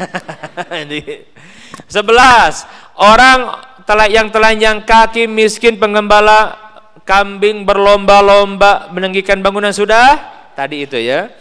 [1.95, 2.63] Sebelas.
[2.95, 3.59] Orang
[4.07, 6.55] yang telanjang kaki miskin penggembala
[7.03, 9.75] kambing berlomba-lomba meninggikan bangunan.
[9.75, 10.19] Sudah?
[10.55, 11.35] Tadi itu ya.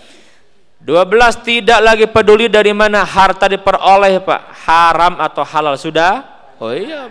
[0.81, 1.37] Dua belas.
[1.37, 5.77] Tidak lagi peduli dari mana harta diperoleh Pak, haram atau halal.
[5.77, 6.25] Sudah.
[6.57, 7.09] Oh iya,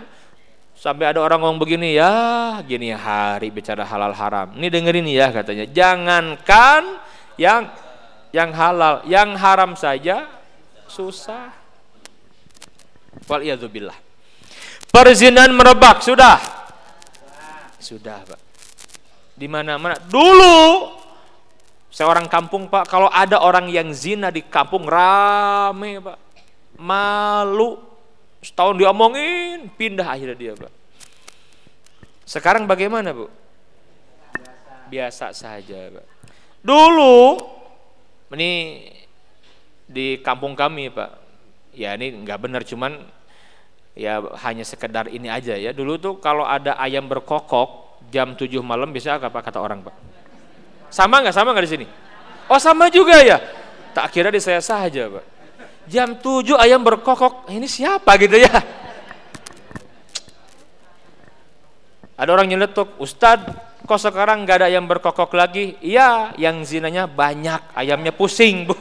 [0.83, 4.51] Sampai ada orang ngomong begini ya, gini hari bicara halal haram.
[4.51, 5.63] Ini dengerin ya katanya.
[5.63, 6.99] Jangankan
[7.39, 7.71] yang
[8.35, 10.27] yang halal, yang haram saja
[10.91, 11.55] susah.
[13.31, 13.95] Wal billah.
[14.91, 16.35] Perzinan merebak sudah.
[17.79, 18.39] Sudah, Pak.
[19.39, 19.95] Di mana-mana.
[20.03, 20.91] Dulu
[21.87, 26.19] seorang kampung, Pak, kalau ada orang yang zina di kampung rame, Pak.
[26.75, 27.92] Malu
[28.43, 30.71] Setahun diomongin, pindah akhirnya dia, Pak.
[32.27, 33.31] Sekarang bagaimana, Bu?
[34.91, 36.05] Biasa, saja, Pak.
[36.59, 37.39] Dulu
[38.35, 38.83] ini
[39.87, 41.23] di kampung kami, Pak.
[41.73, 43.01] Ya ini nggak benar cuman
[43.97, 45.73] ya hanya sekedar ini aja ya.
[45.73, 49.95] Dulu tuh kalau ada ayam berkokok jam 7 malam bisa apa kata orang, Pak?
[50.91, 51.33] Sama nggak?
[51.33, 51.87] Sama nggak di sini?
[52.51, 53.39] Oh, sama juga ya.
[53.95, 55.32] Tak kira di saya saja, Pak
[55.87, 57.49] jam 7 ayam berkokok.
[57.51, 58.53] Ini siapa gitu ya?
[62.13, 63.41] Ada orang nyeletuk Ustad
[63.83, 65.75] kok sekarang nggak ada ayam berkokok lagi?
[65.83, 68.77] Iya yang zinanya banyak ayamnya pusing bu.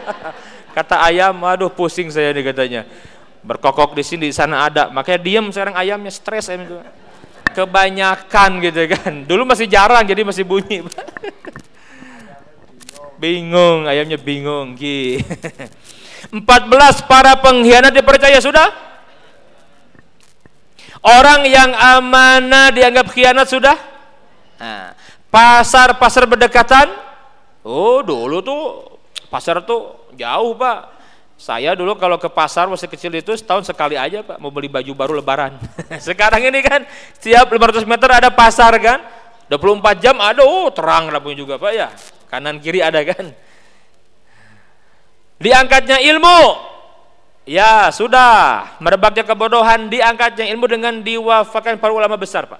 [0.76, 2.82] Kata ayam aduh pusing saya nih katanya.
[3.46, 4.90] Berkokok di sini di sana ada.
[4.90, 6.76] Makanya diem sekarang ayamnya stres ayam itu.
[7.54, 9.12] Kebanyakan gitu kan.
[9.24, 10.82] Dulu masih jarang jadi masih bunyi.
[13.16, 15.24] Bingung ayamnya bingung gitu
[16.32, 18.68] 14 para pengkhianat dipercaya sudah?
[21.06, 23.76] Orang yang amanah dianggap khianat sudah?
[25.30, 26.88] pasar-pasar berdekatan?
[27.60, 28.62] Oh, dulu tuh
[29.28, 30.96] pasar tuh jauh, Pak.
[31.36, 34.88] Saya dulu kalau ke pasar masih kecil itu setahun sekali aja, Pak, mau beli baju
[34.96, 35.52] baru lebaran.
[36.00, 39.04] Sekarang ini kan setiap 500 meter ada pasar kan?
[39.52, 41.92] 24 jam ada, oh terang lampunya juga, Pak ya.
[42.32, 43.36] Kanan kiri ada kan?
[45.36, 46.40] Diangkatnya ilmu.
[47.46, 48.74] Ya, sudah.
[48.82, 52.58] Merebaknya kebodohan, diangkatnya ilmu dengan diwafatkan para ulama besar, Pak.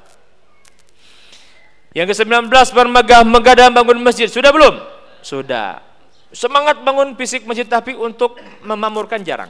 [1.97, 4.29] Yang ke-19 bermegah-megah dalam bangun masjid.
[4.29, 4.77] Sudah belum?
[5.25, 5.81] Sudah.
[6.29, 9.49] Semangat bangun fisik masjid tapi untuk memamurkan jarang.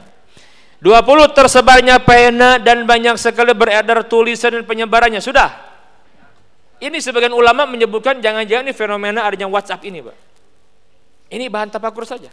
[0.79, 5.19] 20 tersebarnya pena dan banyak sekali beredar tulisan dan penyebarannya.
[5.19, 5.51] Sudah.
[6.79, 10.17] Ini sebagian ulama menyebutkan jangan-jangan ini fenomena adanya WhatsApp ini, Pak.
[11.33, 12.31] Ini bahan tapakur saja.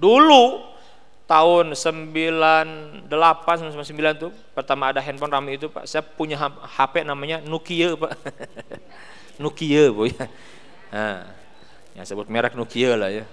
[0.00, 0.64] Dulu
[1.28, 3.76] tahun 98 99
[4.16, 5.84] tuh pertama ada handphone rame itu Pak.
[5.84, 8.16] Saya punya HP namanya Nokia Pak.
[9.42, 10.24] Nokia Bu ya.
[10.90, 11.28] Nah,
[11.94, 13.28] yang sebut merek Nokia lah ya.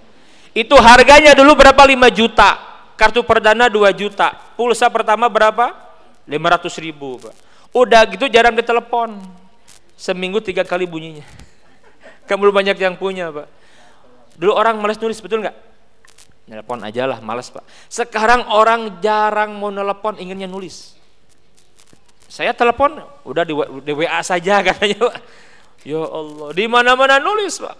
[0.52, 2.60] Itu harganya dulu berapa 5 juta.
[3.00, 4.36] Kartu perdana 2 juta.
[4.54, 5.72] Pulsa pertama berapa?
[6.28, 7.34] 500 ribu Pak.
[7.72, 9.16] Udah gitu jarang ditelepon.
[9.96, 11.24] Seminggu tiga kali bunyinya.
[12.28, 13.48] Kamu banyak yang punya Pak.
[14.38, 15.56] Dulu orang males nulis betul nggak?
[16.48, 17.60] Nelpon aja lah, males pak.
[17.92, 20.96] Sekarang orang jarang mau nelpon, inginnya nulis.
[22.24, 23.52] Saya telepon, udah di,
[23.84, 25.16] di WA saja katanya pak.
[25.84, 27.76] Ya Allah, di mana-mana nulis pak.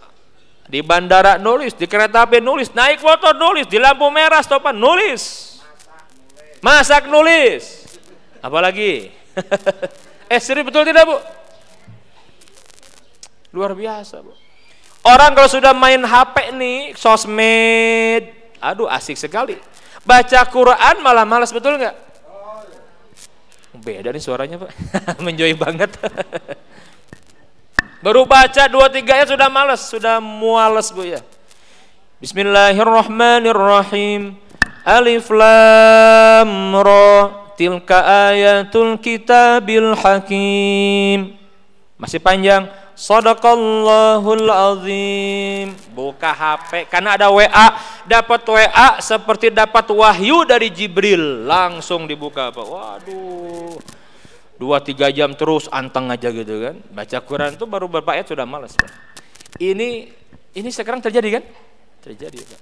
[0.69, 5.57] Di bandara nulis, di kereta api nulis, naik motor nulis, di lampu merah stopan nulis.
[6.61, 7.89] Masak nulis.
[8.45, 9.09] Apalagi?
[10.32, 11.16] eh serius betul tidak bu?
[13.57, 14.36] Luar biasa bu.
[15.09, 19.55] Orang kalau sudah main HP nih, sosmed, Aduh asik sekali.
[20.02, 21.94] Baca Quran malah malas betul nggak?
[23.78, 24.74] Beda nih suaranya Pak,
[25.24, 25.94] menjoy banget.
[28.05, 31.22] Baru baca dua tiga ya sudah males, sudah muales Bu ya.
[32.18, 34.35] Bismillahirrahmanirrahim.
[34.82, 37.47] Alif Lam Ra.
[37.55, 41.38] Tilka ayatul kitabil hakim.
[41.99, 42.70] Masih panjang.
[42.95, 45.75] Sadaqallahul azim.
[45.95, 47.75] Buka HP karena ada WA,
[48.07, 52.66] dapat WA seperti dapat wahyu dari Jibril, langsung dibuka Pak.
[52.66, 53.79] Waduh.
[54.59, 56.79] Dua tiga jam terus anteng aja gitu kan.
[56.91, 58.91] Baca Quran itu baru berapa ayat sudah malas Pak.
[59.59, 60.11] Ini
[60.55, 61.45] ini sekarang terjadi kan?
[62.03, 62.61] Terjadi Pak.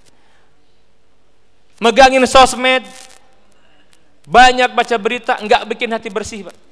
[1.81, 2.85] Megangin sosmed,
[4.25, 6.66] banyak baca berita, nggak bikin hati bersih Pak.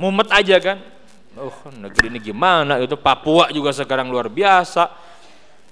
[0.00, 0.80] Mumet aja kan,
[1.36, 4.88] oh negeri ini gimana itu Papua juga sekarang luar biasa.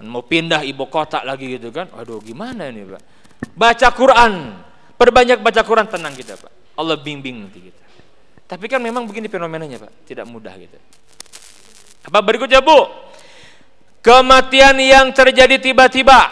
[0.05, 1.89] Mau pindah ibu kota lagi gitu kan.
[1.97, 3.03] Aduh gimana ini Pak?
[3.57, 4.33] Baca Quran.
[5.01, 6.77] Perbanyak baca Quran tenang kita Pak.
[6.77, 7.83] Allah bimbing nanti kita.
[8.45, 10.07] Tapi kan memang begini fenomenanya Pak.
[10.07, 10.77] Tidak mudah gitu.
[12.07, 12.85] Apa berikutnya Bu?
[14.05, 16.31] Kematian yang terjadi tiba-tiba.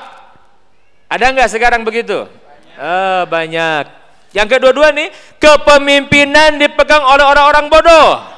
[1.08, 2.28] Ada nggak sekarang begitu?
[2.28, 2.76] Banyak.
[2.76, 4.05] Eh, banyak
[4.36, 5.08] yang kedua-dua nih
[5.40, 8.36] kepemimpinan dipegang oleh orang-orang bodoh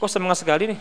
[0.00, 0.80] Kok semangat sekali nih?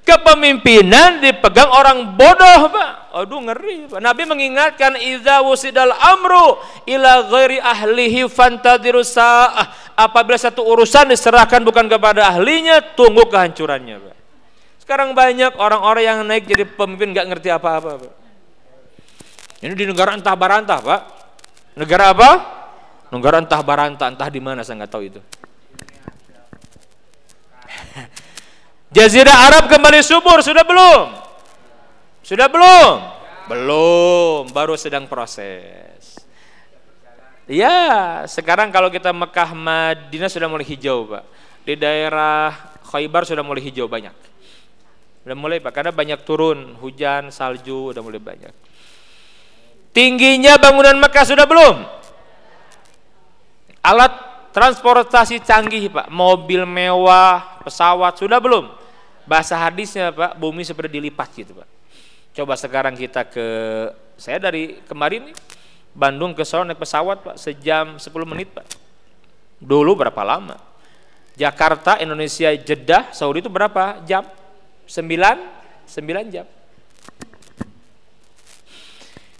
[0.00, 2.90] Kepemimpinan dipegang orang bodoh, Pak.
[3.20, 4.00] Aduh ngeri, Pak.
[4.00, 6.56] Nabi mengingatkan idza wusidal amru
[6.88, 9.92] ila ghairi ahlihi fantadiru sa'ah.
[9.92, 14.16] Apabila satu urusan diserahkan bukan kepada ahlinya, tunggu kehancurannya, Pak.
[14.80, 18.25] Sekarang banyak orang-orang yang naik jadi pemimpin nggak ngerti apa-apa, Pak.
[19.60, 21.00] Ini di negara entah barantah, Pak.
[21.80, 22.30] Negara apa?
[23.08, 25.20] Negara entah baranta, entah di mana saya nggak tahu itu.
[28.96, 31.16] Jazirah Arab kembali subur, sudah belum?
[32.20, 33.16] Sudah belum?
[33.46, 36.18] Belum, baru sedang proses.
[37.46, 41.24] Ya, sekarang kalau kita Mekah Madinah sudah mulai hijau, Pak.
[41.62, 42.50] Di daerah
[42.90, 44.10] Khaybar sudah mulai hijau banyak.
[45.22, 48.50] Sudah mulai, Pak, karena banyak turun, hujan, salju, sudah mulai banyak.
[49.96, 51.88] Tingginya bangunan Mekah sudah belum?
[53.80, 54.12] Alat
[54.52, 58.68] transportasi canggih Pak, mobil mewah, pesawat sudah belum?
[59.24, 61.68] Bahasa hadisnya Pak, bumi seperti dilipat gitu Pak.
[62.36, 63.48] Coba sekarang kita ke
[64.20, 65.36] saya dari kemarin nih
[65.96, 68.68] Bandung ke Solo naik pesawat Pak sejam 10 menit Pak.
[69.56, 70.60] Dulu berapa lama?
[71.40, 74.28] Jakarta, Indonesia, Jeddah, Saudi itu berapa jam?
[74.84, 76.44] 9 9 jam.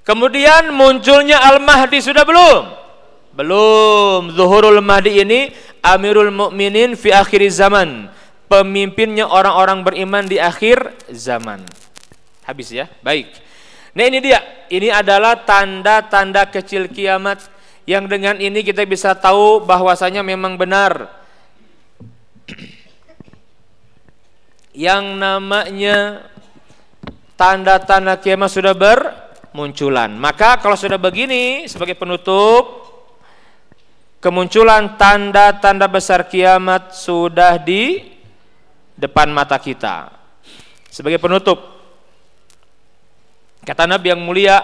[0.07, 2.63] Kemudian munculnya Al-Mahdi sudah belum?
[3.35, 4.31] Belum.
[4.31, 5.51] Zuhurul Mahdi ini
[5.83, 8.07] Amirul Mukminin fi akhir zaman.
[8.47, 11.67] Pemimpinnya orang-orang beriman di akhir zaman.
[12.47, 12.87] Habis ya.
[13.03, 13.35] Baik.
[13.99, 14.39] Nah ini dia.
[14.71, 17.43] Ini adalah tanda-tanda kecil kiamat
[17.87, 21.07] yang dengan ini kita bisa tahu bahwasanya memang benar
[24.75, 26.27] yang namanya
[27.39, 28.75] tanda-tanda kiamat sudah
[29.57, 30.13] bermunculan.
[30.13, 32.93] Maka kalau sudah begini sebagai penutup
[34.21, 38.05] kemunculan tanda-tanda besar kiamat sudah di
[39.01, 40.13] depan mata kita.
[40.93, 41.57] Sebagai penutup,
[43.65, 44.61] kata Nabi yang mulia,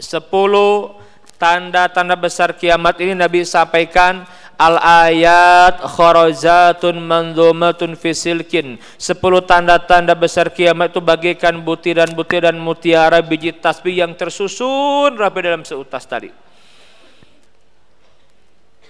[0.00, 0.96] sepuluh
[1.36, 4.24] tanda-tanda besar kiamat ini Nabi sampaikan
[4.60, 14.04] al ayat kharajatun manzumatun fisilkin sepuluh tanda-tanda besar kiamat itu bagaikan butiran-butiran mutiara biji tasbih
[14.04, 16.28] yang tersusun rapi dalam seutas tadi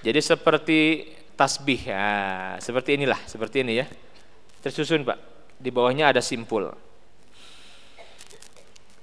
[0.01, 2.09] jadi seperti tasbih ya,
[2.61, 3.87] seperti inilah, seperti ini ya.
[4.65, 5.19] Tersusun Pak.
[5.61, 6.73] Di bawahnya ada simpul.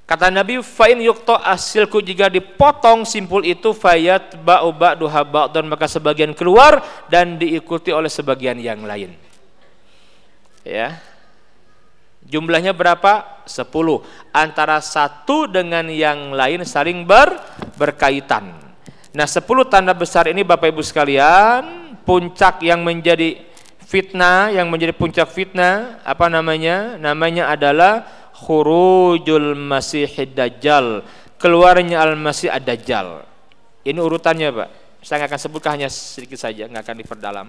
[0.07, 6.31] Kata Nabi, fa'in yukto asilku jika dipotong simpul itu fayat ba'u ba'duha dan maka sebagian
[6.31, 6.79] keluar
[7.11, 9.11] dan diikuti oleh sebagian yang lain.
[10.63, 11.03] Ya.
[12.23, 13.43] Jumlahnya berapa?
[13.43, 13.67] 10.
[14.31, 17.35] Antara satu dengan yang lain saling ber,
[17.75, 18.55] berkaitan.
[19.11, 23.43] Nah, sepuluh tanda besar ini Bapak Ibu sekalian, puncak yang menjadi
[23.88, 26.99] fitnah, yang menjadi puncak fitnah, apa namanya?
[26.99, 28.03] Namanya adalah
[28.38, 31.01] khurujul masih dajjal,
[31.41, 33.26] keluarnya al-masih ad-dajjal.
[33.81, 34.69] Ini urutannya, Pak.
[35.01, 37.47] Saya akan sebutkan hanya sedikit saja, nggak akan diperdalam.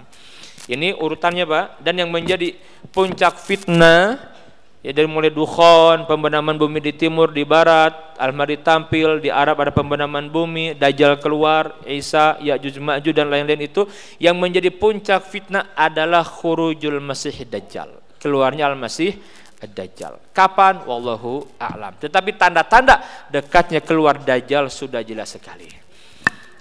[0.69, 1.85] Ini urutannya, Pak.
[1.85, 2.57] Dan yang menjadi
[2.93, 4.39] puncak fitnah
[4.79, 9.75] Ya dari mulai Dukhon, pembenaman bumi di timur, di barat, Al-Mahdi tampil, di Arab ada
[9.75, 13.91] pembenaman bumi, Dajjal keluar, Isa, Ya'juj Ma'juj dan lain-lain itu
[14.23, 17.91] yang menjadi puncak fitnah adalah khurujul Masih Dajjal.
[18.23, 19.19] Keluarnya Al-Masih
[19.59, 20.31] Ad-Dajjal.
[20.31, 20.87] Kapan?
[20.87, 21.99] Wallahu a'lam.
[21.99, 25.67] Tetapi tanda-tanda dekatnya keluar Dajjal sudah jelas sekali.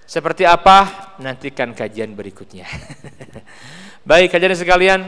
[0.07, 1.13] Seperti apa?
[1.21, 2.65] Nantikan kajian berikutnya.
[4.09, 5.01] Baik, kajian sekalian,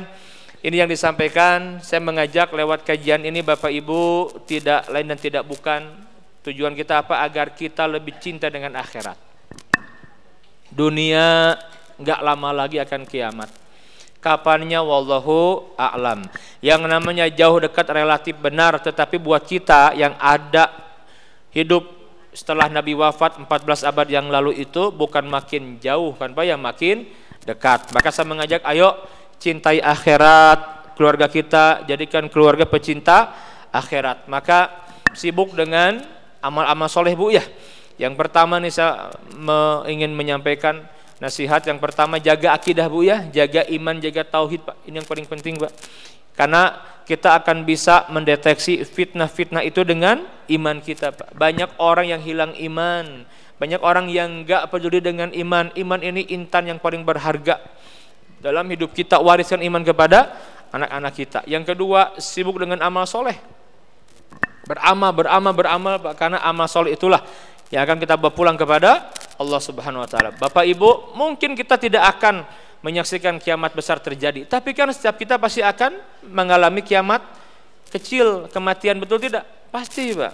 [0.59, 1.79] ini yang disampaikan.
[1.79, 5.87] Saya mengajak lewat kajian ini Bapak Ibu tidak lain dan tidak bukan
[6.45, 9.17] tujuan kita apa agar kita lebih cinta dengan akhirat.
[10.69, 11.57] Dunia
[11.97, 13.58] nggak lama lagi akan kiamat
[14.19, 16.27] kapannya wallahu a'lam.
[16.59, 20.71] Yang namanya jauh dekat relatif benar tetapi buat kita yang ada
[21.55, 21.87] hidup
[22.29, 27.09] setelah Nabi wafat 14 abad yang lalu itu bukan makin jauh kan Pak yang makin
[27.43, 27.89] dekat.
[27.95, 28.93] Maka saya mengajak ayo
[29.41, 33.33] cintai akhirat keluarga kita jadikan keluarga pecinta
[33.71, 34.27] akhirat.
[34.27, 34.69] Maka
[35.15, 36.03] sibuk dengan
[36.43, 37.43] amal-amal soleh Bu ya.
[37.99, 39.11] Yang pertama nih saya
[39.87, 40.85] ingin menyampaikan
[41.19, 44.75] Nasihat yang pertama jaga akidah Bu ya, jaga iman, jaga tauhid Pak.
[44.87, 45.71] Ini yang paling penting Pak.
[46.39, 51.35] Karena kita akan bisa mendeteksi fitnah-fitnah itu dengan iman kita Pak.
[51.35, 53.27] Banyak orang yang hilang iman,
[53.59, 55.75] banyak orang yang enggak peduli dengan iman.
[55.75, 57.59] Iman ini intan yang paling berharga
[58.39, 60.39] dalam hidup kita wariskan iman kepada
[60.71, 61.39] anak-anak kita.
[61.43, 63.35] Yang kedua, sibuk dengan amal soleh.
[64.63, 66.13] Beramal, beramal, beramal, Pak.
[66.15, 67.19] karena amal soleh itulah
[67.69, 70.33] yang akan kita bawa pulang kepada Allah Subhanahu wa taala.
[70.35, 72.43] Bapak Ibu, mungkin kita tidak akan
[72.81, 77.21] menyaksikan kiamat besar terjadi, tapi kan setiap kita pasti akan mengalami kiamat
[77.93, 79.45] kecil, kematian betul tidak?
[79.69, 80.33] Pasti, Pak.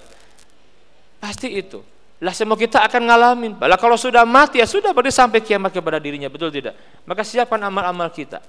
[1.19, 1.83] Pasti itu.
[2.23, 3.51] Lah semua kita akan ngalamin.
[3.59, 6.77] Lah kalau sudah mati ya sudah berarti sampai kiamat kepada dirinya, betul tidak?
[7.03, 8.39] Maka siapkan amal-amal kita.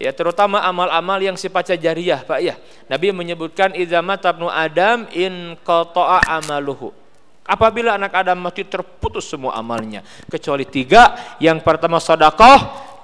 [0.00, 2.58] Ya, terutama amal-amal yang sifatnya jariah, Pak ya.
[2.90, 7.03] Nabi menyebutkan idza tabnu adam in qata'a amaluhu
[7.44, 10.00] Apabila anak Adam mati terputus semua amalnya
[10.32, 11.36] kecuali tiga.
[11.36, 12.56] Yang pertama sodakoh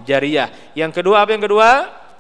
[0.09, 0.49] jariah.
[0.73, 1.69] Yang kedua apa yang kedua?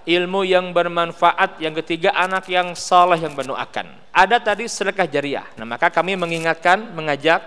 [0.04, 1.64] Ilmu yang bermanfaat.
[1.64, 3.88] Yang ketiga anak yang saleh yang mendoakan.
[4.12, 5.48] Ada tadi sedekah jariah.
[5.56, 7.40] Nah maka kami mengingatkan, mengajak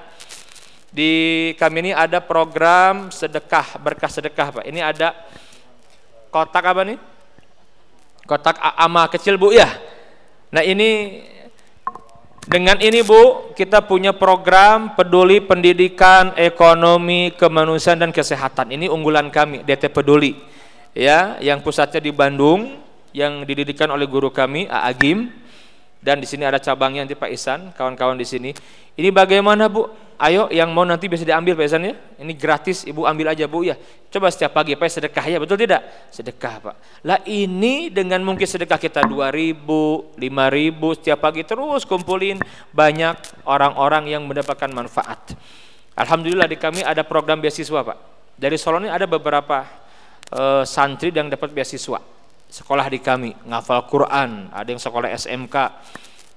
[0.93, 4.65] di kami ini ada program sedekah berkah sedekah pak.
[4.69, 5.13] Ini ada
[6.33, 6.97] kotak apa nih?
[8.25, 9.69] Kotak amal kecil bu ya.
[10.53, 11.21] Nah ini
[12.43, 18.75] dengan ini Bu, kita punya program peduli pendidikan, ekonomi, kemanusiaan dan kesehatan.
[18.75, 20.35] Ini unggulan kami, DT Peduli.
[20.91, 22.83] Ya, yang pusatnya di Bandung,
[23.15, 25.31] yang didirikan oleh guru kami, Agim.
[26.03, 28.51] Dan di sini ada cabangnya nanti Pak Isan, kawan-kawan di sini.
[28.99, 29.87] Ini bagaimana Bu?
[30.21, 31.93] Ayo yang mau nanti bisa diambil Pak Isan ya.
[32.21, 33.75] Ini gratis, Ibu ambil aja Bu ya.
[34.13, 35.81] Coba setiap pagi Pak sedekah ya, betul tidak?
[36.13, 36.75] Sedekah Pak.
[37.01, 42.37] Lah ini dengan mungkin sedekah kita 2000, 5000 setiap pagi terus kumpulin
[42.69, 45.33] banyak orang-orang yang mendapatkan manfaat.
[45.93, 47.97] Alhamdulillah di kami ada program beasiswa Pak.
[48.37, 49.65] Dari Solo ini ada beberapa
[50.33, 52.01] uh, santri yang dapat beasiswa.
[52.49, 55.55] Sekolah di kami, ngafal Quran, ada yang sekolah SMK,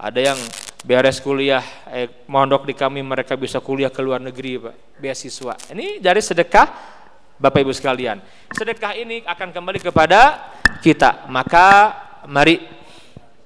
[0.01, 0.39] ada yang
[0.87, 4.75] beres kuliah eh, mondok di kami mereka bisa kuliah ke luar negeri Pak.
[5.03, 5.55] Beasiswa.
[5.75, 6.95] Ini dari sedekah
[7.37, 8.23] Bapak Ibu sekalian.
[8.55, 10.47] Sedekah ini akan kembali kepada
[10.81, 11.27] kita.
[11.27, 11.93] Maka
[12.31, 12.63] mari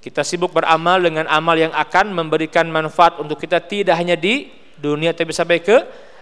[0.04, 5.16] kita sibuk beramal dengan amal yang akan memberikan manfaat untuk kita tidak hanya di dunia
[5.16, 5.76] tapi sampai ke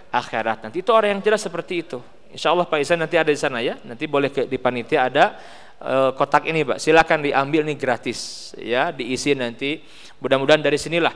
[0.09, 0.65] akhirat.
[0.65, 1.99] Nanti itu orang yang jelas seperti itu.
[2.31, 3.75] Insya Allah Pak Isan nanti ada di sana ya.
[3.83, 5.35] Nanti boleh ke, di panitia ada
[5.79, 9.79] e, kotak ini Pak silakan diambil nih gratis ya diisi nanti
[10.19, 11.15] Mudah-mudahan dari sinilah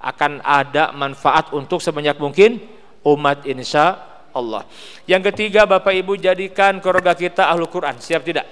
[0.00, 2.64] akan ada manfaat untuk sebanyak mungkin
[3.04, 4.00] umat insya
[4.32, 4.64] Allah.
[5.04, 8.00] Yang ketiga Bapak Ibu jadikan keluarga kita ahlu Quran.
[8.00, 8.48] Siap tidak?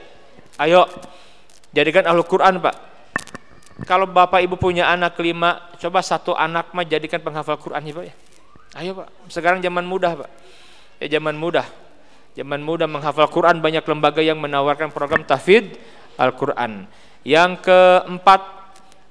[0.61, 0.85] Ayo
[1.73, 2.77] jadikan ahlu Quran Pak.
[3.89, 8.05] Kalau Bapak Ibu punya anak lima, coba satu anak mah jadikan penghafal Quran ya Pak
[8.05, 8.15] ya.
[8.77, 10.31] Ayo Pak, sekarang zaman mudah Pak.
[11.01, 11.65] Ya zaman mudah.
[12.37, 15.73] Zaman mudah menghafal Quran banyak lembaga yang menawarkan program tahfidz
[16.21, 16.85] Al-Quran.
[17.25, 18.41] Yang keempat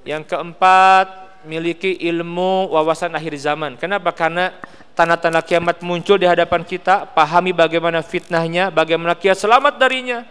[0.05, 3.73] yang keempat, miliki ilmu wawasan akhir zaman.
[3.81, 4.13] Kenapa?
[4.13, 4.53] Karena
[4.93, 10.21] tanda-tanda kiamat muncul di hadapan kita, pahami bagaimana fitnahnya, bagaimana kita selamat darinya.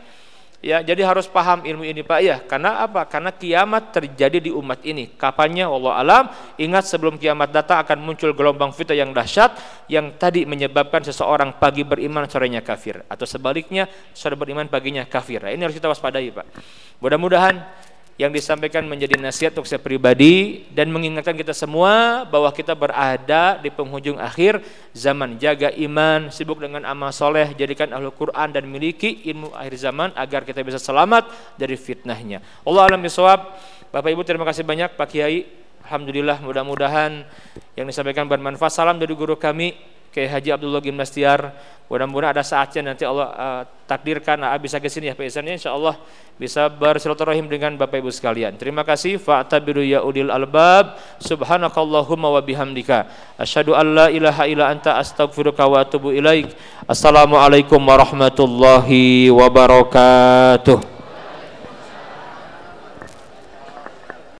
[0.65, 2.41] Ya, jadi harus paham ilmu ini Pak ya.
[2.41, 3.05] Karena apa?
[3.05, 5.13] Karena kiamat terjadi di umat ini.
[5.13, 6.25] Kapannya Allah alam,
[6.57, 9.61] ingat sebelum kiamat datang akan muncul gelombang fitnah yang dahsyat
[9.93, 15.45] yang tadi menyebabkan seseorang pagi beriman sorenya kafir atau sebaliknya sore beriman paginya kafir.
[15.45, 16.47] Nah, ini harus kita waspadai Pak.
[16.97, 17.61] Mudah-mudahan
[18.15, 23.75] yang disampaikan menjadi nasihat untuk saya pribadi dan mengingatkan kita semua bahwa kita berada di
[23.75, 24.63] penghujung akhir
[24.95, 25.35] zaman.
[25.35, 30.47] Jaga iman sibuk dengan amal soleh jadikan ahlu Quran dan miliki ilmu akhir zaman agar
[30.47, 31.27] kita bisa selamat
[31.59, 32.39] dari fitnahnya.
[32.63, 33.51] Allah alam bisawab.
[33.91, 34.95] Bapak Ibu terima kasih banyak.
[34.95, 35.47] Pak Kiai
[35.85, 37.27] Alhamdulillah mudah-mudahan
[37.75, 38.73] yang disampaikan bermanfaat.
[38.73, 39.75] Salam dari guru kami
[40.15, 41.51] Kiai Haji Abdullah Gimnastiar.
[41.91, 45.75] Mudah-mudahan ada saatnya nanti Allah uh, takdirkan uh, bisa ke sini ya Pak Ihsan insya
[45.75, 45.99] Allah
[46.39, 48.55] bisa bersilaturahim dengan Bapak Ibu sekalian.
[48.55, 54.97] Terima kasih fa'tabiru ya udil albab subhanakallahumma wa bihamdika asyhadu an la ilaha illa anta
[55.03, 56.55] astaghfiruka wa atubu ilaik.
[56.87, 60.94] Assalamualaikum warahmatullahi wabarakatuh.